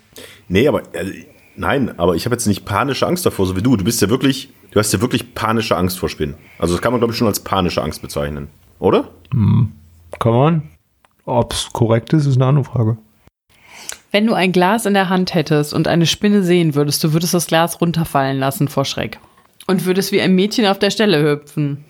Nee, 0.49 0.69
aber 0.69 0.83
äh, 0.95 1.25
nein, 1.57 1.99
aber 1.99 2.15
ich 2.15 2.25
habe 2.25 2.35
jetzt 2.35 2.47
nicht 2.47 2.65
panische 2.65 3.07
Angst 3.07 3.27
davor, 3.27 3.47
so 3.47 3.57
wie 3.57 3.63
du. 3.63 3.77
Du 3.77 3.85
bist 3.85 4.01
ja 4.01 4.09
wirklich, 4.09 4.53
du 4.71 4.79
hast 4.79 4.93
ja 4.93 5.01
wirklich 5.01 5.35
panische 5.35 5.77
Angst 5.77 5.99
vor 5.99 6.09
Spinnen. 6.09 6.37
Also 6.59 6.75
das 6.75 6.83
kann 6.83 6.93
man, 6.93 7.01
glaube 7.01 7.13
ich, 7.13 7.19
schon 7.19 7.27
als 7.27 7.41
panische 7.41 7.83
Angst 7.83 8.03
bezeichnen. 8.03 8.49
Oder? 8.79 9.09
Kann 10.19 10.33
man? 10.33 10.63
Ob 11.25 11.53
es 11.53 11.69
korrekt 11.73 12.13
ist, 12.13 12.27
ist 12.27 12.37
eine 12.37 12.47
andere 12.47 12.65
Frage. 12.65 12.97
Wenn 14.11 14.27
du 14.27 14.35
ein 14.35 14.53
Glas 14.53 14.85
in 14.87 14.95
der 14.95 15.09
Hand 15.09 15.35
hättest 15.35 15.73
und 15.73 15.89
eine 15.89 16.07
Spinne 16.07 16.43
sehen 16.43 16.75
würdest, 16.75 17.03
du 17.05 17.13
würdest 17.13 17.33
das 17.35 17.47
Glas 17.47 17.81
runterfallen 17.81 18.39
lassen 18.39 18.69
vor 18.69 18.85
Schreck. 18.85 19.19
Und 19.67 19.85
würdest 19.87 20.13
wie 20.13 20.21
ein 20.21 20.35
Mädchen 20.35 20.67
auf 20.67 20.79
der 20.79 20.91
Stelle 20.91 21.23
hüpfen. 21.23 21.85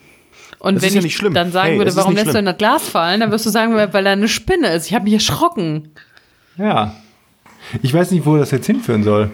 Und 0.58 0.76
Das 0.76 0.82
wenn 0.82 0.88
ist 0.88 0.94
ja 0.94 0.98
ich 1.00 1.04
nicht 1.06 1.16
schlimm. 1.16 1.34
dann 1.34 1.50
sagen 1.50 1.70
Hey, 1.70 1.78
würde, 1.78 1.96
warum 1.96 2.14
lässt 2.14 2.26
du 2.26 2.30
schlimm. 2.32 2.40
in 2.40 2.44
das 2.46 2.58
Glas 2.58 2.88
fallen, 2.88 3.20
dann 3.20 3.30
wirst 3.32 3.46
du 3.46 3.50
sagen, 3.50 3.74
weil 3.74 4.04
da 4.04 4.12
eine 4.12 4.28
Spinne 4.28 4.68
ist. 4.68 4.86
Ich 4.86 4.94
habe 4.94 5.04
mich 5.04 5.14
erschrocken. 5.14 5.88
Ja. 6.58 6.94
Ich 7.82 7.92
weiß 7.92 8.10
nicht, 8.12 8.24
wo 8.26 8.36
das 8.36 8.50
jetzt 8.52 8.66
hinführen 8.66 9.02
soll. 9.02 9.30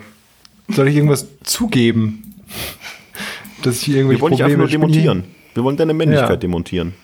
Soll 0.69 0.89
ich 0.89 0.95
irgendwas 0.97 1.27
zugeben? 1.45 2.35
Dass 3.63 3.83
ich 3.83 3.89
irgendwelche 3.89 4.19
Wir 4.19 4.23
wollen 4.23 4.33
dich 4.33 4.45
einfach 4.45 4.57
nur 4.59 4.69
demontieren. 4.69 5.25
Wir 5.55 5.65
wollen 5.65 5.77
deine 5.77 5.93
Männlichkeit 5.95 6.31
Ja. 6.31 6.37
demontieren. 6.37 6.95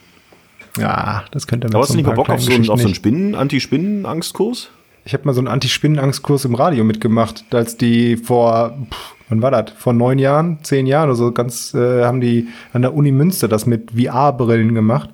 Ja, 0.77 1.23
das 1.31 1.47
könnte 1.47 1.67
Aber 1.67 1.79
hast 1.79 1.91
du 1.91 1.97
nicht 1.97 2.05
mal 2.05 2.15
Bock 2.15 2.29
auf 2.29 2.41
so 2.41 2.51
einen, 2.51 2.69
auf 2.69 2.79
so 2.79 2.87
einen 2.87 2.95
Spinnen, 2.95 3.35
Anti-Spinnen-Angstkurs? 3.35 4.69
Ich 5.05 5.13
habe 5.13 5.25
mal 5.25 5.33
so 5.33 5.39
einen 5.39 5.47
Anti-Spinnenangst-Kurs 5.47 6.45
im 6.45 6.55
Radio 6.55 6.83
mitgemacht, 6.83 7.45
als 7.51 7.77
die 7.77 8.17
vor, 8.17 8.75
pff, 8.91 9.15
wann 9.29 9.41
war 9.41 9.51
das? 9.51 9.71
Vor 9.77 9.93
neun 9.93 10.17
Jahren, 10.17 10.59
zehn 10.63 10.87
Jahren 10.87 11.09
oder 11.09 11.15
so, 11.15 11.31
ganz, 11.31 11.73
äh, 11.73 12.03
haben 12.03 12.21
die 12.21 12.47
an 12.73 12.81
der 12.81 12.93
Uni 12.95 13.11
Münster 13.11 13.47
das 13.47 13.65
mit 13.65 13.91
VR-Brillen 13.91 14.73
gemacht. 14.73 15.11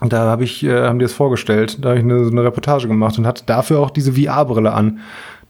Und 0.00 0.12
da 0.12 0.24
habe 0.24 0.44
ich, 0.44 0.64
äh, 0.64 0.84
haben 0.84 0.98
die 0.98 1.04
das 1.04 1.12
vorgestellt. 1.12 1.84
Da 1.84 1.90
habe 1.90 1.98
ich 1.98 2.04
eine, 2.04 2.24
so 2.24 2.30
eine 2.30 2.42
Reportage 2.42 2.88
gemacht 2.88 3.18
und 3.18 3.26
hatte 3.26 3.44
dafür 3.44 3.80
auch 3.80 3.90
diese 3.90 4.14
VR-Brille 4.14 4.72
an. 4.72 5.00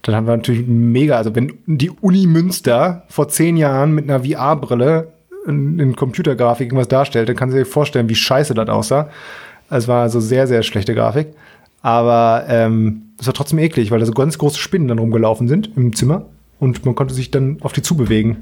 Dann 0.03 0.15
haben 0.15 0.27
wir 0.27 0.37
natürlich 0.37 0.67
mega, 0.67 1.17
also 1.17 1.35
wenn 1.35 1.59
die 1.67 1.91
Uni 1.91 2.27
Münster 2.27 3.05
vor 3.09 3.29
zehn 3.29 3.57
Jahren 3.57 3.93
mit 3.93 4.11
einer 4.11 4.25
VR-Brille 4.25 5.13
in, 5.47 5.79
in 5.79 5.97
Computergrafik 5.97 6.67
irgendwas 6.67 6.89
darstellt, 6.89 7.29
dann 7.29 7.37
kannst 7.37 7.55
du 7.55 7.59
dir 7.59 7.67
vorstellen, 7.67 8.09
wie 8.09 8.15
scheiße 8.15 8.55
das 8.55 8.69
aussah. 8.69 9.11
Es 9.71 9.89
war 9.89 10.03
also 10.03 10.21
sehr, 10.21 10.47
sehr 10.47 10.63
schlechte 10.63 10.95
Grafik. 10.95 11.29
Aber 11.83 12.45
ähm, 12.49 13.03
es 13.19 13.27
war 13.27 13.35
trotzdem 13.35 13.59
eklig, 13.59 13.91
weil 13.91 14.01
da 14.01 14.07
so 14.07 14.13
ganz 14.13 14.37
große 14.37 14.59
Spinnen 14.59 14.89
dann 14.89 14.99
rumgelaufen 14.99 15.49
sind 15.49 15.71
im 15.77 15.95
Zimmer 15.95 16.27
und 16.59 16.85
man 16.85 16.95
konnte 16.95 17.15
sich 17.15 17.31
dann 17.31 17.59
auf 17.63 17.73
die 17.73 17.83
zubewegen. 17.83 18.39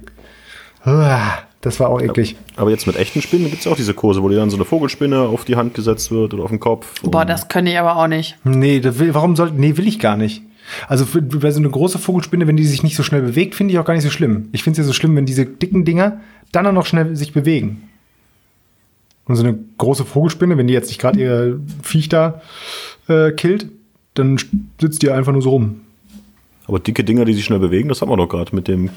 Uah, 0.85 1.39
Das 1.61 1.81
war 1.81 1.89
auch 1.89 2.01
eklig. 2.01 2.37
Aber 2.57 2.71
jetzt 2.71 2.87
mit 2.87 2.97
echten 2.97 3.21
Spinnen 3.21 3.51
gibt 3.51 3.61
es 3.61 3.67
auch 3.67 3.77
diese 3.77 3.95
Kurse, 3.95 4.23
wo 4.23 4.29
dir 4.29 4.37
dann 4.37 4.51
so 4.51 4.57
eine 4.57 4.65
Vogelspinne 4.65 5.21
auf 5.21 5.45
die 5.45 5.57
Hand 5.57 5.75
gesetzt 5.75 6.11
wird 6.11 6.35
oder 6.35 6.45
auf 6.45 6.51
den 6.51 6.61
Kopf. 6.61 7.01
Boah, 7.03 7.25
das 7.25 7.49
könnte 7.49 7.71
ich 7.71 7.79
aber 7.79 7.97
auch 7.97 8.07
nicht. 8.09 8.37
Nee, 8.45 8.81
will, 8.83 9.15
warum 9.15 9.37
soll, 9.37 9.53
nee, 9.53 9.77
will 9.77 9.87
ich 9.87 9.99
gar 9.99 10.17
nicht. 10.17 10.43
Also 10.87 11.07
bei 11.21 11.51
so 11.51 11.61
eine 11.61 11.71
große 11.71 11.99
Vogelspinne, 11.99 12.47
wenn 12.47 12.57
die 12.57 12.67
sich 12.67 12.83
nicht 12.83 12.97
so 12.97 13.03
schnell 13.03 13.23
bewegt, 13.23 13.55
finde 13.55 13.73
ich 13.73 13.79
auch 13.79 13.85
gar 13.85 13.95
nicht 13.95 14.03
so 14.05 14.11
schlimm. 14.11 14.49
Ich 14.53 14.63
finde 14.63 14.81
es 14.81 14.87
ja 14.87 14.89
so 14.89 14.93
schlimm, 14.93 15.17
wenn 15.17 15.27
diese 15.27 15.47
dicken 15.47 15.85
Dinger 15.85 16.21
dann 16.53 16.67
auch 16.67 16.73
noch 16.73 16.87
schnell 16.87 17.15
sich 17.17 17.33
bewegen. 17.33 17.89
Und 19.27 19.37
so 19.37 19.43
eine 19.43 19.59
große 19.77 20.05
Vogelspinne, 20.05 20.57
wenn 20.57 20.67
die 20.67 20.75
jetzt 20.75 20.89
nicht 20.89 21.01
gerade 21.01 21.21
ihr 21.21 21.61
Viech 21.83 22.09
da 22.09 22.41
äh, 23.09 23.33
killt, 23.33 23.69
dann 24.15 24.39
sitzt 24.81 25.03
die 25.03 25.11
einfach 25.11 25.33
nur 25.33 25.43
so 25.43 25.51
rum. 25.51 25.83
Aber 26.67 26.81
dicke 26.81 27.05
Dinger, 27.05 27.25
die 27.25 27.35
sich 27.35 27.45
schnell 27.45 27.59
bewegen, 27.59 27.89
das 27.89 28.01
haben 28.01 28.11
wir 28.11 28.17
doch 28.17 28.29
gerade 28.29 28.55
mit 28.55 28.69
dem 28.69 28.91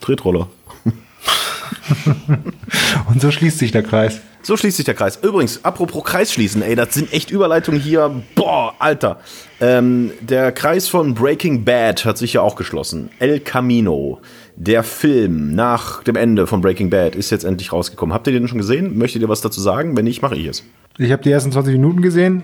Tretroller. 0.00 0.48
Und 3.08 3.20
so 3.20 3.30
schließt 3.30 3.58
sich 3.58 3.72
der 3.72 3.82
Kreis. 3.82 4.20
So 4.42 4.56
schließt 4.56 4.76
sich 4.76 4.86
der 4.86 4.94
Kreis. 4.94 5.18
Übrigens, 5.22 5.64
apropos 5.64 6.04
Kreis 6.04 6.32
schließen, 6.32 6.62
ey, 6.62 6.74
das 6.74 6.94
sind 6.94 7.12
echt 7.12 7.30
Überleitungen 7.30 7.80
hier. 7.80 8.10
Boah, 8.34 8.74
Alter. 8.78 9.20
Ähm, 9.60 10.12
der 10.20 10.52
Kreis 10.52 10.88
von 10.88 11.14
Breaking 11.14 11.64
Bad 11.64 12.04
hat 12.04 12.18
sich 12.18 12.34
ja 12.34 12.42
auch 12.42 12.56
geschlossen. 12.56 13.10
El 13.18 13.40
Camino, 13.40 14.20
der 14.60 14.82
Film 14.82 15.54
nach 15.54 16.02
dem 16.02 16.16
Ende 16.16 16.46
von 16.48 16.60
Breaking 16.60 16.90
Bad, 16.90 17.14
ist 17.14 17.30
jetzt 17.30 17.44
endlich 17.44 17.72
rausgekommen. 17.72 18.12
Habt 18.12 18.26
ihr 18.26 18.32
den 18.32 18.48
schon 18.48 18.58
gesehen? 18.58 18.98
Möchtet 18.98 19.22
ihr 19.22 19.28
was 19.28 19.40
dazu 19.40 19.60
sagen? 19.60 19.96
Wenn 19.96 20.04
nicht, 20.04 20.20
mache 20.20 20.34
ich 20.34 20.46
es. 20.46 20.64
Ich 20.98 21.12
habe 21.12 21.22
die 21.22 21.30
ersten 21.30 21.52
20 21.52 21.74
Minuten 21.74 22.02
gesehen. 22.02 22.42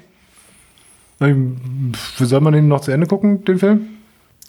Soll 2.19 2.41
man 2.41 2.53
den 2.53 2.69
noch 2.69 2.81
zu 2.81 2.91
Ende 2.93 3.07
gucken, 3.07 3.45
den 3.45 3.59
Film? 3.59 3.89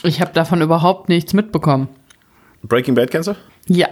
Ich 0.03 0.21
habe 0.21 0.31
davon 0.33 0.61
überhaupt 0.61 1.09
nichts 1.09 1.33
mitbekommen. 1.33 1.87
Breaking 2.63 2.95
Bad 2.95 3.09
kennst 3.11 3.29
du? 3.29 3.35
Ja, 3.67 3.87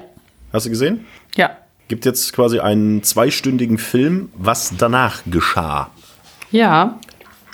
Hast 0.52 0.66
du 0.66 0.70
gesehen? 0.70 1.06
ja. 1.36 1.58
Gibt 1.90 2.06
jetzt 2.06 2.32
quasi 2.34 2.60
einen 2.60 3.04
zweistündigen 3.04 3.78
Film, 3.78 4.30
was 4.38 4.74
danach 4.78 5.22
geschah. 5.30 5.90
Ja, 6.50 6.98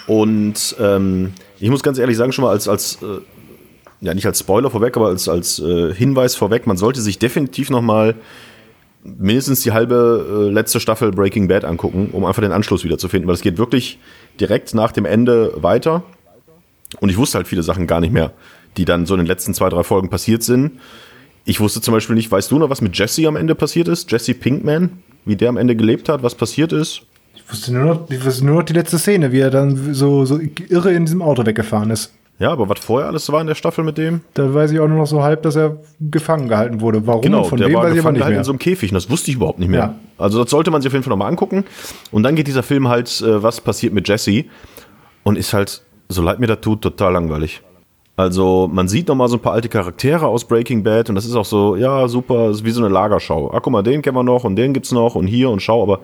Und 0.06 0.76
ähm, 0.80 1.34
ich 1.60 1.70
muss 1.70 1.82
ganz 1.82 1.98
ehrlich 1.98 2.16
sagen, 2.16 2.32
schon 2.32 2.44
mal 2.46 2.52
als, 2.52 2.68
als 2.68 3.00
äh, 3.02 3.22
ja 4.02 4.14
nicht 4.14 4.26
als 4.26 4.40
Spoiler 4.40 4.70
vorweg, 4.70 4.96
aber 4.98 5.08
als, 5.08 5.28
als 5.28 5.60
äh, 5.60 5.94
Hinweis 5.94 6.36
vorweg, 6.36 6.68
man 6.68 6.78
sollte 6.78 7.02
sich 7.02 7.20
definitiv 7.20 7.70
noch 7.70 7.82
mal 7.82 8.16
mindestens 9.04 9.62
die 9.62 9.72
halbe 9.72 10.48
äh, 10.50 10.54
letzte 10.54 10.80
Staffel 10.80 11.12
Breaking 11.12 11.48
Bad 11.48 11.66
angucken, 11.66 12.10
um 12.12 12.26
einfach 12.26 12.42
den 12.42 12.52
Anschluss 12.52 12.84
wiederzufinden, 12.84 13.28
weil 13.28 13.36
es 13.36 13.42
geht 13.42 13.58
wirklich 13.58 14.00
direkt 14.40 14.74
nach 14.74 14.92
dem 14.92 15.06
Ende 15.06 15.54
weiter. 15.56 16.04
Und 17.00 17.10
ich 17.10 17.18
wusste 17.18 17.38
halt 17.38 17.48
viele 17.48 17.64
Sachen 17.64 17.88
gar 17.88 18.00
nicht 18.00 18.12
mehr, 18.12 18.32
die 18.78 18.86
dann 18.86 19.06
so 19.06 19.14
in 19.14 19.20
den 19.20 19.28
letzten 19.28 19.54
zwei, 19.54 19.70
drei 19.70 19.84
Folgen 19.84 20.10
passiert 20.10 20.44
sind. 20.44 20.80
Ich 21.46 21.60
wusste 21.60 21.82
zum 21.82 21.94
Beispiel 21.94 22.16
nicht, 22.16 22.32
weißt 22.32 22.52
du 22.52 22.60
noch, 22.60 22.70
was 22.70 22.82
mit 22.82 22.98
Jesse 22.98 23.28
am 23.28 23.36
Ende 23.36 23.56
passiert 23.56 23.88
ist? 23.88 24.12
Jesse 24.12 24.34
Pinkman, 24.34 25.04
wie 25.26 25.36
der 25.36 25.50
am 25.50 25.58
Ende 25.58 25.76
gelebt 25.76 26.10
hat, 26.10 26.24
was 26.24 26.36
passiert 26.36 26.74
ist? 26.74 27.04
Ich 27.36 27.50
wusste 27.50 27.74
nur 27.74 27.86
noch, 27.86 28.10
ich 28.10 28.24
wusste 28.24 28.46
nur 28.46 28.58
noch 28.58 28.64
die 28.64 28.74
letzte 28.74 29.00
Szene, 29.00 29.32
wie 29.32 29.40
er 29.40 29.50
dann 29.50 29.94
so, 29.94 30.26
so 30.26 30.40
irre 30.70 30.94
in 30.94 31.06
diesem 31.06 31.22
Auto 31.22 31.46
weggefahren 31.46 31.90
ist. 31.90 32.14
Ja, 32.40 32.52
aber 32.52 32.70
was 32.70 32.80
vorher 32.80 33.10
alles 33.10 33.30
war 33.32 33.42
in 33.42 33.48
der 33.48 33.56
Staffel 33.56 33.84
mit 33.84 33.98
dem? 33.98 34.22
Da 34.34 34.54
weiß 34.54 34.72
ich 34.72 34.80
auch 34.80 34.88
nur 34.88 34.98
noch 34.98 35.08
so 35.08 35.22
halb, 35.22 35.44
dass 35.44 35.58
er 35.58 35.78
gefangen 36.00 36.48
gehalten 36.48 36.80
wurde. 36.80 37.06
Warum? 37.06 37.22
Genau, 37.22 37.44
Von 37.44 37.58
der 37.60 37.68
wem 37.68 37.76
war 37.76 37.84
weiß 37.84 37.88
ich 37.88 37.92
aber 37.92 37.96
gefangen 37.98 38.14
nicht 38.14 38.20
gehalten 38.22 38.34
mehr. 38.34 38.40
in 38.40 38.46
so 38.46 38.52
einem 38.54 38.60
Käfig. 38.60 38.92
Und 38.92 38.96
das 38.96 39.10
wusste 39.10 39.30
ich 39.30 39.36
überhaupt 39.36 39.60
nicht 39.60 39.68
mehr. 39.68 39.80
Ja. 39.80 39.96
Also 40.18 40.42
das 40.42 40.50
sollte 40.50 40.72
man 40.72 40.82
sich 40.82 40.88
auf 40.88 40.94
jeden 40.94 41.04
Fall 41.04 41.10
nochmal 41.12 41.28
angucken. 41.30 41.66
Und 42.12 42.24
dann 42.24 42.36
geht 42.36 42.48
dieser 42.48 42.64
Film 42.64 42.88
halt, 42.88 43.22
äh, 43.22 43.44
was 43.44 43.60
passiert 43.60 43.94
mit 43.94 44.08
Jesse? 44.08 44.46
Und 45.24 45.38
ist 45.38 45.54
halt, 45.54 45.82
so 46.08 46.22
leid 46.22 46.40
mir 46.40 46.48
das 46.48 46.62
tut, 46.62 46.82
total 46.82 47.12
langweilig. 47.12 47.62
Also 48.16 48.70
man 48.72 48.88
sieht 48.88 49.08
nochmal 49.10 49.28
so 49.28 49.36
ein 49.38 49.42
paar 49.42 49.54
alte 49.54 49.70
Charaktere 49.70 50.26
aus 50.28 50.46
Breaking 50.46 50.84
Bad 50.84 51.10
und 51.10 51.16
das 51.16 51.26
ist 51.26 51.36
auch 51.36 51.46
so, 51.46 51.76
ja 51.76 52.08
super, 52.08 52.50
ist 52.50 52.66
wie 52.66 52.72
so 52.72 52.82
eine 52.84 52.94
Lagerschau. 52.94 53.52
Ah, 53.54 53.60
guck 53.62 53.72
mal, 53.72 53.82
den 53.84 54.02
kennen 54.02 54.18
wir 54.18 54.24
noch 54.24 54.44
und 54.44 54.56
den 54.58 54.74
gibt's 54.74 54.92
noch 54.92 55.16
und 55.16 55.28
hier 55.28 55.50
und 55.50 55.62
schau, 55.62 55.82
aber 55.84 56.00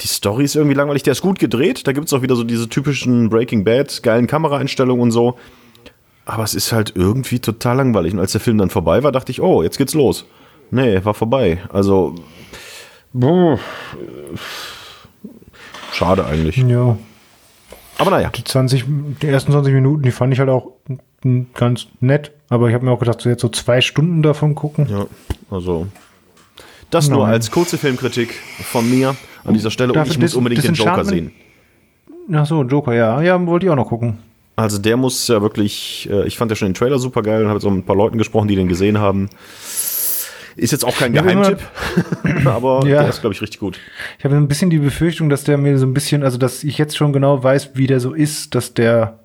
die 0.00 0.06
Story 0.08 0.44
ist 0.44 0.56
irgendwie 0.56 0.74
langweilig. 0.74 1.02
Der 1.02 1.12
ist 1.12 1.20
gut 1.22 1.38
gedreht, 1.38 1.86
da 1.86 1.92
gibt's 1.92 2.12
auch 2.12 2.22
wieder 2.22 2.34
so 2.36 2.44
diese 2.44 2.68
typischen 2.68 3.28
Breaking 3.28 3.64
Bad, 3.64 4.02
geilen 4.02 4.26
Kameraeinstellungen 4.26 5.02
und 5.02 5.10
so. 5.10 5.38
Aber 6.24 6.44
es 6.44 6.54
ist 6.54 6.72
halt 6.72 6.92
irgendwie 6.94 7.40
total 7.40 7.76
langweilig. 7.76 8.12
Und 8.12 8.20
als 8.20 8.32
der 8.32 8.40
Film 8.40 8.58
dann 8.58 8.70
vorbei 8.70 9.02
war, 9.02 9.12
dachte 9.12 9.32
ich, 9.32 9.40
oh, 9.40 9.62
jetzt 9.62 9.78
geht's 9.78 9.94
los. 9.94 10.24
Nee, 10.70 11.04
war 11.04 11.14
vorbei. 11.14 11.58
Also, 11.68 12.14
boah, 13.12 13.58
schade 15.92 16.24
eigentlich. 16.24 16.56
Ja, 16.56 16.96
Aber 17.98 18.10
naja, 18.10 18.30
die 18.30 18.44
20, 18.44 18.84
die 19.20 19.26
ersten 19.26 19.52
20 19.52 19.74
Minuten, 19.74 20.02
die 20.02 20.12
fand 20.12 20.32
ich 20.32 20.38
halt 20.38 20.48
auch 20.48 20.72
ganz 21.54 21.86
nett. 22.00 22.32
Aber 22.48 22.68
ich 22.68 22.74
habe 22.74 22.84
mir 22.84 22.92
auch 22.92 22.98
gedacht, 22.98 23.20
so 23.20 23.28
jetzt 23.28 23.42
so 23.42 23.48
zwei 23.48 23.80
Stunden 23.80 24.22
davon 24.22 24.54
gucken. 24.54 24.86
ja, 24.88 25.06
also 25.50 25.86
Das 26.92 27.08
nur 27.08 27.24
Nein. 27.24 27.32
als 27.32 27.50
kurze 27.50 27.78
Filmkritik 27.78 28.34
von 28.64 28.88
mir 28.88 29.16
an 29.44 29.54
dieser 29.54 29.70
Stelle. 29.70 29.94
Und 29.94 30.06
ich 30.06 30.18
muss 30.18 30.34
unbedingt 30.34 30.62
den 30.62 30.74
Joker 30.74 31.04
sehen. 31.06 31.32
Ach 32.30 32.44
so, 32.44 32.62
Joker, 32.62 32.92
ja. 32.92 33.20
Ja, 33.22 33.44
wollte 33.46 33.64
ich 33.64 33.72
auch 33.72 33.76
noch 33.76 33.88
gucken. 33.88 34.18
Also 34.56 34.76
der 34.76 34.98
muss 34.98 35.26
ja 35.26 35.40
wirklich, 35.40 36.06
äh, 36.12 36.26
ich 36.26 36.36
fand 36.36 36.50
ja 36.50 36.54
schon 36.54 36.68
den 36.68 36.74
Trailer 36.74 36.98
super 36.98 37.22
geil 37.22 37.40
und 37.40 37.48
habe 37.48 37.56
jetzt 37.58 37.64
auch 37.64 37.70
mit 37.70 37.84
ein 37.84 37.86
paar 37.86 37.96
Leuten 37.96 38.18
gesprochen, 38.18 38.46
die 38.46 38.56
den 38.56 38.68
gesehen 38.68 38.98
haben. 38.98 39.30
Ist 40.54 40.70
jetzt 40.70 40.84
auch 40.84 40.94
kein 40.94 41.14
Geheimtipp, 41.14 41.60
aber 42.44 42.80
Ja. 42.86 43.00
der 43.00 43.08
ist, 43.08 43.22
glaube 43.22 43.32
ich, 43.34 43.40
richtig 43.40 43.58
gut. 43.58 43.80
Ich 44.18 44.24
habe 44.26 44.36
ein 44.36 44.46
bisschen 44.46 44.68
die 44.68 44.78
Befürchtung, 44.78 45.30
dass 45.30 45.44
der 45.44 45.56
mir 45.56 45.78
so 45.78 45.86
ein 45.86 45.94
bisschen, 45.94 46.22
also 46.22 46.36
dass 46.36 46.62
ich 46.62 46.76
jetzt 46.76 46.98
schon 46.98 47.14
genau 47.14 47.42
weiß, 47.42 47.70
wie 47.72 47.86
der 47.86 48.00
so 48.00 48.12
ist, 48.12 48.54
dass 48.54 48.74
der, 48.74 49.18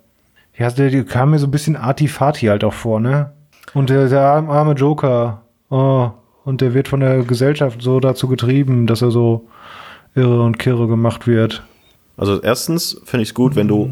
ja, 0.58 0.72
der, 0.72 1.04
kam 1.04 1.32
mir 1.32 1.40
so 1.40 1.48
ein 1.48 1.52
bisschen 1.52 1.76
Artifati 1.76 2.46
halt 2.46 2.64
auch 2.64 2.74
vor, 2.74 3.02
ne? 3.02 3.34
Und 3.74 3.90
der, 3.90 4.08
der 4.08 4.22
arme 4.22 4.50
arme 4.54 4.72
Joker, 4.72 5.42
oh, 5.70 6.12
und 6.48 6.62
der 6.62 6.74
wird 6.74 6.88
von 6.88 7.02
der 7.02 7.24
Gesellschaft 7.24 7.82
so 7.82 8.00
dazu 8.00 8.30
getrieben, 8.30 8.88
dass 8.88 9.02
er 9.02 9.12
so 9.12 9.46
irre 10.16 10.42
und 10.44 10.58
kirre 10.58 10.88
gemacht 10.88 11.28
wird. 11.28 11.62
Also 12.16 12.42
erstens 12.42 13.02
finde 13.04 13.24
ich 13.24 13.30
es 13.30 13.36
gut, 13.36 13.58
wenn 13.58 13.68
du 13.68 13.90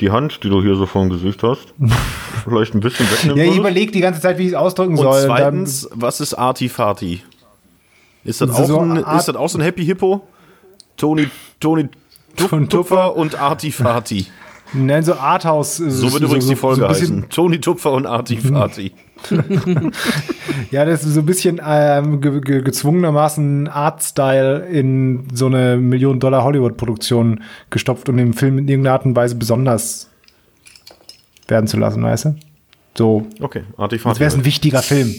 die 0.00 0.10
Hand, 0.10 0.44
die 0.44 0.50
du 0.50 0.60
hier 0.62 0.74
so 0.74 0.84
vor 0.84 1.00
dem 1.02 1.10
Gesicht 1.10 1.42
hast, 1.42 1.72
vielleicht 2.44 2.74
ein 2.74 2.80
bisschen 2.80 3.10
wegnehmen 3.10 3.38
Ja, 3.38 3.44
ich 3.50 3.56
überlege 3.56 3.90
die 3.90 4.00
ganze 4.00 4.20
Zeit, 4.20 4.36
wie 4.36 4.42
ich 4.42 4.48
es 4.50 4.54
ausdrücken 4.54 4.98
Und 4.98 5.02
soll. 5.02 5.22
zweitens, 5.24 5.88
was 5.94 6.20
ist 6.20 6.34
Artifati? 6.34 7.22
Ist 8.22 8.42
das, 8.42 8.50
auch 8.50 8.66
so 8.66 8.80
ein, 8.80 8.96
ist 8.96 9.26
das 9.28 9.36
auch 9.36 9.48
so 9.48 9.56
ein 9.58 9.62
Happy 9.62 9.84
Hippo? 9.86 10.26
Tony, 10.98 11.28
Tony 11.58 11.88
Tuff- 12.36 12.50
Tupfer. 12.50 12.68
Tupfer 12.68 13.16
und 13.16 13.40
Artifati. 13.40 14.26
nein, 14.74 15.02
so 15.04 15.14
Arthouse. 15.14 15.78
So 15.78 16.12
wird 16.12 16.22
übrigens 16.22 16.48
die 16.48 16.56
Folge 16.56 16.86
heißen. 16.86 17.30
Tony 17.30 17.60
Tupfer 17.60 17.92
und 17.92 18.04
Artifati. 18.04 18.92
Ja, 20.70 20.84
das 20.84 21.04
ist 21.04 21.14
so 21.14 21.20
ein 21.20 21.26
bisschen 21.26 21.60
ähm, 21.64 22.20
ge 22.20 22.40
ge 22.40 22.62
gezwungenermaßen 22.62 23.68
Art-Style 23.68 24.66
in 24.66 25.26
so 25.32 25.46
eine 25.46 25.76
Million-Dollar-Hollywood-Produktion 25.76 27.42
gestopft, 27.70 28.08
um 28.08 28.16
den 28.16 28.32
Film 28.32 28.58
in 28.58 28.68
irgendeiner 28.68 28.94
Art 28.94 29.04
und 29.04 29.16
Weise 29.16 29.34
besonders 29.34 30.10
werden 31.48 31.66
zu 31.66 31.76
lassen, 31.76 32.02
weißt 32.02 32.24
du? 32.26 32.36
So, 32.96 33.26
Okay, 33.40 33.64
als 33.72 33.78
Artifati. 33.78 34.20
wäre 34.20 34.28
es 34.28 34.34
ein 34.36 34.44
wichtiger 34.44 34.82
Film. 34.82 35.14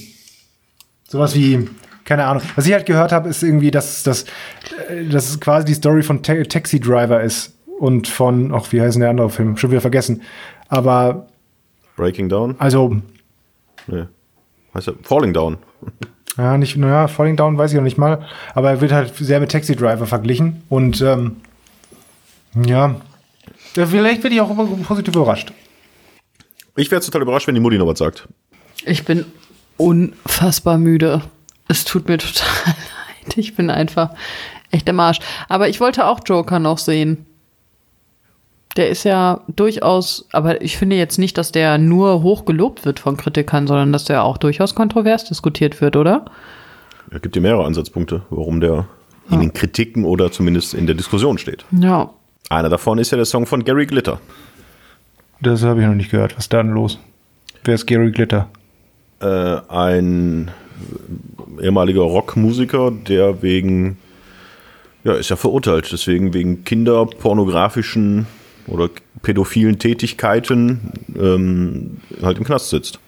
Sowas 1.08 1.36
wie, 1.36 1.68
keine 2.06 2.26
Ahnung. 2.26 2.42
Was 2.56 2.66
ich 2.66 2.74
halt 2.74 2.86
gehört 2.86 3.12
habe, 3.12 3.30
ist 3.30 3.44
irgendwie, 3.44 3.72
dass, 3.72 4.04
dass, 4.04 4.24
äh, 4.90 5.06
dass 5.10 5.30
es 5.30 5.40
quasi 5.40 5.66
die 5.66 5.74
Story 5.74 6.02
von 6.02 6.24
Ta 6.24 6.36
Taxi 6.44 6.80
Driver 6.80 7.22
ist 7.22 7.54
und 7.80 8.08
von, 8.08 8.54
ach, 8.54 8.72
wie 8.72 8.82
heißt 8.82 8.96
denn 8.96 9.02
der 9.02 9.10
andere 9.10 9.30
Film? 9.30 9.58
Schon 9.58 9.72
wieder 9.72 9.82
vergessen. 9.82 10.22
Aber, 10.70 11.28
Breaking 11.98 12.30
Down? 12.30 12.56
also, 12.58 12.96
Nee. 13.88 14.06
Heißt 14.74 14.88
er 14.88 14.96
Falling 15.04 15.34
Down? 15.34 15.58
Ja, 16.38 16.58
nicht, 16.58 16.76
naja, 16.76 17.08
Falling 17.08 17.38
Down 17.38 17.58
weiß 17.58 17.72
ich 17.72 17.78
noch 17.78 17.84
nicht 17.86 17.98
mal, 17.98 18.26
aber 18.54 18.70
er 18.70 18.82
wird 18.82 18.92
halt 18.92 19.16
sehr 19.16 19.40
mit 19.40 19.54
Taxi 19.54 19.74
Driver 19.74 20.06
verglichen 20.06 20.64
und 20.68 21.00
ähm, 21.02 21.38
ja, 22.66 23.00
Ja, 23.78 23.86
vielleicht 23.86 24.22
werde 24.22 24.36
ich 24.36 24.42
auch 24.42 24.54
positiv 24.86 25.16
überrascht. 25.16 25.54
Ich 26.76 26.92
wäre 26.92 27.00
total 27.02 27.22
überrascht, 27.22 27.48
wenn 27.48 27.56
die 27.56 27.62
Mutti 27.62 27.78
noch 27.78 27.88
was 27.88 28.00
sagt. 28.00 28.28
Ich 28.84 29.06
bin 29.06 29.26
unfassbar 29.78 30.78
müde. 30.78 31.22
Es 31.70 31.86
tut 31.86 32.10
mir 32.10 32.18
total 32.18 32.50
leid. 32.66 33.38
Ich 33.38 33.56
bin 33.56 33.70
einfach 33.70 34.10
echt 34.72 34.90
im 34.90 35.00
Arsch. 35.00 35.20
Aber 35.48 35.70
ich 35.70 35.80
wollte 35.80 36.06
auch 36.06 36.20
Joker 36.26 36.60
noch 36.60 36.80
sehen. 36.80 37.26
Der 38.76 38.90
ist 38.90 39.06
ja 39.06 39.42
durchaus, 39.48 40.28
aber 40.34 40.62
ich 40.62 40.78
finde 40.78 40.98
jetzt 40.98 41.18
nicht, 41.18 41.38
dass 41.38 41.52
der 41.52 41.78
nur 41.78 42.24
hoch 42.24 42.46
gelobt 42.46 42.86
wird 42.86 43.00
von 43.00 43.16
Kritikern, 43.16 43.68
sondern 43.68 43.94
dass 43.94 44.04
der 44.04 44.24
auch 44.24 44.38
durchaus 44.38 44.76
kontrovers 44.76 45.24
diskutiert 45.24 45.80
wird, 45.80 45.96
oder? 45.96 46.26
Es 47.12 47.22
gibt 47.22 47.36
ja 47.36 47.42
mehrere 47.42 47.66
Ansatzpunkte, 47.66 48.24
warum 48.30 48.60
der 48.60 48.88
in 49.32 49.40
den 49.40 49.54
Kritiken 49.54 50.06
oder 50.06 50.32
zumindest 50.32 50.74
in 50.74 50.86
der 50.86 50.96
Diskussion 50.96 51.38
steht. 51.38 51.66
Ja. 51.72 52.12
Einer 52.50 52.70
davon 52.70 53.00
ist 53.00 53.12
ja 53.12 53.16
der 53.16 53.26
Song 53.26 53.46
von 53.46 53.64
Gary 53.64 53.86
Glitter. 53.86 54.20
Das 55.42 55.64
habe 55.64 55.82
ich 55.82 55.88
noch 55.88 55.96
nicht 55.96 56.12
gehört. 56.12 56.36
Was 56.36 56.46
ist 56.46 56.54
da 56.54 56.62
denn 56.62 56.74
los? 56.74 57.00
Wer 57.64 57.76
ist 57.76 57.88
Gary 57.88 58.12
Glitter? 58.12 58.50
Äh, 59.20 59.58
ein 59.70 60.52
ehemaliger 61.62 62.02
Rockmusiker, 62.02 62.92
der 62.92 63.42
wegen, 63.42 63.98
ja, 65.04 65.14
ist 65.14 65.30
ja 65.30 65.36
verurteilt, 65.36 65.90
deswegen 65.92 66.34
wegen 66.34 66.64
kinderpornografischen 66.64 68.28
oder 68.68 68.90
pädophilen 69.22 69.80
Tätigkeiten 69.80 70.92
ähm, 71.18 71.98
halt 72.22 72.38
im 72.38 72.44
Knast 72.44 72.70
sitzt. 72.70 73.00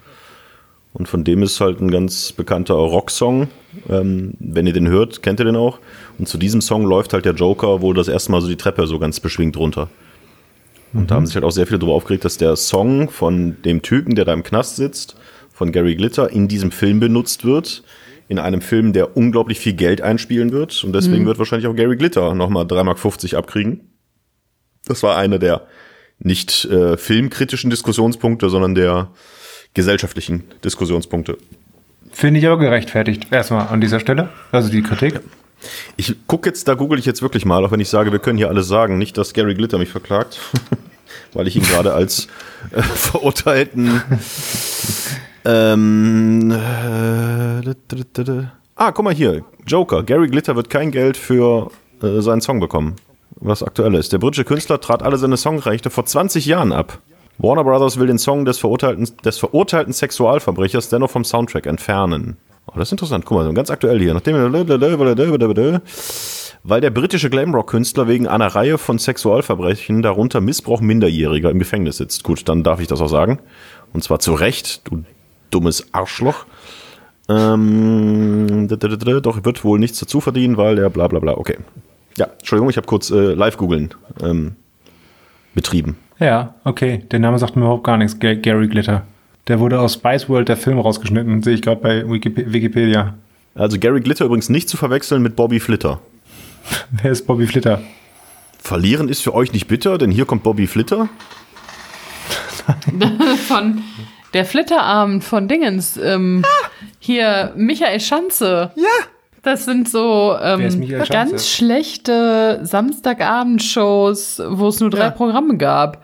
Und 0.93 1.07
von 1.07 1.23
dem 1.23 1.43
ist 1.43 1.61
halt 1.61 1.79
ein 1.79 1.91
ganz 1.91 2.31
bekannter 2.31 2.73
Rocksong. 2.73 3.49
Ähm, 3.87 4.33
wenn 4.39 4.65
ihr 4.65 4.73
den 4.73 4.87
hört, 4.87 5.21
kennt 5.21 5.39
ihr 5.39 5.45
den 5.45 5.55
auch. 5.55 5.79
Und 6.17 6.27
zu 6.27 6.39
diesem 6.39 6.61
Song 6.61 6.85
läuft 6.85 7.13
halt 7.13 7.25
der 7.25 7.35
Joker 7.35 7.81
wohl 7.81 7.93
das 7.93 8.07
erste 8.07 8.31
Mal 8.31 8.41
so 8.41 8.47
die 8.47 8.55
Treppe 8.55 8.87
so 8.87 8.97
ganz 8.97 9.19
beschwingt 9.19 9.57
runter. 9.57 9.89
Und 10.93 11.11
da 11.11 11.15
haben 11.15 11.25
sich 11.25 11.35
halt 11.35 11.45
auch 11.45 11.51
sehr 11.51 11.67
viele 11.67 11.79
darüber 11.79 11.95
aufgeregt, 11.95 12.25
dass 12.25 12.37
der 12.37 12.55
Song 12.55 13.09
von 13.09 13.57
dem 13.63 13.81
Typen, 13.81 14.15
der 14.15 14.25
da 14.25 14.33
im 14.33 14.41
Knast 14.41 14.77
sitzt, 14.77 15.15
von 15.51 15.71
Gary 15.71 15.95
Glitter, 15.95 16.31
in 16.31 16.47
diesem 16.47 16.71
Film 16.71 16.99
benutzt 16.99 17.45
wird. 17.45 17.83
In 18.29 18.39
einem 18.39 18.61
Film, 18.61 18.91
der 18.91 19.15
unglaublich 19.15 19.59
viel 19.59 19.73
Geld 19.73 20.01
einspielen 20.01 20.51
wird. 20.51 20.83
Und 20.83 20.93
deswegen 20.93 21.25
wird 21.25 21.37
wahrscheinlich 21.39 21.67
auch 21.67 21.75
Gary 21.75 21.95
Glitter 21.95 22.33
nochmal 22.33 22.65
3,50 22.65 22.83
Mark 22.83 23.33
abkriegen. 23.35 23.81
Das 24.87 25.03
war 25.03 25.17
einer 25.17 25.39
der 25.39 25.67
nicht 26.19 26.65
äh, 26.65 26.97
filmkritischen 26.97 27.69
Diskussionspunkte, 27.69 28.49
sondern 28.49 28.75
der 28.75 29.09
gesellschaftlichen 29.73 30.43
Diskussionspunkte. 30.63 31.37
Finde 32.11 32.39
ich 32.39 32.47
aber 32.47 32.57
gerechtfertigt. 32.57 33.27
Erstmal 33.31 33.67
an 33.67 33.81
dieser 33.81 33.99
Stelle. 33.99 34.29
Also 34.51 34.69
die 34.69 34.81
Kritik. 34.81 35.19
Ich 35.97 36.15
gucke 36.27 36.49
jetzt, 36.49 36.67
da 36.67 36.73
google 36.73 36.99
ich 36.99 37.05
jetzt 37.05 37.21
wirklich 37.21 37.45
mal, 37.45 37.65
auch 37.65 37.71
wenn 37.71 37.79
ich 37.79 37.89
sage, 37.89 38.11
wir 38.11 38.19
können 38.19 38.37
hier 38.37 38.49
alles 38.49 38.67
sagen. 38.67 38.97
Nicht, 38.97 39.17
dass 39.17 39.33
Gary 39.33 39.55
Glitter 39.55 39.77
mich 39.77 39.89
verklagt, 39.89 40.39
weil 41.33 41.47
ich 41.47 41.55
ihn 41.55 41.63
gerade 41.63 41.93
als 41.93 42.27
äh, 42.71 42.81
verurteilten. 42.81 44.01
ähm, 45.45 46.51
äh, 46.51 47.75
ah, 48.75 48.91
guck 48.91 49.05
mal 49.05 49.13
hier. 49.13 49.43
Joker. 49.65 50.03
Gary 50.03 50.27
Glitter 50.27 50.55
wird 50.55 50.69
kein 50.69 50.91
Geld 50.91 51.17
für 51.17 51.71
äh, 52.01 52.21
seinen 52.21 52.41
Song 52.41 52.59
bekommen. 52.59 52.95
Was 53.39 53.63
aktuell 53.63 53.95
ist. 53.95 54.13
Der 54.13 54.17
britische 54.17 54.45
Künstler 54.45 54.79
trat 54.79 55.03
alle 55.03 55.17
seine 55.17 55.37
Songrechte 55.37 55.89
vor 55.89 56.05
20 56.05 56.45
Jahren 56.45 56.71
ab. 56.71 56.99
Warner 57.37 57.63
Brothers 57.63 57.99
will 57.99 58.07
den 58.07 58.17
Song 58.17 58.45
des 58.45 58.57
verurteilten, 58.57 59.07
des 59.23 59.37
verurteilten 59.37 59.93
Sexualverbrechers 59.93 60.89
dennoch 60.89 61.11
vom 61.11 61.23
Soundtrack 61.23 61.67
entfernen. 61.67 62.37
Oh, 62.65 62.73
das 62.75 62.89
ist 62.89 62.93
interessant. 62.93 63.25
Guck 63.25 63.37
mal, 63.37 63.53
ganz 63.53 63.69
aktuell 63.69 63.99
hier. 63.99 64.13
Nachdem 64.13 64.35
weil 66.63 66.81
der 66.81 66.89
britische 66.89 67.29
Glamrock-Künstler 67.29 68.07
wegen 68.07 68.27
einer 68.27 68.47
Reihe 68.47 68.77
von 68.77 68.99
Sexualverbrechen, 68.99 70.01
darunter 70.01 70.41
Missbrauch 70.41 70.81
Minderjähriger, 70.81 71.49
im 71.49 71.59
Gefängnis 71.59 71.97
sitzt. 71.97 72.23
Gut, 72.23 72.49
dann 72.49 72.63
darf 72.63 72.81
ich 72.81 72.87
das 72.87 72.99
auch 72.99 73.07
sagen. 73.07 73.39
Und 73.93 74.03
zwar 74.03 74.19
zu 74.19 74.33
Recht, 74.33 74.81
du 74.85 75.03
dummes 75.49 75.87
Arschloch. 75.93 76.45
Ähm, 77.29 78.67
doch 78.67 79.45
wird 79.45 79.63
wohl 79.63 79.79
nichts 79.79 79.99
dazu 79.99 80.21
verdienen, 80.21 80.57
weil 80.57 80.75
der 80.75 80.89
bla 80.89 81.07
bla 81.07 81.19
bla. 81.19 81.37
Okay. 81.37 81.57
Ja, 82.17 82.25
Entschuldigung, 82.39 82.69
ich 82.69 82.77
habe 82.77 82.87
kurz 82.87 83.09
äh, 83.11 83.33
Live-Googeln 83.33 83.93
ähm, 84.21 84.55
betrieben. 85.53 85.97
Ja, 86.19 86.55
okay. 86.63 87.03
Der 87.11 87.19
Name 87.19 87.37
sagt 87.39 87.55
mir 87.55 87.61
überhaupt 87.63 87.83
gar 87.83 87.97
nichts. 87.97 88.19
Ga- 88.19 88.33
Gary 88.35 88.67
Glitter. 88.67 89.03
Der 89.47 89.59
wurde 89.59 89.79
aus 89.79 89.93
Spice 89.93 90.27
World 90.27 90.49
der 90.49 90.57
Film 90.57 90.79
rausgeschnitten, 90.79 91.41
sehe 91.43 91.53
ich 91.53 91.61
gerade 91.61 91.79
bei 91.81 92.01
Wikip- 92.03 92.51
Wikipedia. 92.51 93.13
Also 93.55 93.77
Gary 93.79 94.01
Glitter 94.01 94.25
übrigens 94.25 94.49
nicht 94.49 94.67
zu 94.67 94.77
verwechseln 94.77 95.21
mit 95.21 95.35
Bobby 95.35 95.59
Flitter. 95.59 96.01
Wer 96.91 97.11
ist 97.11 97.25
Bobby 97.27 97.47
Flitter? 97.47 97.81
Verlieren 98.59 99.07
ist 99.09 99.21
für 99.23 99.33
euch 99.33 99.53
nicht 99.53 99.67
bitter, 99.67 99.97
denn 99.97 100.11
hier 100.11 100.25
kommt 100.25 100.43
Bobby 100.43 100.67
Flitter. 100.67 101.07
Von 103.47 103.81
der 104.33 104.43
Flitterabend 104.45 105.23
von 105.23 105.47
Dingens. 105.47 105.95
Ähm, 105.97 106.43
Hier, 106.99 107.53
Michael 107.55 107.99
Schanze. 108.01 108.71
Ja. 108.75 108.83
Das 109.47 109.63
sind 109.63 109.87
so 109.87 110.35
ähm, 110.41 110.85
Schanze? 110.89 111.09
ganz 111.13 111.47
schlechte 111.47 112.59
Samstagabendshows, 112.63 114.41
wo 114.49 114.67
es 114.67 114.81
nur 114.81 114.89
drei 114.89 115.05
Ja. 115.05 115.09
Programme 115.11 115.55
gab. 115.55 116.03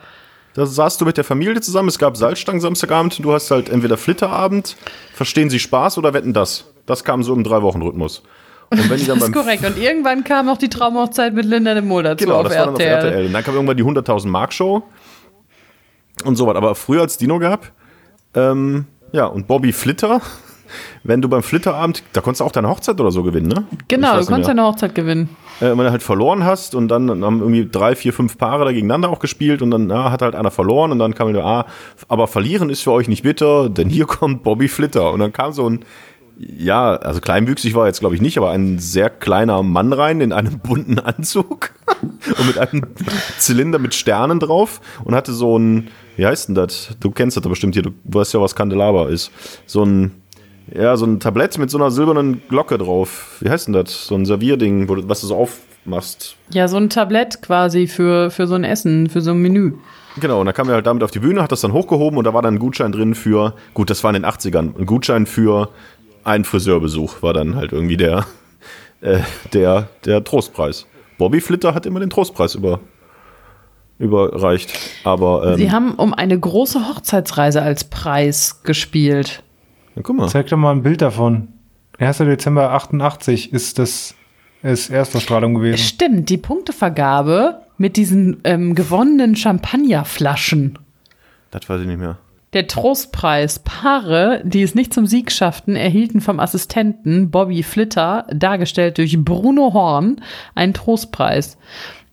Da 0.53 0.65
saßt 0.65 1.01
du 1.01 1.05
mit 1.05 1.17
der 1.17 1.25
Familie 1.25 1.59
zusammen, 1.59 1.89
es 1.89 1.99
gab 1.99 2.15
Salzstangen 2.15 2.61
Samstagabend, 2.61 3.21
du 3.21 3.33
hast 3.33 3.51
halt 3.51 3.67
entweder 3.67 3.97
Flitterabend, 3.97 4.77
verstehen 5.13 5.49
Sie 5.49 5.59
Spaß 5.59 5.97
oder 5.97 6.13
wetten 6.13 6.31
das. 6.31 6.71
Das 6.85 7.03
kam 7.03 7.21
so 7.21 7.33
im 7.33 7.43
Drei-Wochen-Rhythmus. 7.43 8.23
Und 8.69 8.89
wenn 8.89 8.97
die 8.97 9.05
dann 9.07 9.19
Das 9.19 9.27
ist 9.27 9.33
beim 9.33 9.43
korrekt. 9.43 9.65
Und 9.65 9.77
irgendwann 9.77 10.23
kam 10.23 10.45
noch 10.45 10.57
die 10.57 10.69
Traumhochzeit 10.69 11.33
mit 11.33 11.43
Linda 11.43 11.73
de 11.73 11.83
dazu 12.03 12.23
Genau, 12.23 12.37
auf, 12.37 12.47
das 12.47 12.57
war 12.57 12.65
dann 12.67 12.75
auf 12.75 12.79
RTL. 12.79 13.05
RTL. 13.07 13.25
Und 13.25 13.33
dann 13.33 13.43
kam 13.43 13.55
irgendwann 13.55 13.75
die 13.77 13.83
100.000 13.83 14.27
Mark 14.27 14.53
Show 14.53 14.83
und 16.23 16.37
so 16.37 16.47
was. 16.47 16.55
Aber 16.55 16.75
früher 16.75 17.01
als 17.01 17.17
Dino 17.17 17.39
gab, 17.39 17.73
ähm, 18.35 18.85
ja, 19.11 19.25
und 19.25 19.47
Bobby 19.47 19.73
Flitter, 19.73 20.21
wenn 21.03 21.21
du 21.21 21.29
beim 21.29 21.43
Flitterabend, 21.43 22.03
da 22.13 22.21
konntest 22.21 22.41
du 22.41 22.45
auch 22.45 22.51
deine 22.51 22.69
Hochzeit 22.69 22.99
oder 22.99 23.11
so 23.11 23.23
gewinnen, 23.23 23.47
ne? 23.47 23.65
Genau, 23.87 24.17
du 24.19 24.25
konntest 24.25 24.47
mehr. 24.47 24.49
eine 24.49 24.63
Hochzeit 24.63 24.95
gewinnen. 24.95 25.29
äh, 25.59 25.69
wenn 25.69 25.77
du 25.77 25.91
halt 25.91 26.03
verloren 26.03 26.43
hast 26.43 26.75
und 26.75 26.87
dann 26.87 27.09
haben 27.09 27.39
irgendwie 27.39 27.67
drei, 27.69 27.95
vier, 27.95 28.13
fünf 28.13 28.37
Paare 28.37 28.65
da 28.65 28.71
gegeneinander 28.71 29.09
auch 29.09 29.19
gespielt 29.19 29.61
und 29.61 29.71
dann 29.71 29.91
ah, 29.91 30.11
hat 30.11 30.21
halt 30.21 30.35
einer 30.35 30.51
verloren 30.51 30.91
und 30.91 30.99
dann 30.99 31.15
kam 31.15 31.29
wieder, 31.29 31.45
ah, 31.45 31.65
aber 32.07 32.27
verlieren 32.27 32.69
ist 32.69 32.81
für 32.81 32.91
euch 32.91 33.07
nicht 33.07 33.23
bitter, 33.23 33.69
denn 33.69 33.89
hier 33.89 34.05
kommt 34.07 34.43
Bobby 34.43 34.67
Flitter. 34.67 35.11
Und 35.11 35.19
dann 35.19 35.33
kam 35.33 35.51
so 35.53 35.69
ein 35.69 35.85
ja, 36.37 36.95
also 36.95 37.21
kleinwüchsig 37.21 37.75
war 37.75 37.83
er 37.83 37.87
jetzt 37.87 37.99
glaube 37.99 38.15
ich 38.15 38.21
nicht, 38.21 38.37
aber 38.37 38.51
ein 38.51 38.79
sehr 38.79 39.09
kleiner 39.09 39.61
Mann 39.63 39.93
rein 39.93 40.21
in 40.21 40.33
einem 40.33 40.59
bunten 40.59 40.99
Anzug 40.99 41.71
und 42.01 42.47
mit 42.47 42.57
einem 42.57 42.87
Zylinder 43.37 43.79
mit 43.79 43.93
Sternen 43.93 44.39
drauf 44.39 44.81
und 45.03 45.15
hatte 45.15 45.33
so 45.33 45.57
ein, 45.57 45.89
wie 46.17 46.25
heißt 46.25 46.49
denn 46.49 46.55
das? 46.55 46.95
Du 46.99 47.11
kennst 47.11 47.37
das 47.37 47.43
bestimmt 47.43 47.75
hier, 47.75 47.83
du 47.83 47.91
weißt 48.05 48.33
ja, 48.33 48.41
was 48.41 48.55
Kandelaber 48.55 49.09
ist. 49.09 49.31
So 49.65 49.83
ein, 49.83 50.22
ja, 50.71 50.95
so 50.97 51.05
ein 51.05 51.19
Tablett 51.19 51.57
mit 51.57 51.69
so 51.69 51.77
einer 51.77 51.91
silbernen 51.91 52.41
Glocke 52.47 52.77
drauf. 52.77 53.37
Wie 53.41 53.49
heißt 53.49 53.67
denn 53.67 53.73
das? 53.73 54.07
So 54.07 54.15
ein 54.15 54.25
Servierding, 54.25 54.87
wo 54.89 54.95
du, 54.95 55.09
was 55.09 55.21
du 55.21 55.27
so 55.27 55.35
aufmachst. 55.35 56.35
Ja, 56.51 56.67
so 56.67 56.77
ein 56.77 56.89
Tablett 56.89 57.41
quasi 57.41 57.87
für, 57.87 58.31
für 58.31 58.47
so 58.47 58.55
ein 58.55 58.63
Essen, 58.63 59.09
für 59.09 59.21
so 59.21 59.31
ein 59.31 59.41
Menü. 59.41 59.73
Genau, 60.19 60.39
und 60.39 60.45
dann 60.45 60.55
kam 60.55 60.69
er 60.69 60.75
halt 60.75 60.85
damit 60.85 61.03
auf 61.03 61.11
die 61.11 61.19
Bühne, 61.19 61.41
hat 61.41 61.51
das 61.51 61.61
dann 61.61 61.73
hochgehoben 61.73 62.17
und 62.17 62.25
da 62.25 62.33
war 62.33 62.43
dann 62.43 62.55
ein 62.55 62.59
Gutschein 62.59 62.91
drin 62.91 63.15
für, 63.15 63.55
gut, 63.73 63.89
das 63.89 64.03
war 64.03 64.13
in 64.13 64.21
den 64.21 64.25
80ern, 64.25 64.77
ein 64.77 64.85
Gutschein 64.85 65.25
für 65.25 65.69
einen 66.23 66.45
Friseurbesuch 66.45 67.21
war 67.21 67.33
dann 67.33 67.55
halt 67.55 67.71
irgendwie 67.71 67.97
der, 67.97 68.25
äh, 69.01 69.19
der, 69.53 69.89
der 70.05 70.23
Trostpreis. 70.23 70.85
Bobby 71.17 71.41
Flitter 71.41 71.73
hat 71.73 71.85
immer 71.85 71.99
den 71.99 72.09
Trostpreis 72.09 72.55
über, 72.55 72.79
überreicht. 73.99 74.73
Aber 75.03 75.51
ähm, 75.53 75.57
Sie 75.57 75.71
haben 75.71 75.95
um 75.95 76.13
eine 76.13 76.39
große 76.39 76.87
Hochzeitsreise 76.87 77.61
als 77.61 77.83
Preis 77.83 78.61
gespielt. 78.63 79.43
Ja, 79.95 80.01
guck 80.01 80.15
mal. 80.15 80.27
Zeig 80.29 80.47
doch 80.47 80.57
mal 80.57 80.71
ein 80.71 80.83
Bild 80.83 81.01
davon. 81.01 81.49
1. 81.99 82.17
Dezember 82.19 82.71
88 82.71 83.53
ist 83.53 83.79
das 83.79 84.15
ist 84.63 84.89
Erstausstrahlung 84.89 85.55
gewesen. 85.55 85.77
Stimmt, 85.77 86.29
die 86.29 86.37
Punktevergabe 86.37 87.61
mit 87.77 87.97
diesen 87.97 88.39
ähm, 88.45 88.75
gewonnenen 88.75 89.35
Champagnerflaschen. 89.35 90.79
Das 91.51 91.67
weiß 91.67 91.81
ich 91.81 91.87
nicht 91.87 91.99
mehr. 91.99 92.17
Der 92.53 92.67
Trostpreis. 92.67 93.59
Paare, 93.59 94.41
die 94.45 94.61
es 94.61 94.75
nicht 94.75 94.93
zum 94.93 95.05
Sieg 95.05 95.31
schafften, 95.31 95.75
erhielten 95.75 96.21
vom 96.21 96.39
Assistenten 96.39 97.29
Bobby 97.29 97.63
Flitter, 97.63 98.25
dargestellt 98.33 98.99
durch 98.99 99.17
Bruno 99.23 99.73
Horn, 99.73 100.21
einen 100.55 100.73
Trostpreis. 100.73 101.57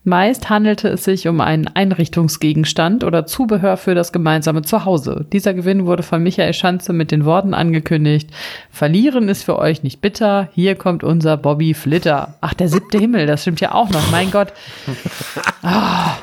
Meist 0.03 0.49
handelte 0.49 0.87
es 0.87 1.03
sich 1.03 1.27
um 1.27 1.41
einen 1.41 1.67
Einrichtungsgegenstand 1.67 3.03
oder 3.03 3.27
Zubehör 3.27 3.77
für 3.77 3.93
das 3.93 4.11
gemeinsame 4.11 4.63
Zuhause. 4.63 5.27
Dieser 5.31 5.53
Gewinn 5.53 5.85
wurde 5.85 6.01
von 6.01 6.23
Michael 6.23 6.53
Schanze 6.53 6.91
mit 6.91 7.11
den 7.11 7.23
Worten 7.23 7.53
angekündigt: 7.53 8.31
Verlieren 8.71 9.29
ist 9.29 9.43
für 9.43 9.59
euch 9.59 9.83
nicht 9.83 10.01
bitter. 10.01 10.49
Hier 10.53 10.73
kommt 10.73 11.03
unser 11.03 11.37
Bobby 11.37 11.75
Flitter. 11.75 12.33
Ach, 12.41 12.55
der 12.55 12.67
siebte 12.67 12.97
Himmel, 12.97 13.27
das 13.27 13.43
stimmt 13.43 13.61
ja 13.61 13.75
auch 13.75 13.91
noch. 13.91 14.09
Mein 14.09 14.31
Gott. 14.31 14.53
Ach, 15.61 16.17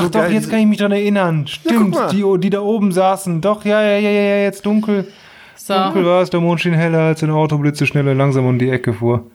so 0.00 0.08
doch, 0.08 0.22
geil. 0.22 0.32
jetzt 0.32 0.50
kann 0.50 0.58
ich 0.58 0.66
mich 0.66 0.78
dran 0.78 0.90
erinnern. 0.90 1.46
Stimmt, 1.46 1.94
mal. 1.94 2.08
die, 2.08 2.24
die 2.40 2.50
da 2.50 2.60
oben 2.60 2.90
saßen. 2.90 3.40
Doch, 3.40 3.64
ja, 3.64 3.82
ja, 3.82 3.98
ja, 3.98 4.10
ja, 4.10 4.20
ja, 4.20 4.42
jetzt 4.42 4.66
dunkel. 4.66 5.06
So. 5.54 5.74
Dunkel 5.74 6.04
war 6.06 6.22
es, 6.22 6.30
der 6.30 6.40
Mond 6.40 6.60
schien 6.60 6.74
heller, 6.74 7.00
als 7.00 7.22
ein 7.22 7.30
Auto 7.30 7.56
blitze 7.58 7.86
schneller 7.86 8.16
langsam 8.16 8.46
um 8.46 8.58
die 8.58 8.68
Ecke 8.68 8.92
fuhr. 8.92 9.26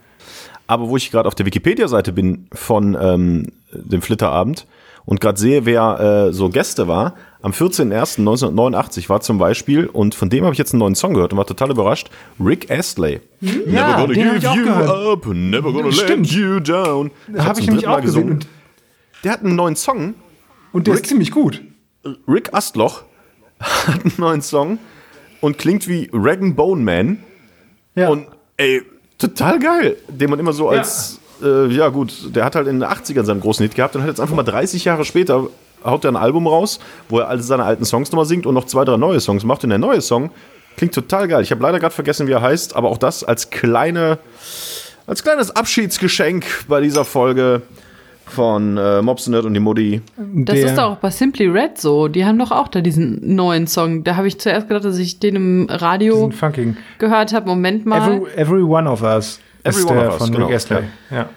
Aber 0.67 0.89
wo 0.89 0.97
ich 0.97 1.11
gerade 1.11 1.27
auf 1.27 1.35
der 1.35 1.45
Wikipedia-Seite 1.45 2.11
bin 2.11 2.47
von 2.53 2.97
ähm, 2.99 3.51
dem 3.71 4.01
Flitterabend 4.01 4.65
und 5.05 5.21
gerade 5.21 5.39
sehe, 5.39 5.65
wer 5.65 6.27
äh, 6.29 6.33
so 6.33 6.49
Gäste 6.49 6.87
war, 6.87 7.15
am 7.43 7.51
14.01.1989 7.51 9.07
war 9.09 9.21
zum 9.21 9.37
Beispiel, 9.37 9.85
und 9.85 10.15
von 10.15 10.29
dem 10.29 10.43
habe 10.43 10.53
ich 10.53 10.57
jetzt 10.57 10.73
einen 10.73 10.79
neuen 10.79 10.95
Song 10.95 11.13
gehört 11.13 11.31
und 11.33 11.37
war 11.37 11.45
total 11.45 11.69
überrascht, 11.71 12.09
Rick 12.43 12.71
Astley. 12.71 13.19
Ja, 13.67 14.05
den 14.07 14.27
hab 14.27 14.37
ich 14.37 14.47
auch 14.47 14.55
gehört. 14.55 14.89
up, 14.89 15.25
never 15.27 15.71
gonna 15.71 15.91
Stimmt. 15.91 16.31
let 16.31 16.39
you 16.39 16.59
down. 16.59 17.11
Habe 17.37 17.45
Hat's 17.45 17.59
ich 17.59 17.67
nämlich 17.67 17.85
Mal 17.85 17.97
auch 17.97 18.01
gesehen. 18.01 18.31
Und, 18.31 18.47
Der 19.23 19.31
hat 19.33 19.41
einen 19.43 19.55
neuen 19.55 19.75
Song. 19.75 20.15
und 20.73 20.87
der 20.87 20.95
Rick- 20.95 21.03
ist 21.03 21.09
ziemlich 21.09 21.29
gut. 21.31 21.61
Rick 22.27 22.53
Astloch 22.53 23.03
hat 23.59 24.03
einen 24.03 24.13
neuen 24.17 24.41
Song 24.41 24.79
und 25.41 25.57
klingt 25.59 25.87
wie 25.87 26.09
Rag 26.13 26.39
Bone 26.55 26.81
Man. 26.81 27.19
Ja. 27.95 28.09
Und 28.09 28.25
ey, 28.57 28.81
total 29.17 29.59
geil. 29.59 29.97
Den 30.07 30.29
man 30.29 30.39
immer 30.39 30.53
so 30.53 30.69
als, 30.69 31.19
ja, 31.41 31.65
äh, 31.65 31.67
ja 31.67 31.89
gut, 31.89 32.35
der 32.35 32.45
hat 32.45 32.55
halt 32.55 32.67
in 32.67 32.79
den 32.79 32.89
80ern 32.89 33.23
seinen 33.23 33.41
großen 33.41 33.63
Hit 33.63 33.75
gehabt 33.75 33.95
und 33.95 34.01
hat 34.01 34.09
jetzt 34.09 34.19
einfach 34.19 34.35
mal 34.35 34.43
30 34.43 34.85
Jahre 34.85 35.05
später 35.05 35.47
haut 35.83 36.03
er 36.03 36.11
ein 36.11 36.15
Album 36.15 36.47
raus, 36.47 36.79
wo 37.09 37.19
er 37.19 37.29
all 37.29 37.41
seine 37.41 37.63
alten 37.63 37.85
Songs 37.85 38.11
nochmal 38.11 38.25
singt 38.25 38.45
und 38.45 38.55
noch 38.55 38.65
zwei, 38.65 38.83
drei 38.85 38.97
neue 38.97 39.19
Songs 39.19 39.43
macht. 39.43 39.63
Und 39.63 39.69
der 39.69 39.79
neue 39.79 40.01
Song 40.01 40.31
klingt 40.77 40.93
total 40.93 41.27
geil. 41.27 41.43
Ich 41.43 41.51
habe 41.51 41.61
leider 41.61 41.79
gerade 41.79 41.93
vergessen, 41.93 42.27
wie 42.27 42.31
er 42.31 42.41
heißt, 42.41 42.75
aber 42.75 42.89
auch 42.89 42.97
das 42.97 43.23
als 43.23 43.49
kleine, 43.49 44.19
als 45.07 45.23
kleines 45.23 45.55
Abschiedsgeschenk 45.55 46.45
bei 46.67 46.81
dieser 46.81 47.05
Folge 47.05 47.61
von 48.25 48.77
äh, 48.77 49.01
Mobs 49.01 49.27
Nerd 49.27 49.45
und 49.45 49.53
die 49.53 49.59
Mutti. 49.59 50.01
Das 50.17 50.55
Der- 50.55 50.65
ist 50.65 50.77
doch 50.77 50.91
auch 50.91 50.97
bei 50.97 51.09
Simply 51.11 51.47
Red 51.47 51.77
so. 51.77 52.07
Die 52.07 52.25
haben 52.25 52.39
doch 52.39 52.51
auch 52.51 52.67
da 52.67 52.81
diesen 52.81 53.35
neuen 53.35 53.67
Song. 53.67 54.03
Da 54.03 54.15
habe 54.15 54.27
ich 54.27 54.39
zuerst 54.39 54.67
gedacht, 54.67 54.85
dass 54.85 54.97
ich 54.97 55.19
den 55.19 55.35
im 55.35 55.67
Radio 55.69 56.31
gehört 56.99 57.33
habe. 57.33 57.47
Moment 57.47 57.85
mal. 57.85 58.01
Every, 58.01 58.31
every 58.35 58.61
One 58.63 58.89
of 58.89 59.01
Us 59.03 59.39
Every 59.63 59.79
ist 59.81 59.85
One 59.89 59.99
der 59.99 60.07
of 60.07 60.13
Us, 60.13 60.23
von 60.23 60.31
genau. 60.31 60.45
Rick 60.47 60.55
Astley. 60.55 60.83
Ja. 61.11 61.29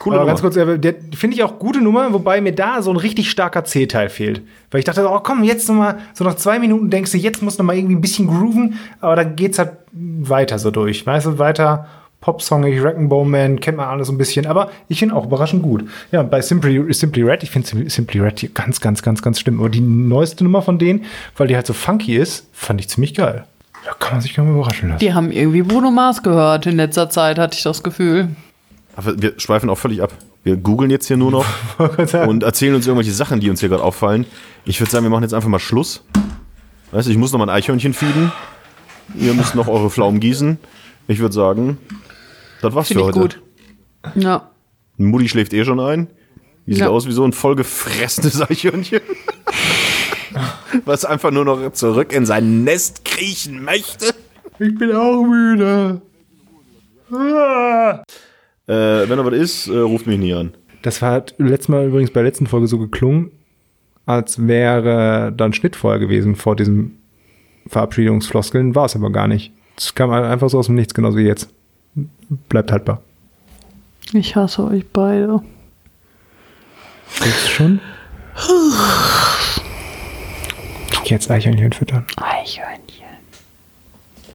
Coole 0.00 0.14
Aber 0.16 0.24
Nummer. 0.24 0.30
ganz 0.32 0.40
kurz, 0.42 0.56
äh, 0.56 0.78
der 0.78 0.94
finde 1.16 1.36
ich 1.36 1.42
auch 1.42 1.58
gute 1.58 1.80
Nummer, 1.80 2.12
wobei 2.12 2.40
mir 2.40 2.54
da 2.54 2.82
so 2.82 2.90
ein 2.90 2.96
richtig 2.96 3.28
starker 3.30 3.64
C-Teil 3.64 4.08
fehlt. 4.08 4.42
Weil 4.70 4.78
ich 4.78 4.84
dachte, 4.84 5.04
oh 5.10 5.18
komm, 5.20 5.42
jetzt 5.42 5.68
noch 5.68 5.74
mal, 5.74 5.98
so 6.14 6.22
nach 6.24 6.36
zwei 6.36 6.58
Minuten 6.60 6.88
denkst 6.88 7.10
du, 7.12 7.18
jetzt 7.18 7.42
muss 7.42 7.58
noch 7.58 7.64
mal 7.64 7.76
irgendwie 7.76 7.96
ein 7.96 8.00
bisschen 8.00 8.28
grooven, 8.28 8.78
aber 9.00 9.16
dann 9.16 9.34
geht's 9.34 9.58
halt 9.58 9.72
weiter 9.92 10.58
so 10.60 10.70
durch. 10.70 11.04
Weißt 11.04 11.26
du, 11.26 11.38
weiter 11.38 11.86
Popsongig, 12.20 12.82
Bone 13.08 13.30
Man, 13.30 13.60
kennt 13.60 13.76
man 13.76 13.88
alles 13.88 14.08
so 14.08 14.12
ein 14.12 14.18
bisschen, 14.18 14.46
aber 14.46 14.70
ich 14.88 14.98
finde 14.98 15.14
auch 15.14 15.26
überraschend 15.26 15.62
gut. 15.62 15.88
Ja, 16.10 16.22
bei 16.22 16.42
Simply, 16.42 16.92
Simply 16.92 17.22
Red, 17.22 17.44
ich 17.44 17.50
finde 17.50 17.88
Simply 17.88 18.20
Red 18.20 18.40
hier 18.40 18.48
ganz, 18.48 18.80
ganz, 18.80 19.02
ganz, 19.02 19.22
ganz 19.22 19.38
schlimm. 19.38 19.60
Aber 19.60 19.68
die 19.68 19.80
neueste 19.80 20.42
Nummer 20.42 20.62
von 20.62 20.78
denen, 20.78 21.04
weil 21.36 21.46
die 21.46 21.54
halt 21.54 21.66
so 21.66 21.72
funky 21.72 22.16
ist, 22.16 22.48
fand 22.52 22.80
ich 22.80 22.88
ziemlich 22.88 23.14
geil. 23.14 23.44
Da 23.84 23.92
kann 23.94 24.14
man 24.14 24.20
sich 24.20 24.34
gar 24.34 24.44
mal 24.44 24.52
überraschen 24.52 24.88
lassen. 24.88 24.98
Die 24.98 25.14
haben 25.14 25.30
irgendwie 25.30 25.62
Bruno 25.62 25.90
Mars 25.90 26.22
gehört 26.22 26.66
in 26.66 26.76
letzter 26.76 27.08
Zeit, 27.08 27.38
hatte 27.38 27.56
ich 27.56 27.62
das 27.62 27.82
Gefühl. 27.82 28.28
Aber 28.96 29.20
wir 29.22 29.34
schweifen 29.38 29.70
auch 29.70 29.78
völlig 29.78 30.02
ab. 30.02 30.12
Wir 30.42 30.56
googeln 30.56 30.90
jetzt 30.90 31.06
hier 31.06 31.16
nur 31.16 31.30
noch 31.30 31.46
Und 32.26 32.42
erzählen 32.42 32.74
uns 32.74 32.86
irgendwelche 32.86 33.12
Sachen, 33.12 33.38
die 33.38 33.48
uns 33.48 33.60
hier 33.60 33.68
gerade 33.68 33.82
auffallen. 33.82 34.26
Ich 34.64 34.80
würde 34.80 34.90
sagen, 34.90 35.04
wir 35.04 35.10
machen 35.10 35.22
jetzt 35.22 35.34
einfach 35.34 35.48
mal 35.48 35.58
Schluss. 35.58 36.02
Weißt 36.90 37.06
du, 37.06 37.12
ich 37.12 37.18
muss 37.18 37.32
noch 37.32 37.38
mal 37.38 37.48
ein 37.48 37.56
Eichhörnchen 37.56 37.94
feeden. 37.94 38.32
Ihr 39.14 39.34
müsst 39.34 39.54
noch 39.54 39.68
eure 39.68 39.90
Pflaumen 39.90 40.20
gießen. 40.20 40.58
Ich 41.06 41.20
würde 41.20 41.34
sagen, 41.34 41.78
das 42.62 42.74
war's 42.74 42.88
Finde 42.88 43.04
für 43.04 43.10
ich 43.10 43.16
heute. 43.16 43.38
gut. 43.38 43.42
Ja. 44.22 44.50
Mutti 44.96 45.28
schläft 45.28 45.52
eh 45.52 45.64
schon 45.64 45.80
ein. 45.80 46.08
Die 46.66 46.72
sieht 46.74 46.82
Ja. 46.82 46.88
aus 46.88 47.06
wie 47.06 47.12
so 47.12 47.24
ein 47.24 47.32
vollgefressenes 47.32 48.40
Eichhörnchen. 48.50 49.00
Was 50.84 51.04
einfach 51.04 51.30
nur 51.30 51.44
noch 51.44 51.72
zurück 51.72 52.12
in 52.12 52.26
sein 52.26 52.64
Nest 52.64 53.04
kriechen 53.04 53.64
möchte. 53.64 54.14
ich 54.58 54.76
bin 54.78 54.92
auch 54.92 55.22
müde. 55.24 56.00
Ah. 57.10 58.02
Äh, 58.66 59.08
wenn 59.08 59.16
da 59.16 59.24
was 59.24 59.32
ist, 59.34 59.68
äh, 59.68 59.78
ruft 59.78 60.06
mich 60.06 60.18
nie 60.18 60.34
an. 60.34 60.52
Das 60.82 61.00
war 61.00 61.12
hat 61.12 61.34
letztes 61.38 61.68
Mal 61.68 61.86
übrigens 61.86 62.10
bei 62.10 62.20
der 62.20 62.28
letzten 62.30 62.46
Folge 62.46 62.66
so 62.66 62.78
geklungen, 62.78 63.30
als 64.04 64.46
wäre 64.46 65.32
dann 65.34 65.52
Schnitt 65.54 65.74
vorher 65.74 65.98
gewesen 65.98 66.36
vor 66.36 66.54
diesem 66.54 66.98
Verabschiedungsfloskeln. 67.66 68.74
War 68.74 68.84
es 68.84 68.94
aber 68.94 69.10
gar 69.10 69.26
nicht. 69.26 69.52
Es 69.76 69.94
kam 69.94 70.10
einfach 70.10 70.50
so 70.50 70.58
aus 70.58 70.66
dem 70.66 70.74
Nichts, 70.74 70.92
genauso 70.94 71.16
wie 71.16 71.22
jetzt. 71.22 71.48
Bleibt 72.48 72.72
haltbar. 72.72 73.02
Ich 74.12 74.36
hasse 74.36 74.64
euch 74.64 74.86
beide. 74.92 75.42
Jetzt 77.24 77.50
schon? 77.50 77.80
Ich 81.04 81.10
jetzt 81.10 81.30
Eichhörnchen 81.30 81.72
füttern. 81.72 82.06
Eichhörnchen. 82.16 82.87